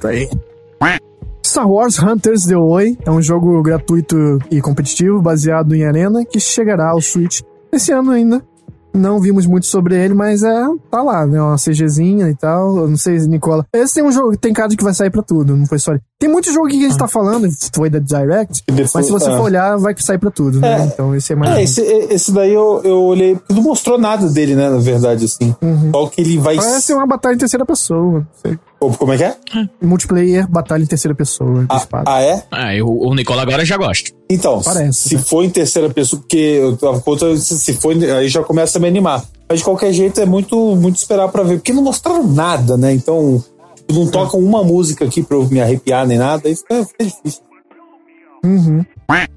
[0.00, 0.28] Tá aí.
[1.44, 4.16] Star Wars Hunters The Way é um jogo gratuito
[4.50, 7.40] e competitivo baseado em arena que chegará ao Switch
[7.72, 8.42] esse ano ainda.
[8.96, 11.40] Não vimos muito sobre ele, mas é tá lá, né?
[11.40, 12.76] Uma CGzinha e tal.
[12.76, 13.64] Eu não sei, Nicola.
[13.72, 15.92] Esse tem um jogo, tem cara de que vai sair pra tudo, não foi só.
[16.18, 19.30] Tem muito jogo que a gente tá falando, foi da Direct, depois- mas se você
[19.30, 19.36] é.
[19.36, 20.80] for olhar, vai sair pra tudo, né?
[20.82, 20.84] É.
[20.86, 21.56] Então esse é mais.
[21.56, 25.26] É, esse, esse daí eu, eu olhei, porque não mostrou nada dele, né, na verdade,
[25.26, 25.54] assim.
[25.92, 26.56] Só o que ele vai...
[26.56, 28.20] Parece uma batalha em terceira pessoa.
[28.20, 28.58] não sei.
[28.78, 29.36] Como é que é?
[29.82, 32.04] Multiplayer, batalha em terceira pessoa, Ah, espada.
[32.10, 32.42] ah, é?
[32.50, 34.10] Ah, eu, o Nicola agora já gosta.
[34.30, 35.22] Então, Parece, se né?
[35.22, 38.86] for em terceira pessoa, porque eu tava contra, se for, aí já começa a me
[38.86, 39.24] animar.
[39.48, 42.92] Mas de qualquer jeito é muito, muito esperar pra ver, porque não mostraram nada, né?
[42.92, 43.42] Então,
[43.90, 47.42] não tocam uma música aqui pra eu me arrepiar nem nada, aí fica, fica difícil.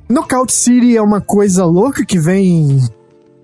[0.10, 2.80] Knockout City é uma coisa louca que vem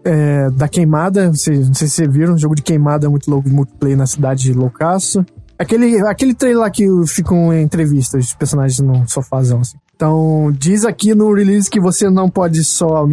[0.03, 1.31] é, da queimada.
[1.31, 4.05] Vocês- não sei se vocês viram, um jogo de queimada muito louco de multiplayer na
[4.07, 5.25] cidade de loucaço.
[5.57, 9.77] Aquele, aquele trailer lá que ficam em entrevistas, os personagens no sofazão, assim.
[9.95, 13.07] Então, diz aqui no release que você não pode só,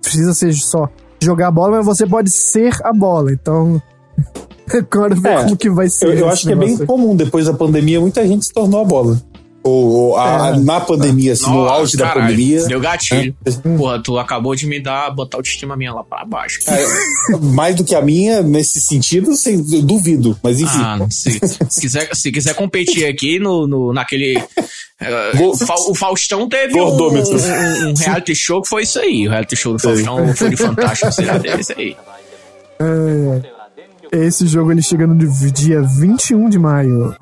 [0.00, 0.88] precisa ser só
[1.20, 3.32] jogar a bola, mas você pode ser a bola.
[3.32, 3.82] Então,
[4.72, 6.06] agora ver É, como que vai ser.
[6.06, 8.84] Eu, eu acho que é bem comum, depois da pandemia, muita gente se tornou a
[8.84, 9.20] bola.
[9.64, 10.58] Ou, ou a- É.
[10.60, 12.64] na pandemia, assim, no Nossa, auge da caralho, pandemia.
[12.66, 13.36] Deu gatilho.
[13.44, 13.50] É.
[13.76, 16.60] Porra, tu acabou de me dar, botar a autoestima minha lá pra baixo.
[16.68, 20.38] É, mais do que a minha, nesse sentido, sem, eu duvido.
[20.42, 20.78] Mas enfim.
[20.80, 24.40] Ah, se, se quiser, se quiser competir aqui no, no, naquele.
[25.36, 27.36] Go- o Fa- o Faustão teve um, Gordômetro.
[27.36, 29.26] um- um reality show que foi isso aí.
[29.26, 31.96] O reality show do Faustão foi de fantástico, sei lá, isso aí.
[34.10, 35.14] Esse jogo ele chega no
[35.52, 37.14] dia 21 de maio.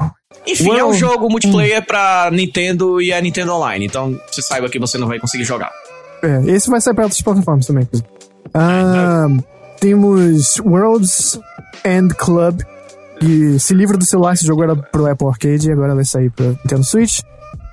[0.47, 3.85] Enfim, é um jogo multiplayer pra Nintendo e a Nintendo Online.
[3.85, 5.73] Então, você saiba que você não vai conseguir jogar.
[6.23, 7.83] É, esse vai sair para outras plataformas também.
[7.85, 8.09] inclusive.
[8.55, 9.27] Ah,
[9.81, 11.39] temos Worlds
[11.85, 12.63] End Club,
[13.21, 16.31] que se livra do celular, esse jogo era pro Apple Arcade e agora vai sair
[16.31, 17.21] pra Nintendo Switch.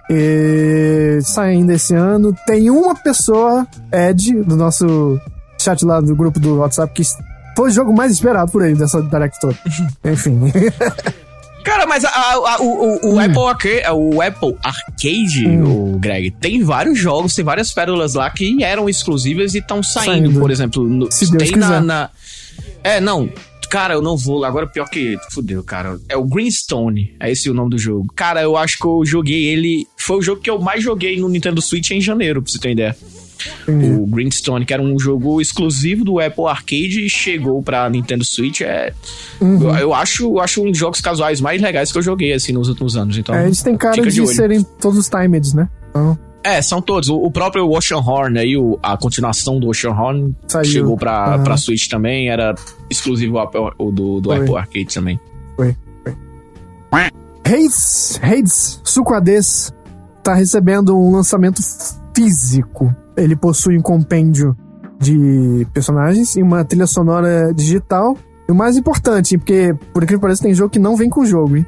[0.09, 5.19] E, saindo esse ano, tem uma pessoa, Ed, do nosso
[5.57, 7.03] chat lá do grupo do WhatsApp, que
[7.55, 9.57] foi o jogo mais esperado por ele dessa Direct toda.
[10.03, 10.39] Enfim.
[11.63, 16.61] Cara, mas a- a- o, o- o Apple Arcade, o Apple Arcade, o Greg, tem
[16.63, 20.39] vários jogos, tem várias pérolas lá que eram exclusivas e estão saindo, Saindo.
[20.39, 20.83] por exemplo.
[20.87, 22.09] no- Se Deus tem na, na-
[22.83, 23.29] É, não.
[23.69, 24.47] Cara, eu não vou lá.
[24.49, 25.17] Agora pior que.
[25.31, 25.97] Fudeu, cara.
[26.07, 27.15] É o Greenstone.
[27.19, 28.05] É esse o nome do jogo.
[28.15, 29.87] Cara, eu acho que eu joguei ele.
[29.97, 32.67] Foi o jogo que eu mais joguei no Nintendo Switch em janeiro, pra você ter
[32.67, 32.95] uma
[33.67, 38.61] O Greenstone, que era um jogo exclusivo do Apple Arcade e chegou pra Nintendo Switch.
[38.61, 38.93] É,
[39.41, 39.63] Uhum.
[39.63, 42.51] eu, eu acho, eu acho um dos jogos casuais mais legais que eu joguei assim
[42.53, 43.17] nos últimos anos.
[43.17, 44.27] Então, É, eles têm cara de, olho.
[44.33, 45.69] serem todos timed, né?
[45.89, 47.07] Então, É, são todos.
[47.07, 50.65] O, próprio Ocean Horn aí, o- a continuação do Ocean Horn Saiu.
[50.65, 51.43] chegou pra, Aham.
[51.43, 52.53] pra Switch também, era
[52.89, 53.37] exclusivo
[53.77, 54.37] o do, do Foi.
[54.39, 55.19] Apple Arcade também.
[55.55, 56.13] foi, foi.
[57.45, 59.71] Hades, Hades, Suquades,
[60.23, 61.61] tá recebendo um lançamento
[62.15, 62.93] físico.
[63.15, 64.55] Ele possui um compêndio
[64.99, 68.17] de personagens e uma trilha sonora digital.
[68.47, 71.21] E o mais importante, porque por incrível que pareça, tem jogo que não vem com
[71.21, 71.65] o jogo, hein?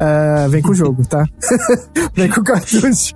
[0.00, 1.24] Ah, vem com o jogo, tá?
[2.14, 3.14] vem com o cartucho.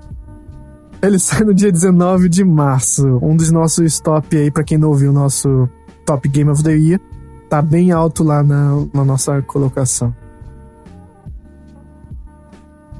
[1.02, 3.18] Ele sai no dia 19 de março.
[3.22, 5.68] Um dos nossos top aí, pra quem não ouviu o nosso
[6.04, 7.00] Top Game of the Year,
[7.48, 10.14] tá bem alto lá na, na nossa colocação.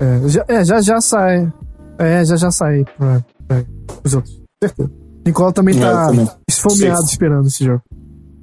[0.01, 1.53] É, já, é, já já sai.
[1.99, 3.23] É, já já sai pra
[4.05, 4.41] os outros.
[4.63, 4.91] Certeza.
[5.27, 6.29] Nicola também É, tá também.
[6.49, 7.83] esfomeado esperando esse jogo.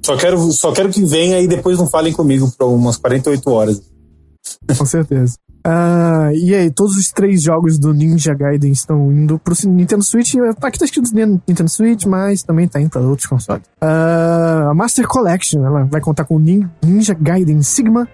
[0.04, 3.80] Só quero, só quero que venha e depois não falem comigo por umas 48 horas.
[4.76, 5.36] Com certeza.
[5.64, 10.34] Ah, e aí, todos os três jogos do Ninja Gaiden estão indo pro Nintendo Switch.
[10.60, 13.62] Aqui tá escrito Nintendo Switch, mas também tá indo pra outros consoles.
[13.80, 18.08] Ah, a Master Collection, ela vai contar com Nin- Ninja Gaiden Sigma,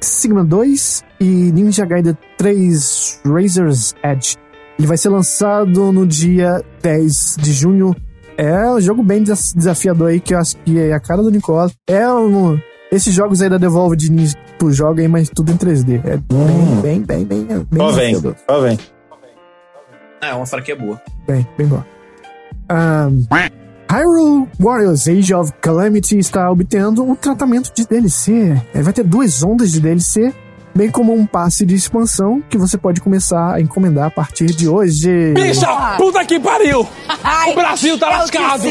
[0.00, 4.36] Sigma 2 e Ninja Gaiden 3 Razor's Edge.
[4.78, 7.94] Ele vai ser lançado no dia 10 de junho.
[8.36, 11.30] É um jogo bem des- desafiador aí, que eu acho que é a cara do
[11.30, 11.70] Nicola.
[11.88, 12.58] É um...
[12.90, 16.00] Esses jogos aí da Devolve de Ninja, tu joga aí, mas tudo em 3D.
[16.04, 18.78] É bem, bem, bem, bem, bem Só vem, só vem.
[20.22, 21.00] É, uma franquia boa.
[21.26, 21.82] Bem, bem bom.
[22.70, 23.26] Um,
[23.90, 28.60] Hyrule Warriors Age of Calamity está obtendo um tratamento de DLC.
[28.72, 30.32] É, vai ter duas ondas de DLC,
[30.74, 34.68] bem como um passe de expansão que você pode começar a encomendar a partir de
[34.68, 35.32] hoje.
[35.34, 36.80] Bicha, puta que pariu!
[36.80, 38.64] O Brasil tá lascado!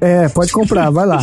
[0.00, 1.18] É, pode comprar, vai lá.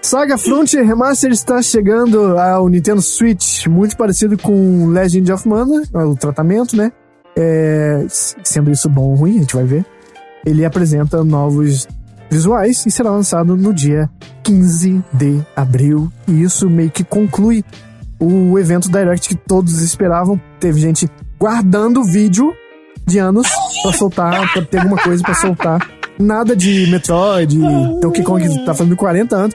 [0.00, 6.14] Saga Frontier Remaster está chegando ao Nintendo Switch, muito parecido com Legend of Mana, o
[6.14, 6.92] tratamento, né?
[7.36, 9.84] É, sendo isso bom ou ruim, a gente vai ver.
[10.44, 11.88] Ele apresenta novos
[12.30, 14.08] visuais e será lançado no dia
[14.44, 16.10] 15 de abril.
[16.28, 17.64] E isso meio que conclui
[18.18, 20.40] o evento Direct que todos esperavam.
[20.58, 22.54] Teve gente guardando vídeo
[23.06, 23.46] de anos
[23.82, 25.90] pra soltar, pra ter alguma coisa pra soltar.
[26.18, 27.58] Nada de Metroid,
[28.00, 29.54] Donkey Kong tá fazendo 40 anos.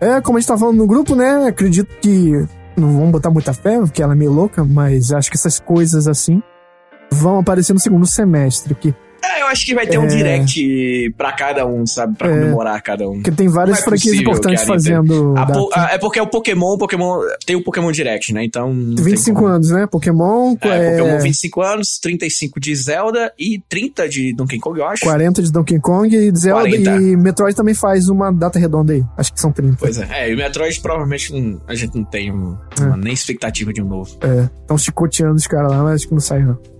[0.00, 1.46] É, como a gente tá falando no grupo, né?
[1.48, 2.32] Acredito que
[2.76, 6.06] não vamos botar muita fé, porque ela é meio louca, mas acho que essas coisas
[6.06, 6.42] assim
[7.10, 8.74] vão aparecer no segundo semestre.
[8.74, 10.06] Que, É, eu acho que vai ter um É.
[10.08, 12.16] direct pra cada um, sabe?
[12.16, 12.32] Pra É.
[12.38, 13.14] comemorar cada um.
[13.14, 15.34] porque tem várias é franquias importantes fazendo.
[15.52, 18.44] Po- é porque é o Pokémon, Pokémon tem o Pokémon Direct, né?
[18.44, 18.72] Então.
[18.74, 19.52] não tem 25 como.
[19.52, 19.86] anos, né?
[19.86, 24.86] Pokémon, É, é, Pokémon 25 anos, 35 de Zelda e 30 de Donkey Kong, eu
[24.86, 25.04] acho.
[25.04, 26.90] 40 de Donkey Kong e Zelda 40.
[27.02, 29.04] e Metroid também faz uma data redonda aí.
[29.16, 29.76] Acho que são 30.
[29.78, 30.06] Pois é.
[30.10, 33.82] É, e o Metroid provavelmente não- a gente não tem um- uma- nem expectativa de
[33.82, 34.16] um novo.
[34.22, 36.56] É, estão chicoteando os caras lá, mas acho que não sai não.
[36.56, 36.76] Sai.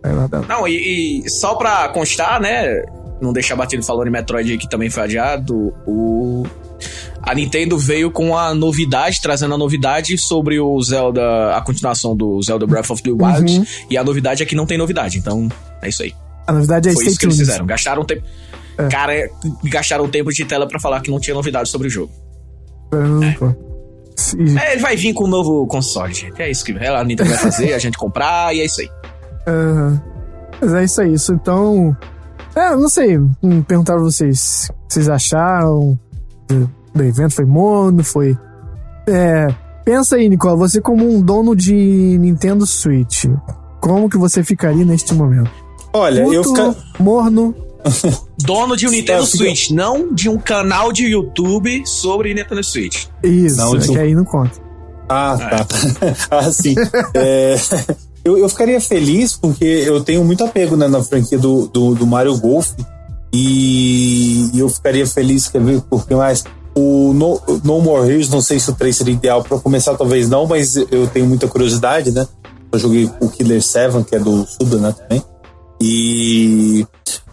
[0.48, 2.55] Não, e, e só pra constar, né?
[3.20, 6.44] Não deixar batido falando em Metroid que também foi adiado, o.
[7.22, 12.40] A Nintendo veio com a novidade, trazendo a novidade sobre o Zelda, a continuação do
[12.42, 13.58] Zelda Breath of the Wild.
[13.58, 13.64] Uhum.
[13.90, 15.48] E a novidade é que não tem novidade, então
[15.82, 16.14] é isso aí.
[16.46, 17.64] A novidade é Foi isso que eles fizeram.
[17.66, 18.22] Gastaram tempo.
[18.78, 18.86] É.
[18.88, 19.28] Cara, é,
[19.64, 22.12] gastaram tempo de tela pra falar que não tinha novidade sobre o jogo.
[24.38, 26.40] E- É, ele vai vir com um novo console, gente.
[26.40, 28.90] É isso que a Nintendo vai fazer, a gente comprar e é isso aí.
[29.48, 30.02] Aham.
[30.60, 31.12] Mas é isso aí.
[31.12, 31.96] Isso então.
[32.56, 33.18] É, não sei.
[33.18, 34.68] hum, Perguntar pra vocês.
[34.70, 35.98] o que Vocês acharam
[36.48, 37.34] do, do evento?
[37.34, 38.02] Foi mono?
[38.02, 38.36] Foi.
[39.06, 39.46] É.
[39.84, 40.56] Pensa aí, Nicola.
[40.56, 43.26] Você, como um dono de Nintendo Switch,
[43.80, 45.50] como que você ficaria neste momento?
[45.92, 46.76] Olha, eu Puto, fica...
[46.98, 47.54] morno.
[48.42, 52.64] Dono de um Nintendo É, fica- Switch, não de um canal de YouTube sobre Nintendo
[52.64, 53.06] Switch.
[53.22, 54.58] Isso, Não, é isso- que aí não conta.
[55.08, 55.66] Ah, tá.
[56.36, 56.74] ah, sim.
[57.14, 57.54] É,
[58.26, 62.06] eu, eu ficaria feliz porque eu tenho muito apego né, na franquia do, do, do
[62.06, 62.72] Mario Golf.
[63.32, 66.44] E eu ficaria feliz, quer ver, porque mais.
[66.74, 70.28] O No, no More Heroes, não sei se o 3 seria ideal para começar, talvez
[70.28, 72.26] não, mas eu tenho muita curiosidade, né?
[72.70, 75.22] Eu joguei o Killer 7, que é do Suda, né, também.
[75.80, 76.86] E.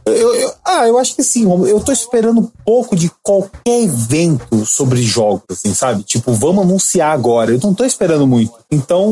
[0.05, 4.65] Eu, eu- ah, eu acho que sim, eu tô esperando um pouco de qualquer evento
[4.65, 6.03] sobre jogos, assim, sabe?
[6.03, 7.51] Tipo, vamos anunciar agora.
[7.51, 8.51] Eu não tô esperando muito.
[8.71, 9.09] Então,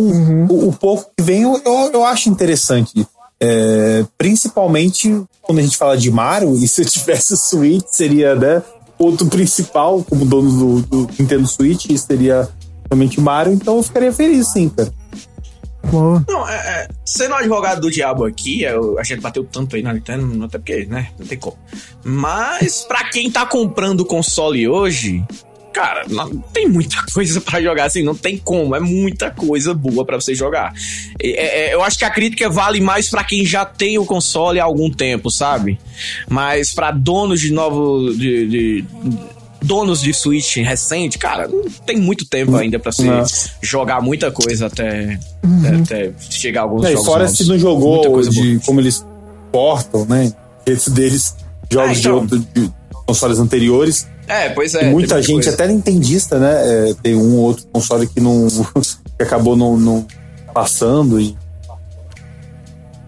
[0.49, 3.07] o, o pouco que vem eu, eu, eu acho interessante.
[3.43, 8.35] É, principalmente quando a gente fala de Mario, e se eu tivesse o Switch, seria,
[8.35, 8.61] né?
[8.99, 12.47] Outro principal, como dono do, do Nintendo Switch, seria
[12.89, 14.91] realmente Mario, então eu ficaria feliz, sim, cara.
[15.89, 16.23] Boa.
[16.27, 19.93] Não, é, é, sendo advogado do diabo aqui, eu- a gente bateu tanto aí na
[19.93, 21.57] Nintendo, até porque, né, não tem como.
[22.03, 25.23] Mas, pra quem tá comprando o console hoje,
[25.73, 30.05] cara, não tem muita coisa pra jogar assim, não tem como, é muita coisa boa
[30.05, 30.73] pra você jogar.
[31.19, 34.59] É, é, eu acho que a crítica vale mais pra quem já tem o console
[34.59, 35.79] há algum tempo, sabe?
[36.29, 38.13] Mas pra donos de novo.
[38.13, 38.85] de- de
[39.61, 43.23] donos de Switch recente, cara, não tem muito tempo ainda pra você Não.
[43.61, 45.19] jogar muita coisa até,
[45.83, 47.37] até chegar a alguns É, e jogos fora novos.
[47.37, 48.61] se não Muita jogou coisa de boa.
[48.65, 49.05] como eles
[49.51, 50.33] portam, né?
[50.65, 51.35] Esse deles,
[51.71, 52.25] jogos Ah, então.
[52.25, 52.71] de, de
[53.05, 54.07] consoles anteriores.
[54.27, 54.79] É, pois é.
[54.79, 55.49] Tem muita gente, coisa.
[55.51, 56.89] até nintendista, né?
[56.89, 58.47] é, tem um ou outro console que não.
[59.17, 60.07] que acabou não, não
[60.53, 61.35] passando e.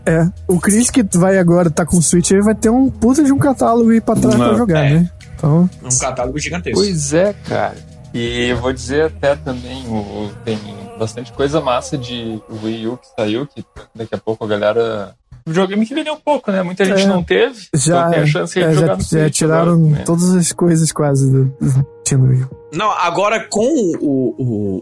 [0.05, 3.23] É, o Chris que vai agora tá com o Switch aí vai ter um puta
[3.23, 4.93] de um catálogo aí pra trás Não, pra jogar, é.
[4.95, 5.11] né?
[5.44, 6.80] Então, Um catálogo gigantesco.
[6.80, 7.76] Pois é, cara.
[8.14, 10.57] E eu vou dizer até também, o, tem
[10.98, 13.65] bastante coisa massa de Wii U que saiu, que
[13.95, 15.15] daqui a pouco a galera.
[15.45, 16.61] O videogame que vendeu um pouco, né?
[16.64, 17.06] Muita gente É.
[17.07, 17.68] não teve.
[17.74, 20.03] já, então tem a chance de é, jogar já, no já tiraram agora, né?
[20.06, 22.44] todas as coisas quase do, do Nintendo Wii.
[22.44, 22.49] U.
[22.74, 23.68] Não, agora com
[23.99, 24.36] o,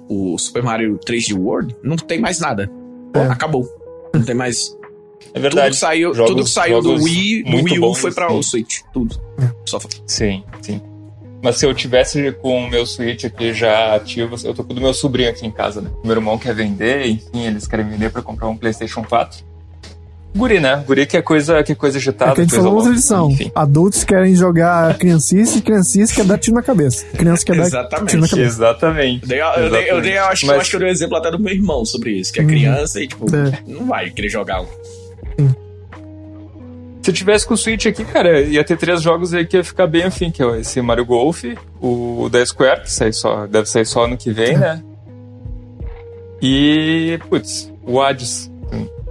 [0.07, 2.69] o, o Super Mario 3D World, não tem mais nada.
[3.15, 3.21] É.
[3.23, 3.65] Acabou.
[4.13, 4.75] Não tem mais.
[5.31, 5.69] É Tudo verdade.
[5.71, 8.37] que saiu, Jogos- tudo que saiu do Wii, do Wii U bons, foi pra sim.
[8.37, 8.79] o Switch.
[8.93, 9.19] Tudo.
[9.65, 10.81] Só Sim, sim.
[11.43, 14.75] Mas se eu tivesse com o meu Switch aqui já ativo, eu tô com o
[14.75, 15.89] do meu sobrinho aqui em casa, né?
[16.03, 19.39] Meu irmão quer vender, enfim, eles querem vender pra comprar um PlayStation 4.
[20.35, 20.81] Guri, né?
[20.87, 22.33] Guri que é coisa, que é coisa É agitada.
[22.35, 23.31] que a gente coisa falou outra edição.
[23.31, 23.51] Enfim.
[23.55, 27.05] Adultos querem jogar criancice e criancice quer dar tiro na cabeça.
[27.17, 28.09] Criança quer dar Exatamente.
[28.09, 28.47] tiro na cabeça.
[28.47, 29.21] Exatamente.
[29.23, 30.89] Eu, dei, eu, dei, eu, dei- eu acho, que eu Mas- acho que eu dei
[30.89, 32.47] um exemplo até do meu irmão sobre isso, que é Hum.
[32.47, 33.59] criança e, tipo, É.
[33.67, 34.67] não vai querer jogar um.
[37.01, 39.63] Se eu tivesse com o Switch aqui, cara, ia ter três jogos aí que ia
[39.63, 41.43] ficar bem afim, que é esse Mario Golf,
[41.81, 44.83] o da Square, que sai só, deve sair só ano que vem, né?
[46.41, 48.51] E, putz, o Hades,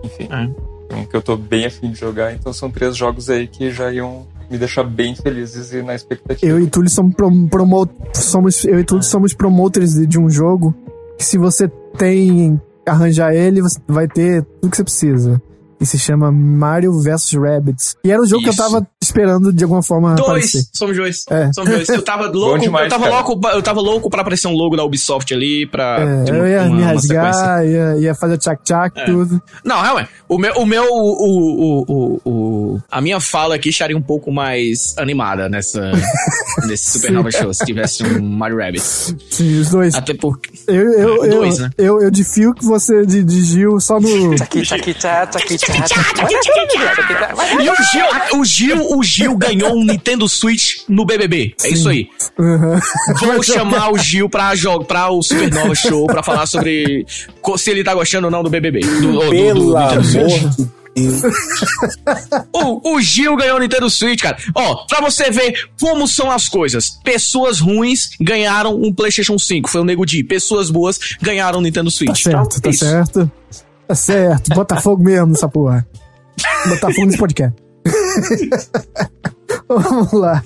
[0.04, 0.28] enfim.
[0.30, 0.94] É.
[0.94, 3.92] Um que eu tô bem afim de jogar, então são três jogos aí que já
[3.92, 6.50] iam me deixar bem felizes e na expectativa.
[6.50, 10.28] Eu e Túlio somos, prom promo somos eu e Túlio somos promoters de, de um
[10.28, 10.74] jogo
[11.16, 15.40] que se você tem arranjar ele, você vai ter tudo que você precisa.
[15.80, 17.96] E se chama Mario vs Rabbids.
[18.04, 18.62] E era o jogo que eu Isso.
[18.62, 20.58] tava esperando de alguma forma aparecer.
[20.58, 20.70] Dois!
[20.74, 21.24] Somos dois.
[21.30, 21.50] É.
[21.54, 21.88] Somos dois.
[21.88, 23.16] Eu tava louco, demais, eu, tava cara.
[23.22, 26.62] louco eu tava louco pra aparecer um logo da Ubisoft ali, pra É, eu ia
[26.64, 29.04] uma- me rasgar, ia, ia fazer tchac-tchac, É.
[29.06, 29.40] tudo.
[29.64, 30.10] Não, realmente.
[30.28, 34.30] O meu, o meu, o, o, o, o- a minha fala aqui estaria um pouco
[34.30, 35.90] mais animada nessa,
[36.68, 38.82] nesse Supernova Show, se tivesse um Mario Rabbit.
[39.30, 39.94] Sim, os dois.
[39.94, 40.50] Até porque.
[40.68, 41.70] Eu, eu, eu, Dois, né?
[41.78, 44.34] eu, eu de fio que você de, de Gil só no.
[44.36, 45.56] Tchaki, tchaki, tchaki,
[47.60, 48.06] E o Gil,
[48.40, 51.54] o Gil, o Gil ganhou um Nintendo Switch no BBB.
[51.62, 52.08] É isso aí.
[52.38, 52.78] Uhum.
[53.20, 54.52] Vou chamar o Gil pra,
[54.86, 57.04] pra o Supernova Show pra falar sobre
[57.56, 58.80] se ele tá gostando ou não do BBB.
[58.80, 60.56] Do, do- do Pelo Nintendo Switch.
[60.56, 60.80] de.
[62.52, 64.36] O, o Gil ganhou o Nintendo Switch, cara.
[64.54, 66.98] Ó, pra você ver como são as coisas.
[67.04, 69.70] Pessoas ruins ganharam um PlayStation 5.
[69.70, 70.24] Foi o Nego Di.
[70.24, 72.22] Pessoas boas ganharam o Nintendo Tá Switch.
[72.22, 72.84] certo, Então, tá isso.
[72.84, 73.30] certo.
[73.90, 74.54] Tá certo.
[74.54, 75.84] Botafogo mesmo nessa porra.
[76.68, 77.60] Botafogo nesse podcast.
[79.68, 80.40] Vamos lá.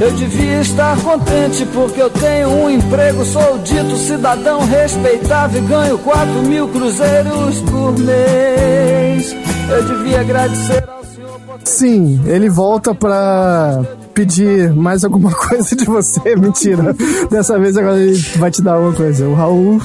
[0.00, 5.98] Eu devia estar contente porque eu tenho um emprego, sou dito cidadão respeitável e ganho
[5.98, 9.32] 4 mil cruzeiros por mês.
[9.70, 16.34] Eu devia agradecer ao senhor Sim, ele volta pra pedir mais alguma coisa de você.
[16.34, 16.92] Mentira.
[17.30, 19.28] Dessa vez agora ele vai te dar alguma coisa.
[19.28, 19.80] O Raul,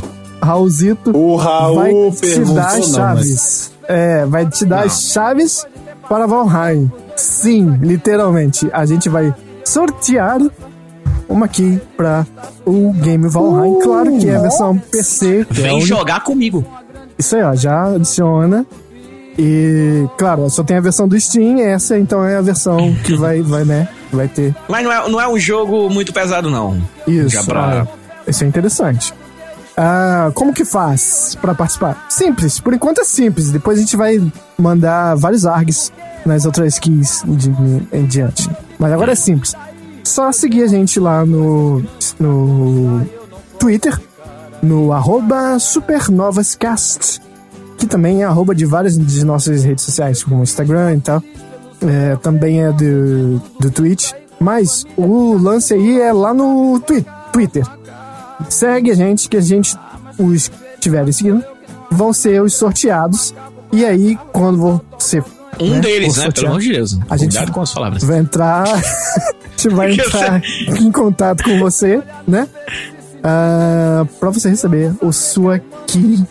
[0.46, 3.72] Raulzito, O Raul vai te dar as não, chaves.
[3.88, 5.66] É, vai te dar as chaves
[6.08, 6.92] para Valheim.
[7.16, 8.70] Sim, literalmente.
[8.74, 10.40] A gente vai sortear
[11.28, 12.26] uma aqui pra
[12.66, 13.80] o Game Valheim.
[13.82, 15.42] Claro que é a versão PC.
[15.50, 16.64] é Vem única- jogar comigo.
[17.18, 18.66] Isso aí, ó, já adiciona.
[19.38, 23.42] E, claro, só tem a versão do Steam, essa então é a versão que vai,
[23.42, 24.56] vai né, vai ter.
[24.70, 26.82] Mas não é, não é um jogo muito pesado, não.
[27.06, 27.88] Isso, Já pra- ah,
[28.30, 29.14] isso é interessante.
[29.78, 32.06] Ah, como que faz pra participar?
[32.10, 33.52] Simples, por enquanto é simples.
[33.52, 34.22] Depois a gente vai
[34.58, 35.92] mandar vários args
[36.26, 37.50] nas outras keys de,
[37.92, 38.50] em diante.
[38.80, 39.54] Mas agora é simples.
[40.04, 41.84] Só seguir a gente lá no,
[42.20, 43.06] no
[43.60, 44.00] Twitter,
[44.62, 47.22] no arroba supernovascast.
[47.78, 51.24] que também é arroba de várias de nossas redes sociais, como Instagram e tal.
[51.82, 54.12] É, também é do, do Twitch.
[54.40, 57.66] Mas o lance aí é lá no twi Twitter.
[58.50, 59.76] Segue a gente, que a gente,
[60.18, 61.44] os que estiverem seguindo,
[61.92, 63.34] vão ser os sorteados.
[63.72, 65.24] E aí, quando você.
[65.60, 66.32] Um né, deles, né?
[66.32, 67.00] Pelo amor de Deus.
[67.10, 68.04] A gente Cuidado com as palavras.
[68.04, 68.64] vai entrar.
[68.68, 72.48] a gente vai entrar em contato com você, né?
[73.24, 76.24] Ah, pra você receber o sua Key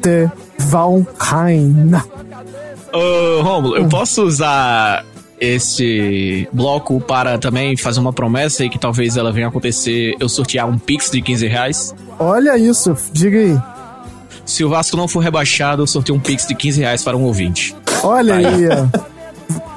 [0.00, 1.92] de Valheim.
[2.92, 5.04] Ô, Rômulo, eu posso usar
[5.42, 10.68] esse bloco para também fazer uma promessa e que talvez ela venha acontecer eu sortear
[10.68, 11.94] um Pix de 15 reais?
[12.18, 13.58] Olha isso, diga aí.
[14.46, 17.24] Se o Vasco não for rebaixado, eu sorteio um Pix de 15 reais para um
[17.24, 17.74] ouvinte.
[18.04, 19.12] Olha aí, ó.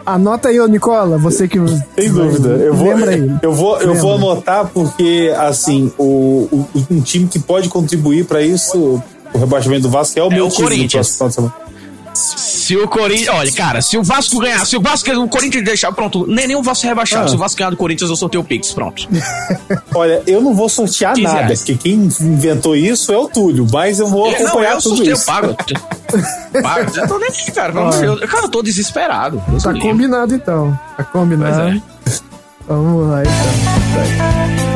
[0.06, 1.58] Anota aí, ô Nicola, você que.
[1.98, 2.50] Sem dúvida.
[2.50, 3.32] Eu vou, Lembra aí.
[3.42, 8.42] eu vou, eu vou anotar porque, assim, o, o- um time que pode contribuir para
[8.42, 9.02] isso,
[9.34, 10.92] o rebaixamento do Vasco, é o meu o time no Corinthians.
[11.18, 11.65] próximo final de semana.
[12.16, 13.36] Se o Corinthians.
[13.36, 16.56] Olha, cara, se o Vasco ganhar, se o Vasco o Corinthians deixar, pronto, nem, nem
[16.56, 17.26] o Vasco é rebaixado.
[17.26, 17.28] Ah.
[17.28, 19.08] Se o Vasco ganhar do Corinthians, eu sorteio o Pix, pronto.
[19.94, 21.60] Olha, eu não vou sortear 15 nada, reais.
[21.60, 25.16] porque quem inventou isso é o Túlio, mas eu vou não, acompanhar eu tudo sorteio,
[25.16, 25.26] isso.
[25.26, 25.56] pago.
[26.62, 26.98] pago.
[26.98, 27.74] Eu tô nem aqui, cara.
[28.00, 28.20] Deus.
[28.22, 29.44] Cara, eu tô desesperado.
[29.48, 30.80] Deus Tá combinado então.
[30.96, 31.70] Tá combinado.
[31.70, 31.82] É.
[32.68, 34.75] Vamos lá então.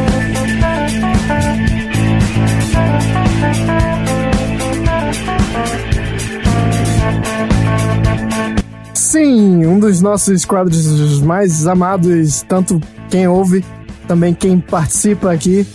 [9.10, 12.80] Sim, um dos nossos quadros mais amados, tanto
[13.10, 13.66] quem ouve,
[14.08, 15.66] também quem participa aqui,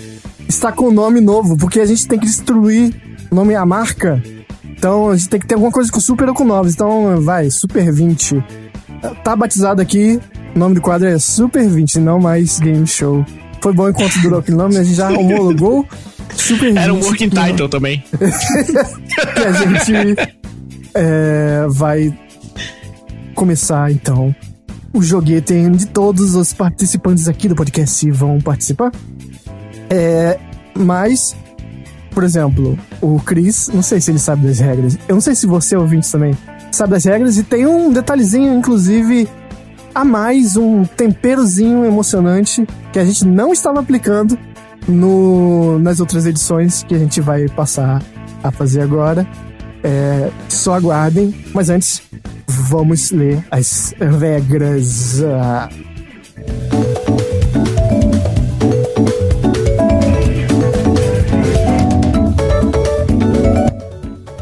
[0.48, 2.94] está com nome novo, porque a gente tem que destruir
[3.32, 4.22] o nome a marca.
[4.70, 6.74] Então a gente tem que ter alguma coisa com super ou com novos.
[6.74, 8.40] Então vai, Super 20
[9.24, 10.20] tá batizado aqui.
[10.54, 13.26] O nome do quadro é Super 20, não mais Game Show.
[13.60, 15.84] Foi bom enquanto durou aquele nome, a gente já homologou
[16.36, 16.78] Super 20.
[16.78, 18.04] Era um working title também.
[18.14, 20.16] que a gente
[20.94, 22.16] é, vai
[23.44, 24.34] começar então
[24.90, 28.90] o joguete onde todos os participantes aqui do podcast vão participar.
[29.90, 30.38] É,
[30.74, 31.36] mas,
[32.10, 34.98] por exemplo, o Chris, não sei se ele sabe das regras.
[35.06, 36.34] Eu não sei se você, ouvinte, também
[36.72, 37.36] sabe das regras.
[37.36, 39.28] E tem um detalhezinho, inclusive,
[39.94, 44.38] a mais, um temperozinho emocionante que a gente não estava aplicando
[44.88, 48.02] no, nas outras edições que a gente vai passar
[48.42, 49.28] a fazer agora.
[49.84, 52.02] É, só aguardem, mas antes
[52.46, 55.22] vamos ler as regras.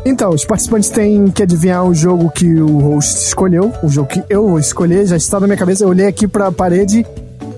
[0.04, 4.22] Então, os participantes têm que adivinhar o jogo que o host escolheu, o jogo que
[4.30, 5.82] eu vou escolher, já está na minha cabeça.
[5.82, 7.04] Eu olhei aqui para a parede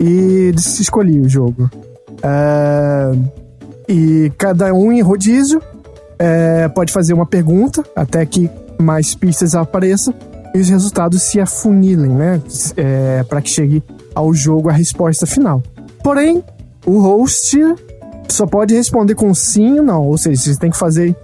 [0.01, 1.71] e escolhi o jogo.
[2.23, 3.13] Ah,
[3.87, 5.61] e cada um em rodízio
[6.19, 10.15] é, pode fazer uma pergunta até que mais pistas apareçam
[10.55, 12.41] e os resultados se afunilem, né?
[12.77, 13.83] É, para que chegue
[14.15, 15.63] ao jogo a resposta final.
[16.03, 16.45] Porém,
[16.87, 17.59] o host
[18.29, 21.15] só pode responder com sim ou não, ou seja, você tem que fazer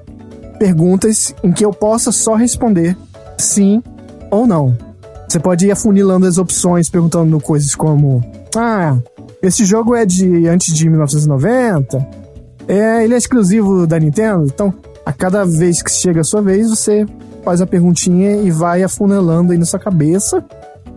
[0.58, 2.96] perguntas em que eu possa só responder
[3.38, 3.82] sim
[4.30, 4.76] ou não.
[5.28, 8.22] Você pode ir afunilando as opções, perguntando coisas como:
[8.56, 8.98] Ah,
[9.40, 12.06] esse jogo é de antes de 1990?
[12.70, 14.44] É, ele é exclusivo da Nintendo?
[14.44, 14.72] Então,
[15.04, 17.04] a cada vez que chega a sua vez, você
[17.44, 20.44] faz a perguntinha e vai afunilando aí na sua cabeça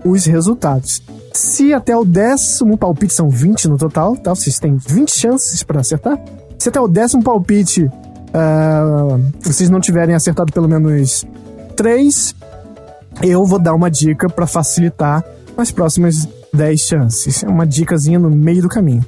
[0.06, 1.02] os resultados.
[1.34, 4.36] Se até o décimo palpite, são 20 no total, tá?
[4.36, 6.20] Vocês têm 20 chances para acertar.
[6.60, 7.90] Se até o décimo palpite
[8.32, 11.26] ah, vocês não tiverem acertado pelo menos
[11.76, 12.36] 3,
[13.24, 15.26] eu vou dar uma dica para facilitar
[15.58, 17.44] as próximas 10 chances.
[17.44, 19.04] É uma dicasinha no meio do caminho.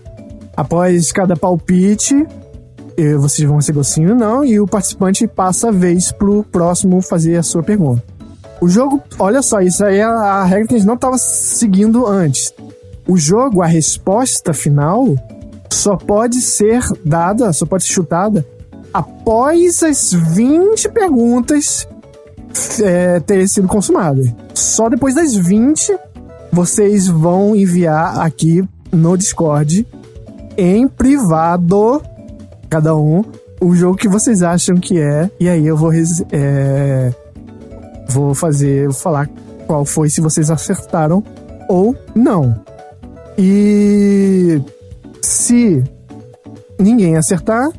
[0.58, 2.26] Após cada palpite,
[3.18, 7.44] vocês vão sim ou não, e o participante passa a vez pro próximo fazer a
[7.44, 8.04] sua pergunta.
[8.62, 12.08] O jogo, olha só, isso aí é a regra que a gente não estava seguindo
[12.08, 12.54] antes.
[13.08, 15.16] O jogo, a resposta final,
[15.70, 18.46] só pode ser dada, só pode ser chutada
[18.94, 21.86] após as 20 perguntas
[22.82, 24.34] é, terem sido consumadas.
[24.54, 25.98] Só depois das 20
[26.52, 29.86] vocês vão enviar aqui no Discord,
[30.58, 32.02] em privado,
[32.70, 33.24] cada um,
[33.62, 35.30] o jogo que vocês acham que é.
[35.40, 35.92] E aí eu vou,
[36.32, 37.14] é,
[38.10, 39.30] vou fazer, vou falar
[39.68, 41.24] qual foi, se vocês acertaram
[41.68, 42.56] ou não.
[43.38, 44.62] E
[45.22, 45.84] se
[46.80, 47.70] ninguém acertar,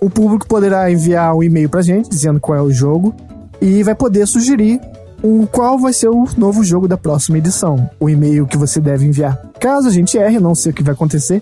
[0.00, 3.14] o público poderá enviar um e-mail pra gente dizendo qual é o jogo
[3.60, 4.80] e vai poder sugerir
[5.22, 7.88] o qual vai ser o novo jogo da próxima edição.
[8.00, 9.40] O e-mail que você deve enviar.
[9.60, 11.40] Caso a gente erre, não sei o que vai acontecer,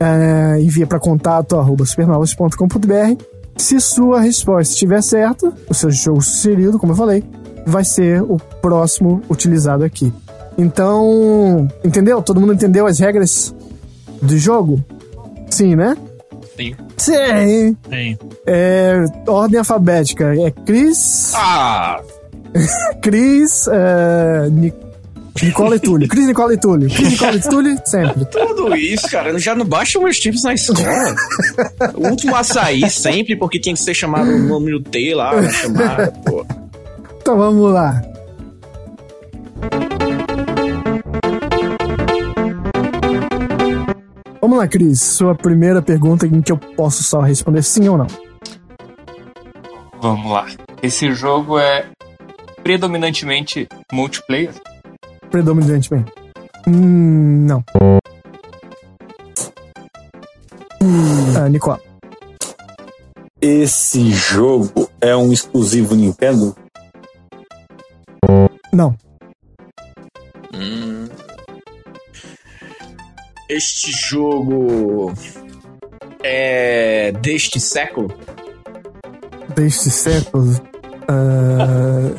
[0.00, 3.22] é, envia para contato arroba supernovas.com.br
[3.56, 7.24] Se sua resposta estiver certa, o seu jogo sugerido, como eu falei,
[7.66, 10.12] vai ser o próximo utilizado aqui.
[10.56, 12.20] Então, entendeu?
[12.22, 13.54] Todo mundo entendeu as regras
[14.20, 14.82] do jogo?
[15.50, 15.96] Sim, né?
[16.56, 16.74] Sim.
[16.96, 17.76] Sim.
[17.88, 18.18] Sim.
[18.44, 20.34] É, ordem alfabética.
[20.34, 21.32] É Cris.
[21.36, 22.00] Ah!
[23.00, 23.68] Cris.
[23.68, 24.48] É,
[25.42, 26.08] Nicola e Túlio.
[26.08, 26.88] Cris, Nicola e Túlio.
[26.88, 28.24] Cris, Nicola e Túlio, sempre.
[28.26, 31.14] Tudo isso, cara, já não baixa meus tipos na escola.
[31.94, 35.50] o último açaí sempre, porque tinha que ser chamado o nome do T lá, na
[35.50, 36.44] chamada, pô.
[37.20, 38.02] Então vamos lá.
[44.40, 45.02] Vamos lá, Cris.
[45.02, 48.06] Sua primeira pergunta em que eu posso só responder sim ou não.
[50.00, 50.46] Vamos lá.
[50.82, 51.86] Esse jogo é
[52.62, 54.52] predominantemente multiplayer?
[55.30, 56.12] Predominantemente.
[56.66, 57.64] Hum, não.
[61.36, 61.80] Ah, Nicola.
[63.40, 66.56] Esse jogo é um exclusivo Nintendo?
[68.72, 68.96] Não.
[70.54, 71.08] Hum.
[73.48, 75.12] Este jogo
[76.22, 78.08] é deste século?
[79.54, 80.60] Deste século.
[81.08, 82.10] ah,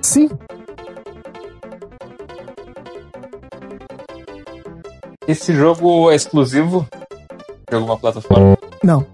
[0.00, 0.28] sim.
[5.30, 6.88] Esse jogo é exclusivo
[7.68, 8.58] de alguma plataforma?
[8.82, 9.06] Não.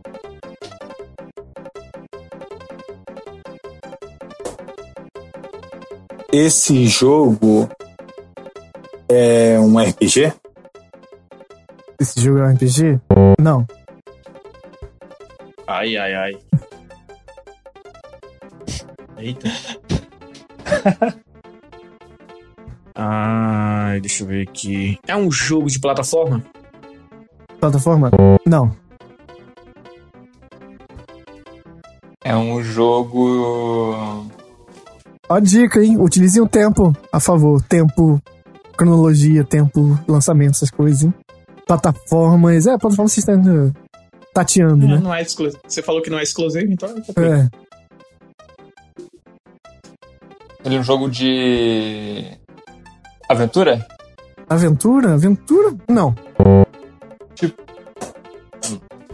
[6.33, 7.69] Esse jogo
[9.11, 10.33] é um RPG?
[12.01, 12.99] Esse jogo é um RPG?
[13.39, 13.67] Não.
[15.67, 16.33] Ai, ai, ai.
[19.21, 19.49] Eita.
[23.97, 24.99] Ai, deixa eu ver aqui.
[25.09, 26.45] É um jogo de plataforma?
[27.59, 28.11] Plataforma?
[28.47, 28.71] Não.
[32.23, 34.29] É um jogo.
[35.31, 35.97] Ó, dica, hein?
[35.99, 37.63] Utilize o tempo a favor.
[37.63, 38.21] Tempo,
[38.77, 41.15] cronologia, tempo, lançamento, essas coisas, hein?
[41.67, 42.67] Plataformas.
[42.67, 43.73] É, plataforma vocês estão uh,
[44.35, 44.99] tateando, É, né?
[44.99, 45.59] não é exclusivo.
[45.67, 46.91] Você falou que não é exclusivo, então.
[47.17, 47.49] É.
[50.67, 52.37] Ele é um jogo de.
[53.29, 53.87] Aventura?
[54.49, 55.15] Aventura?
[55.15, 55.75] Aventura?
[55.89, 56.15] Não.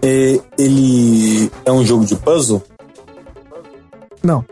[0.04, 2.62] É, ele é um jogo de puzzle?
[4.22, 4.44] Não.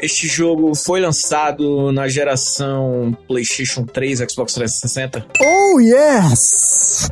[0.00, 5.26] Este jogo foi lançado na geração PlayStation 3, Xbox 360.
[5.40, 7.08] Oh, yes!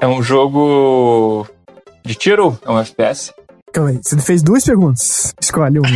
[0.00, 1.46] É um jogo.
[2.04, 2.58] de tiro?
[2.64, 3.32] É um FPS?
[3.72, 5.34] Calma aí, você fez duas perguntas.
[5.40, 5.88] Escolhe uma.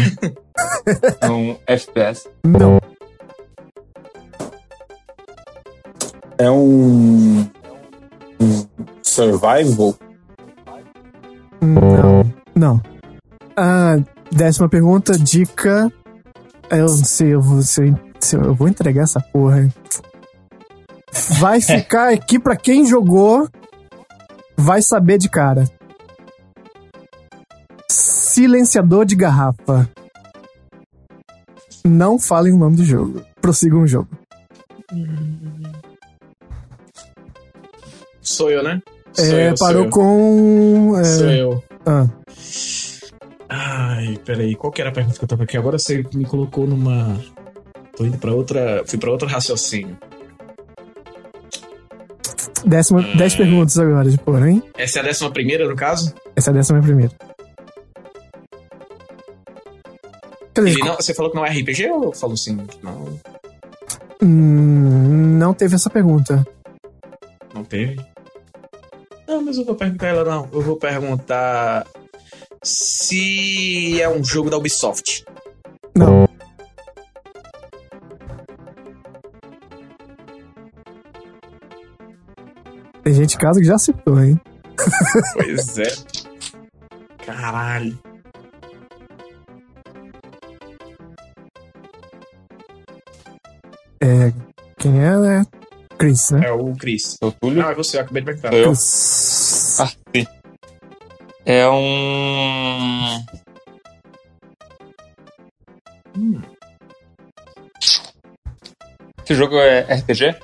[1.20, 2.28] É um FPS?
[2.44, 2.78] Não.
[6.38, 7.40] É um.
[8.40, 8.66] um
[9.02, 9.94] survival?
[11.60, 12.32] Não.
[12.54, 12.80] Não.
[13.56, 13.96] Ah,
[14.30, 15.90] décima pergunta, dica.
[16.70, 19.62] Eu não sei, eu vou, se eu, se eu vou entregar essa porra.
[19.62, 19.72] hein?
[21.38, 23.48] Vai ficar aqui pra quem jogou.
[24.56, 25.64] Vai saber de cara.
[28.32, 29.86] Silenciador de garrafa.
[31.84, 33.22] Não falem o nome do jogo.
[33.42, 34.08] Prossigam o jogo.
[38.22, 38.80] Sou eu, né?
[39.12, 39.90] Sou É, eu, sou parou eu.
[39.90, 40.94] com.
[40.98, 41.64] é, Sou eu.
[41.84, 42.06] ah,
[43.50, 45.58] Ai, peraí, qual que era a pergunta que eu tava aqui?
[45.58, 47.20] Agora você me colocou numa.
[47.94, 48.82] Tô indo pra outra.
[48.86, 49.98] Fui pra outro raciocínio.
[52.64, 54.62] décima, dez perguntas agora, de porra, hein?
[54.78, 56.14] Essa é a décima primeira, no caso?
[56.34, 57.12] Essa é a décima primeira.
[60.56, 62.58] Não, você falou que não é RPG ou falou sim?
[62.82, 63.18] Não,
[64.22, 66.46] Hum, não teve essa pergunta.
[67.54, 68.00] não teve.
[69.26, 70.48] Não, mas eu vou perguntar ela não.
[70.52, 71.84] Eu vou perguntar
[72.62, 75.24] se é um jogo da Ubisoft.
[75.96, 76.28] Não.
[83.02, 84.40] Tem gente em casa que já acertou, hein?
[85.34, 85.92] Pois é.
[87.24, 87.98] Caralho.
[94.02, 94.32] É.
[94.78, 95.46] Quem é, né?
[95.96, 96.48] Chris, né?
[96.48, 97.16] É o Chris.
[97.22, 97.64] É o Túlio?
[97.64, 98.52] Ah, é você, eu acabei de perguntar.
[98.52, 98.64] Eu?
[98.64, 99.78] Chris.
[99.80, 100.26] Ah, sim.
[101.46, 103.24] É um.
[109.24, 110.34] Esse jogo é RPG?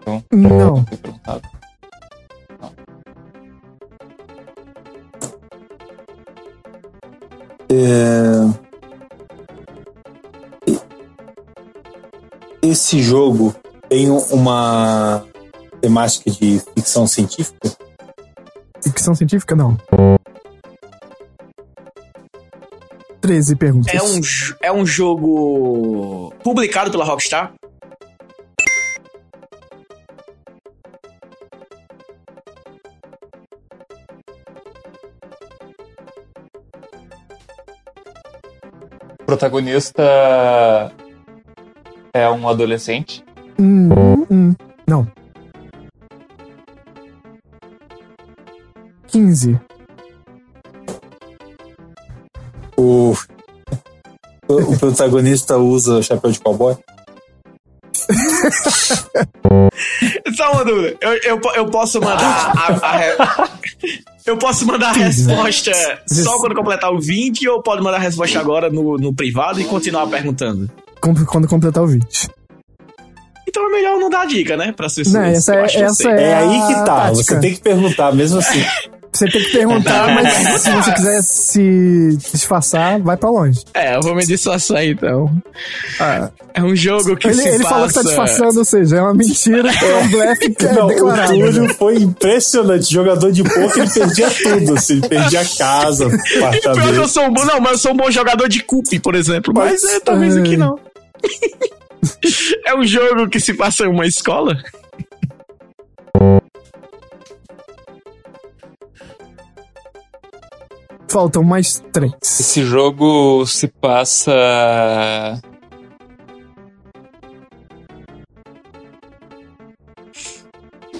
[0.00, 0.84] Então, Não.
[0.86, 1.42] foi perguntado.
[7.70, 8.65] É...
[12.76, 13.56] Esse jogo
[13.88, 15.24] tem uma
[15.80, 17.70] temática de ficção científica?
[18.82, 19.78] Ficção científica, não.
[23.22, 23.94] 13 perguntas.
[23.94, 24.20] É um,
[24.60, 27.54] é um jogo publicado pela Rockstar?
[39.24, 40.92] Protagonista
[42.16, 43.24] é um adolescente.
[43.58, 43.88] Hum,
[44.30, 44.54] hum,
[44.86, 45.06] não.
[49.08, 49.58] 15.
[52.76, 53.14] O,
[54.48, 56.76] o, o protagonista usa chapéu de cowboy?
[60.36, 60.96] Só uma dúvida.
[61.00, 63.16] Eu, eu, eu posso mandar a, a re-
[64.26, 65.70] Eu posso mandar a resposta
[66.04, 69.64] só quando completar o 20 ou pode mandar a resposta agora no, no privado e
[69.64, 70.68] continuar perguntando?
[71.26, 72.28] Quando completar o 20.
[73.48, 74.72] Então é melhor não dar dica, né?
[74.72, 76.84] Pra ser Não, essa é- essa é- É aí que tá.
[76.84, 77.34] tática.
[77.34, 78.62] Você tem que perguntar, mesmo assim.
[79.12, 83.60] Você tem que perguntar, mas se você quiser se disfarçar, vai pra longe.
[83.72, 85.30] É, eu vou me disfarçar então.
[85.98, 87.68] Ah, É um jogo que ele se ele passa...
[87.70, 90.84] falou que tá disfarçando, ou seja, é uma mentira, é um blefe que é Não,
[90.84, 91.32] o declarado.
[91.32, 92.92] Túlio foi impressionante.
[92.92, 95.00] Jogador de poker, ele perdia tudo, assim.
[95.00, 97.08] Perdia casa, Pior que eu apartamento.
[97.08, 99.54] sou um bom, não, mas eu sou um bom jogador de cup, por exemplo.
[99.56, 100.78] Mas é, talvez aqui não.
[102.64, 104.56] É um jogo que se passa em uma escola?
[111.08, 112.12] Faltam mais três.
[112.22, 114.32] Esse jogo se passa.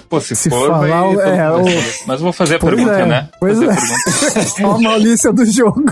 [0.09, 1.37] Pô, se, Se for, falar, vai.
[1.37, 1.65] é, o-.
[2.05, 3.29] Mas vou fazer a Pois pergunta, é, né?
[3.41, 4.63] pois fazer é.
[4.63, 5.83] a a malícia do jogo.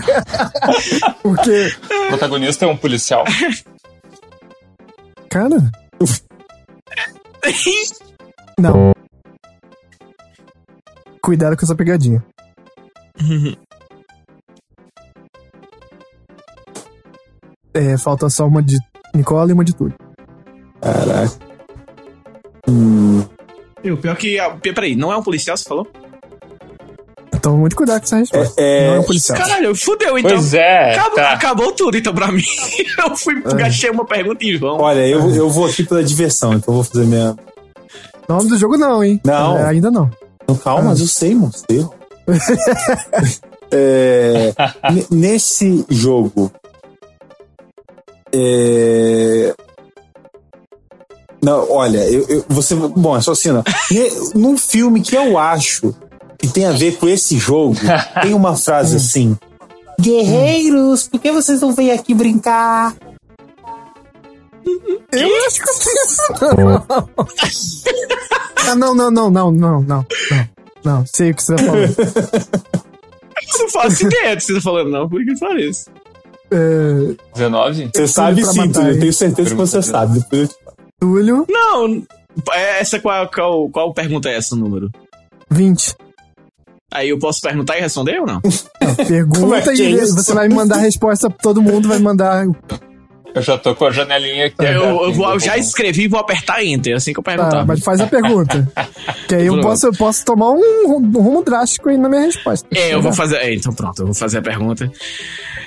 [1.22, 1.70] Porque,
[2.06, 3.24] O protagonista é um policial.
[5.36, 5.56] Cara.
[8.58, 8.92] Não.
[11.20, 12.24] Cuidado com essa pegadinha.
[17.74, 18.78] É, falta só uma de
[19.14, 19.94] Nicola e uma de Túlio.
[20.80, 21.32] Caraca.
[22.68, 23.22] Hum,
[23.84, 24.38] E o pior que.
[24.38, 25.86] ah, Peraí, não é um policial, você falou?
[27.46, 28.60] Então, muito cuidado com essa resposta.
[28.60, 29.38] É, Não é um policial.
[29.38, 30.32] Caralho, fudeu então.
[30.32, 30.94] Pois é.
[30.96, 31.30] Acabou, tá.
[31.30, 32.42] acabou tudo então pra mim.
[32.98, 34.80] Eu fui, gastei uma pergunta em vão.
[34.80, 37.36] olha, eu, eu vou aqui pela diversão, então eu vou fazer minha.
[38.28, 39.20] Nome do jogo não, hein?
[39.24, 39.56] Não.
[39.58, 40.10] É, ainda não.
[40.48, 41.62] Não, calma, mas eu sei, moço.
[41.68, 41.94] eu.
[43.72, 44.52] É,
[45.10, 46.52] nesse jogo.
[48.32, 49.52] É,
[51.42, 52.74] não, olha, eu, eu- você.
[52.76, 53.64] Bom, é só assim, não.
[54.36, 55.92] Num filme que eu acho
[56.46, 57.76] que tem a ver com esse jogo,
[58.22, 59.36] tem uma frase assim:
[60.00, 62.94] Guerreiros, por que vocês não vêm aqui brincar?
[65.12, 66.22] Eu acho que eu tenho isso,
[66.88, 67.08] não.
[68.68, 70.06] Ah, não, não, não, não, não, não, não.
[70.84, 71.94] Não, sei o que você tá falando.
[73.54, 75.88] Eu não faço ideia do que você tá falando, não, por que pareça.
[76.50, 77.90] É, 19?
[77.94, 80.18] Você sabe sim, Túlio, eu tenho certeza que você sabe.
[80.18, 80.50] Depois.
[80.98, 82.02] Túlio, Não,
[82.52, 84.90] é- essa qual, qual, qual pergunta é essa, o número?
[85.50, 85.94] 20.
[86.96, 88.40] Aí eu posso perguntar e responder ou não?
[88.80, 90.14] É Pergunta é e isso?
[90.14, 92.44] você vai me mandar a resposta, todo mundo vai mandar.
[93.34, 94.54] Eu já tô com a janelinha aqui.
[94.60, 97.22] Eu, aberta, eu vou, eu então já escrevi e vou apertar Enter assim que eu
[97.22, 97.50] perguntar.
[97.50, 98.66] Tá, mas faz a pergunta.
[99.28, 102.66] Que aí eu posso, eu posso tomar um, um rumo drástico aí na minha resposta.
[102.74, 103.36] É, eu vou fazer.
[103.36, 104.90] é, então pronto, eu vou fazer a pergunta.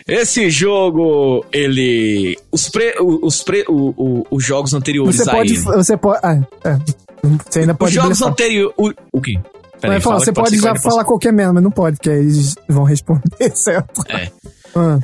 [0.08, 2.36] Esse jogo, ele.
[2.52, 5.54] Os, pre, os, pre, o, o- os jogos anteriores Você a pode.
[5.54, 5.62] ele.
[5.62, 6.20] Você pode.
[6.24, 6.78] Ah, é.
[7.48, 7.94] Você ainda Os pode.
[7.94, 8.32] jogos blefar.
[8.32, 8.74] anteriores.
[8.78, 9.40] O, o quê?
[9.82, 11.72] Peraí, Vai falar, fala você pode eu já ainda posso- falar qualquer merda, mas não
[11.72, 14.02] pode, porque aí eles vão responder certo.
[14.10, 14.30] É.
[14.76, 15.00] Ah,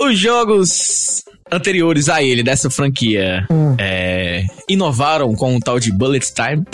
[0.00, 3.74] Os jogos anteriores a ele, dessa franquia, Hum.
[3.78, 6.64] é, inovaram com um tal de Bullet Time.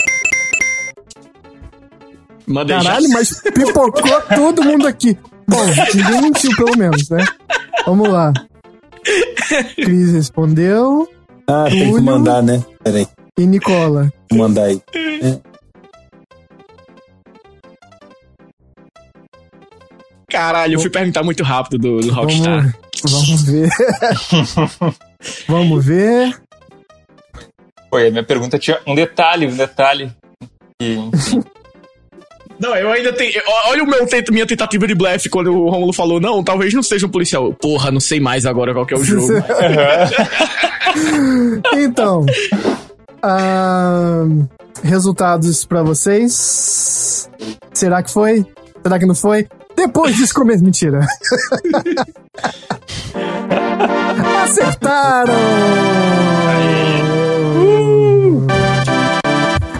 [2.47, 2.89] Manda aí já.
[2.89, 5.17] caralho, mas pipocou todo mundo aqui.
[5.47, 7.25] Bom, ninguém mentiu, pelo menos, né?
[7.85, 8.31] Vamos lá.
[9.75, 11.07] Cris respondeu.
[11.47, 12.03] Ah, tem que Túlio.
[12.03, 12.63] mandar, né?
[12.83, 13.07] Peraí,
[13.37, 14.11] E Nicola.
[14.31, 14.81] vou mandar aí.
[20.29, 22.75] Caralho, eu fui perguntar muito rápido do, do Rockstar.
[23.03, 23.69] Vamos, vamos ver.
[25.47, 26.41] vamos ver.
[27.93, 30.11] E a minha pergunta tinha um detalhe, um detalhe.
[30.81, 31.09] Enfim,
[32.59, 33.33] Não, eu ainda tenho.
[33.65, 37.05] Olha o meu minha tentativa de blefe quando o Romulo falou: não, talvez não seja
[37.05, 37.53] um policial.
[37.53, 39.27] Porra, não sei mais agora qual que é o jogo.
[41.73, 42.25] Então,
[43.21, 44.23] ah,
[44.81, 47.29] resultados pra vocês.
[47.73, 48.45] Será que foi?
[48.81, 49.45] Será que não foi?
[49.85, 50.63] Depois disso começo.
[50.63, 50.99] Mentira.
[54.43, 55.33] Acertaram!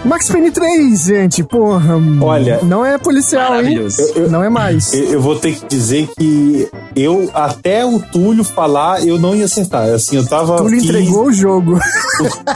[0.06, 1.96] Max Payne 3, gente, porra.
[2.20, 3.74] Olha, não é policial, hein?
[3.76, 4.92] Eu- eu- Não é mais.
[4.94, 9.44] Eu, eu vou ter que dizer que eu, até o Túlio falar, eu não ia
[9.46, 9.88] acertar.
[9.88, 10.56] Assim, eu tava.
[10.56, 11.78] Tu lhe aqui- entregou o jogo.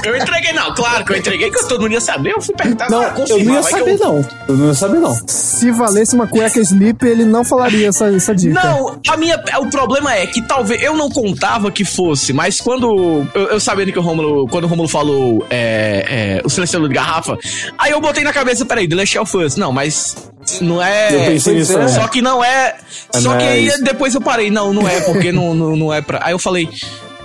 [0.02, 2.32] Eu entreguei, não, claro que eu entreguei, que todo mundo ia saber.
[2.34, 4.24] Eu fui perguntar, Não, ah, eu não ia saber, não.
[4.48, 5.14] Eu não ia saber, não.
[5.26, 8.54] Se valesse uma cueca sleep, ele não falaria essa, essa dica.
[8.54, 13.26] Não, a minha, o problema é que talvez eu não contava que fosse, mas quando
[13.34, 16.94] eu, eu sabendo que o Romulo, quando o Romulo falou é, é, o silenciador de
[16.94, 17.36] garrafa,
[17.78, 20.16] aí eu botei na cabeça, peraí, The Last of Us, não, mas
[20.60, 21.14] não é.
[21.14, 21.88] Eu pensei nisso também.
[21.88, 22.76] Só que não é.
[23.14, 23.82] É, Só não que é aí isso.
[23.84, 26.20] depois eu parei, não, não é porque não, não, não é pra.
[26.22, 26.68] Aí eu falei.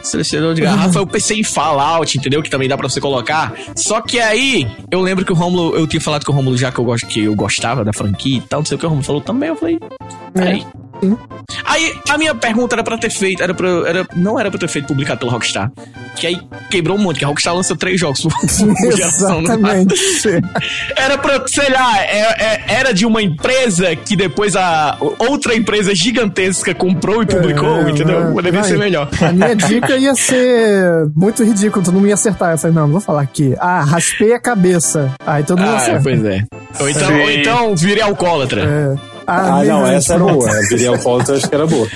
[0.04, 2.44] Silenciador de garrafa, eu pensei em Fallout, entendeu?
[2.44, 3.54] Que também dá pra você colocar.
[3.76, 6.72] Só que aí, eu lembro que o Romulo, eu tinha falado com o Romulo já
[6.72, 8.90] que eu, gosto, que eu gostava da franquia e tal, não sei o que o
[8.90, 9.50] Romulo falou também.
[9.50, 9.80] Eu falei,
[10.32, 10.64] peraí.
[11.02, 11.18] Sim.
[11.66, 14.68] Aí, a minha pergunta era pra ter feito, era pra, era, não era pra ter
[14.68, 15.72] feito publicado pela Rockstar.
[16.16, 16.40] Que aí
[16.70, 19.42] quebrou um monte, que a Rockstar lança três jogos por, por geração.
[19.42, 19.54] né?
[19.56, 19.96] Exatamente.
[20.96, 24.98] Era pra, sei lá, é- é- era de uma empresa que depois a
[25.30, 28.22] outra empresa gigantesca comprou e publicou, É, entendeu?
[28.24, 28.34] vai.
[28.34, 29.10] Poderia ser melhor.
[29.22, 32.52] A minha dica ia ser muito ridículo, todo mundo ia acertar.
[32.54, 33.54] Eu falei, não, não vou falar aqui.
[33.60, 35.14] Ah, raspei a cabeça.
[35.26, 36.02] Aí todo mundo Ah, acerta.
[36.04, 36.44] pois é.
[36.80, 38.62] Ou então, ou então virei alcoólatra.
[39.02, 39.15] É.
[39.28, 40.34] Ah, não, Neverland, essa é pronto.
[40.34, 40.50] boa.
[40.50, 41.88] A Virial Falta eu acho que era boa.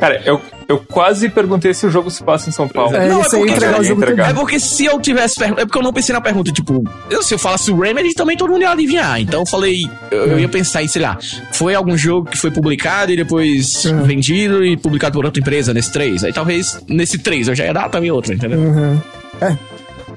[0.00, 2.96] Cara, eu, eu quase perguntei se o jogo se passa em São Paulo.
[2.96, 4.30] É, Não, isso é porque- entregar jogo entregar.
[4.30, 5.62] É porque se eu tivesse perguntado.
[5.62, 8.36] É porque eu não pensei na pergunta, tipo, eu, se eu falasse o Remedy, também
[8.36, 9.20] todo mundo ia adivinhar.
[9.20, 11.16] Então eu falei, eu, eu ia pensar em, sei lá,
[11.52, 14.02] foi algum jogo que foi publicado e depois Hum.
[14.02, 16.24] vendido e publicado por outra empresa nesse 3.
[16.24, 18.58] Aí talvez nesse 3 eu já ia dar também outra, entendeu?
[18.58, 19.00] Uhum.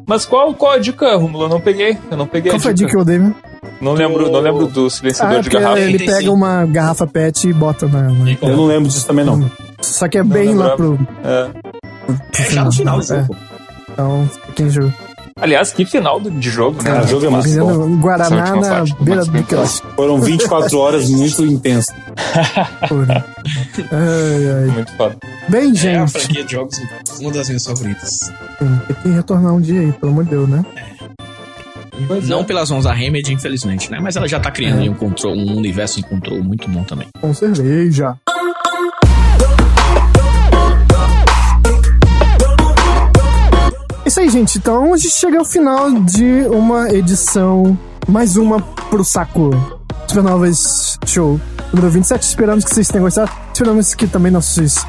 [0.07, 1.45] Mas qual, qual a dica, Romulo?
[1.45, 1.97] Eu não peguei.
[2.09, 3.33] Eu não peguei Qual foi a dica que eu dei, né?
[3.81, 5.79] Não lembro, não lembro do Ah, silenciador é de garrafa.
[5.79, 8.03] ele pega uma garrafa pet e bota na.
[8.09, 9.49] na- Eu não lembro disso também, não.
[9.81, 10.97] Só que é bem lá pro.
[11.23, 11.49] É.
[12.39, 13.07] É já no final do É.
[13.21, 13.35] jogo.
[13.91, 14.93] Então, quem jogo.
[15.39, 16.89] Aliás, que final de jogo, né?
[16.89, 17.97] Cara, o jogo é muito bom.
[17.97, 19.67] Guaraná na parte beira do.
[19.95, 21.95] Foram 24 horas muito intensas.
[23.91, 24.65] Ai, ai.
[24.73, 25.15] Muito foda.
[25.49, 26.11] Bem, É a gente.
[26.11, 26.75] franquia de jogos,
[27.19, 28.19] uma das minhas favoritas.
[28.87, 30.65] Tem que retornar um dia aí, pelo amor de Deus, né?
[32.27, 33.99] Não pelas mãos da Remedy, infelizmente, né?
[34.01, 34.89] Mas ela já tá criando É.
[34.89, 37.07] um, control, um universo em controle muito bom também.
[37.19, 38.15] Com cerveja.
[44.05, 44.57] Isso aí, gente.
[44.57, 49.51] Então a gente chega ao final de uma edição, mais uma pro saco.
[50.07, 51.39] Supernovas Show
[51.73, 52.23] número 27.
[52.23, 53.29] Esperamos que vocês tenham gostado.
[53.53, 54.85] Esperamos que também nossos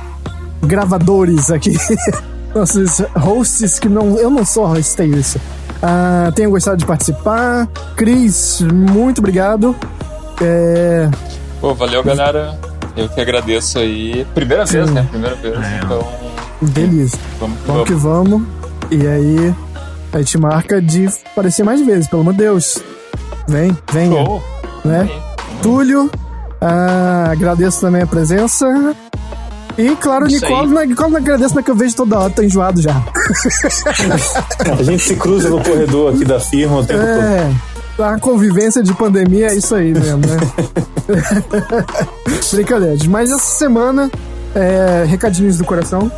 [0.63, 1.73] gravadores aqui,
[2.55, 4.17] nossos hosts, que não.
[4.17, 5.41] Eu não sou hostei isso.
[5.83, 7.67] Ah, tenham gostado de participar.
[7.97, 9.75] Cris, muito obrigado.
[10.41, 11.09] É,
[11.61, 12.59] Pô, valeu, galera.
[12.97, 14.25] Eu que agradeço aí.
[14.35, 15.07] Primeira vez, né?
[15.11, 15.57] Primeira vez.
[15.85, 16.07] Então,
[16.61, 17.19] beleza.
[17.39, 18.43] vamos que Vamos que vamos.
[18.91, 19.55] E aí,
[20.13, 22.79] a gente marca de aparecer mais vezes, pelo amor de Deus.
[23.47, 24.25] Vem, venha.
[24.25, 24.43] Show.
[24.85, 25.09] Né?
[25.63, 26.11] Túlio,
[26.61, 28.67] ah, agradeço também a presença.
[29.79, 30.75] E, claro, Isso Nicole, aí.
[30.75, 33.01] não, Nicole não agradeço, né, que eu vejo toda hora, tô enjoado já.
[34.77, 37.11] A gente se cruza no corredor aqui da firma o tempo todo.
[37.11, 37.55] É,
[38.05, 40.37] a convivência de pandemia é isso aí mesmo, né?
[42.53, 42.97] Brincadeira.
[43.09, 44.11] Mas essa semana,
[44.55, 46.11] é, recadinhos do coração.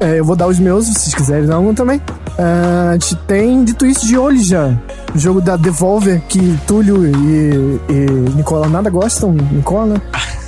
[0.00, 2.00] É, eu vou dar os meus, se vocês quiserem dar um também.
[2.38, 4.76] Ah, a gente tem de twist de olho já.
[5.14, 9.32] Jogo da Devolver, que Túlio e, e Nicola nada gostam.
[9.32, 10.02] Nicola,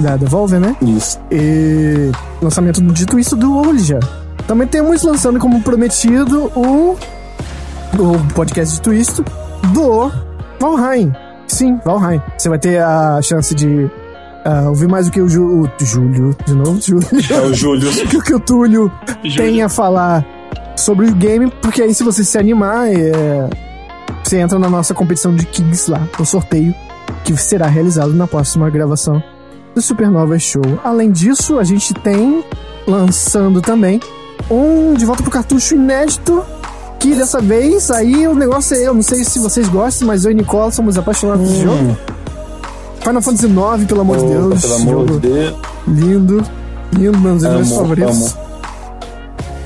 [0.00, 0.76] da Devolver, né?
[0.82, 1.18] Isso.
[1.30, 2.10] E
[2.40, 4.00] lançamento do dito isso do Olja.
[4.46, 6.96] Também temos lançando como prometido o,
[7.98, 9.22] o podcast de Twist
[9.72, 10.12] do
[10.60, 11.12] Valheim.
[11.46, 12.20] Sim, Valheim.
[12.36, 13.90] Você vai ter a chance de
[14.44, 17.08] ah, ouvir mais o que o, Ju, o Júlio, de novo, Júlio.
[17.30, 17.88] É o Júlio.
[18.18, 18.92] o que o Túlio
[19.36, 20.24] tem a falar
[20.76, 23.48] sobre o game, porque aí se você se animar, é,
[24.22, 26.74] você entra na nossa competição de Kings lá, no sorteio,
[27.24, 29.22] que será realizado na próxima gravação
[29.74, 30.62] do Supernova Show.
[30.84, 32.44] Além disso, a gente tem
[32.86, 34.00] lançando também
[34.50, 36.44] um De Volta pro Cartucho inédito,
[37.00, 40.30] que dessa vez aí o negócio é, eu não sei se vocês gostam, mas eu
[40.30, 41.96] e Nicola somos apaixonados esse jogo.
[43.00, 44.62] Final Fantasy IX, pelo amor de Deus.
[44.62, 45.54] pelo amor de Deus.
[45.86, 46.44] lindo,
[46.92, 48.36] lindo, um dos meus favoritos.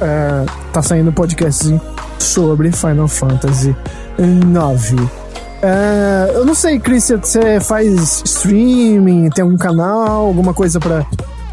[0.00, 1.80] É, tá saindo um podcast
[2.18, 3.76] sobre Final Fantasy
[4.18, 5.17] IX.
[5.62, 11.04] É, eu não sei, Chris, você faz streaming, tem algum canal, alguma coisa pra,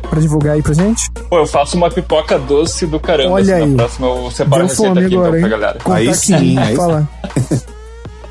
[0.10, 1.10] pra divulgar aí pra gente?
[1.30, 3.32] Pô, eu faço uma pipoca doce do caramba.
[3.32, 3.70] Olha assim, aí.
[3.72, 5.80] Na próxima eu separo a Deu receita fome aqui agora, então pra galera.
[5.80, 7.10] Contar Aí aqui, sim, aí fala.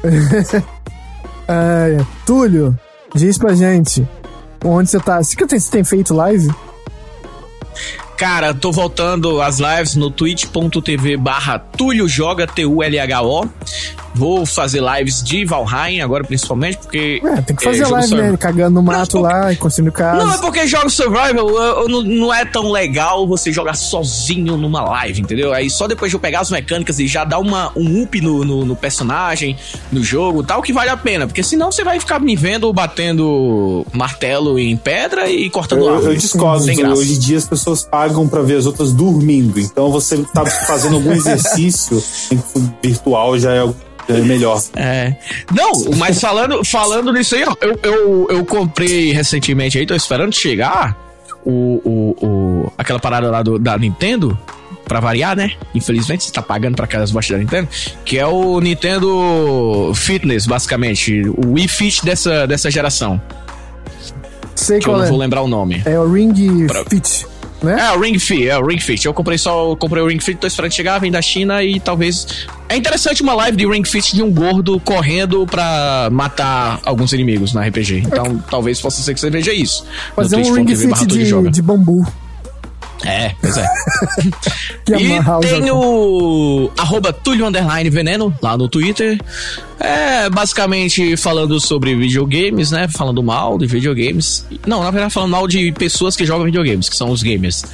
[1.46, 2.74] É, Túlio,
[3.14, 4.06] diz pra gente
[4.64, 5.22] onde você tá.
[5.22, 6.50] Você que tem, você tem feito live?
[8.16, 13.48] Cara, tô voltando às lives no twitch.tv barra Túlio Joga, T-U-L-H-O.
[14.14, 17.20] Vou fazer lives de Valheim agora, principalmente, porque.
[17.24, 18.38] É, tem que é, fazer jogo live, survival- né?
[18.38, 20.24] Cagando no mato lá e construindo casa.
[20.24, 24.56] Não, é porque jogo survival eu- eu não, não é tão legal você jogar sozinho
[24.56, 25.52] numa live, entendeu?
[25.52, 28.44] Aí só depois de eu pegar as mecânicas e já dar uma, um up no,
[28.44, 29.56] no, no personagem,
[29.90, 31.26] no jogo tal, que vale a pena.
[31.26, 36.12] Porque senão você vai ficar me vendo batendo martelo em pedra e cortando Eu, árvore.
[36.14, 36.64] eu discordo.
[36.64, 36.94] Sem graça.
[37.00, 39.58] Hoje em dia as pessoas pagam pra ver as outras dormindo.
[39.58, 42.40] Então você tá fazendo algum exercício em
[42.82, 43.74] virtual já é, já
[44.08, 44.62] é melhor.
[44.76, 45.14] É.
[45.54, 50.32] Não, mas falando, falando nisso aí, ó, eu, eu, eu comprei recentemente aí, tô esperando
[50.34, 50.96] chegar
[51.44, 54.38] o, o, o, aquela parada lá do, da Nintendo.
[54.86, 55.52] Pra variar, né?
[55.74, 57.66] Infelizmente, você tá pagando pra aquelas bostas da Nintendo.
[58.04, 61.22] Que é o Nintendo Fitness, basicamente.
[61.38, 63.18] O Wii Fit dessa, dessa geração.
[64.54, 65.08] Sei Que eu qual não é.
[65.08, 65.82] vou lembrar o nome.
[65.86, 67.26] É o Ring Pra- Fit,
[67.62, 67.80] né?
[67.80, 69.06] É, o Ring Fit, é o Ring Fit.
[69.06, 71.80] Eu comprei só, eu comprei o Ring Fit, tô esperando chegar, vem da China e
[71.80, 72.46] talvez.
[72.68, 77.52] É interessante uma live de Ring Fit de um gordo correndo pra matar alguns inimigos
[77.52, 78.04] na RPG.
[78.06, 79.84] Então talvez possa ser que você veja isso.
[80.16, 82.04] Fazer um Ring Fit de, de bambu.
[83.04, 83.66] É, pois é.
[84.86, 89.18] E tem o arroba Túlio Underline Veneno lá no Twitter.
[89.80, 92.86] É, basicamente falando sobre videogames, né?
[92.88, 94.46] Falando mal de videogames.
[94.66, 97.64] Não, na verdade falando mal de pessoas que jogam videogames, que são os gamers.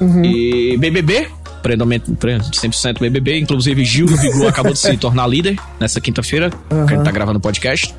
[0.00, 0.24] Uhum.
[0.24, 1.28] E BBB,
[1.62, 3.38] 100% BBB.
[3.38, 7.10] Inclusive Gil do Vigor acabou de se tornar líder nessa quinta-feira, que a gente tá
[7.10, 7.94] gravando o podcast.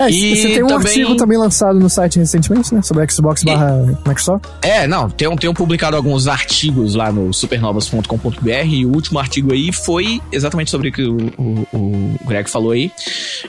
[0.00, 2.82] É, E você tem um também- artigo também lançado no site recentemente, né?
[2.82, 3.76] Sobre Xbox barra
[4.06, 4.44] Microsoft.
[4.62, 9.72] É, não, tenho, tenho publicado alguns artigos lá no supernovas.com.br e o último artigo aí
[9.72, 12.90] foi exatamente sobre o que o, o, o Greg falou aí.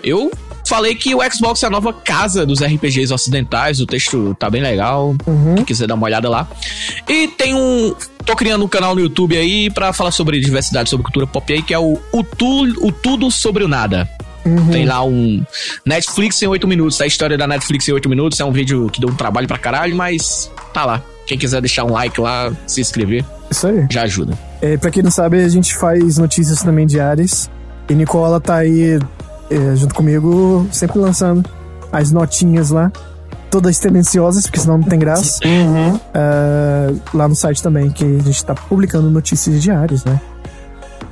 [0.04, 0.32] Eu
[0.66, 4.62] falei que o Xbox é a nova casa dos RPGs ocidentais, o texto tá bem
[4.62, 5.16] legal,
[5.56, 6.48] quem quiser dar uma olhada lá.
[7.08, 7.94] E tem um...
[8.26, 11.62] Tô criando um canal no YouTube aí pra falar sobre diversidade, sobre cultura pop aí,
[11.64, 14.08] que é o, o, tu, o Tudo Sobre o Nada.
[14.72, 15.44] Tem lá um
[15.86, 17.00] Netflix em 8 minutos.
[17.02, 19.58] A história da Netflix em 8 minutos é um vídeo que deu um trabalho pra
[19.58, 21.02] caralho, mas tá lá.
[21.26, 23.86] Quem quiser deixar um like lá, se inscrever, Isso aí.
[23.92, 24.38] já ajuda.
[24.62, 27.50] É, pra quem não sabe, a gente faz notícias também diárias.
[27.90, 29.00] E Nicola tá aí
[29.76, 31.50] junto comigo, sempre lançando
[31.92, 32.92] as notinhas lá.
[33.50, 35.40] Todas tendenciosas, porque senão não tem graça.
[36.14, 40.22] É, lá no site também, que a gente tá publicando notícias diárias, né?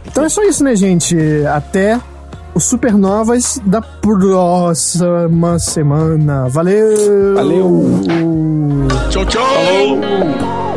[0.06, 1.18] Então é só isso, né, gente?
[1.48, 2.00] Até
[2.54, 6.48] o Supernovas da próxima semana.
[6.48, 7.36] Valeu!
[7.36, 8.00] Valeu!
[9.10, 10.77] Tchau, tchau!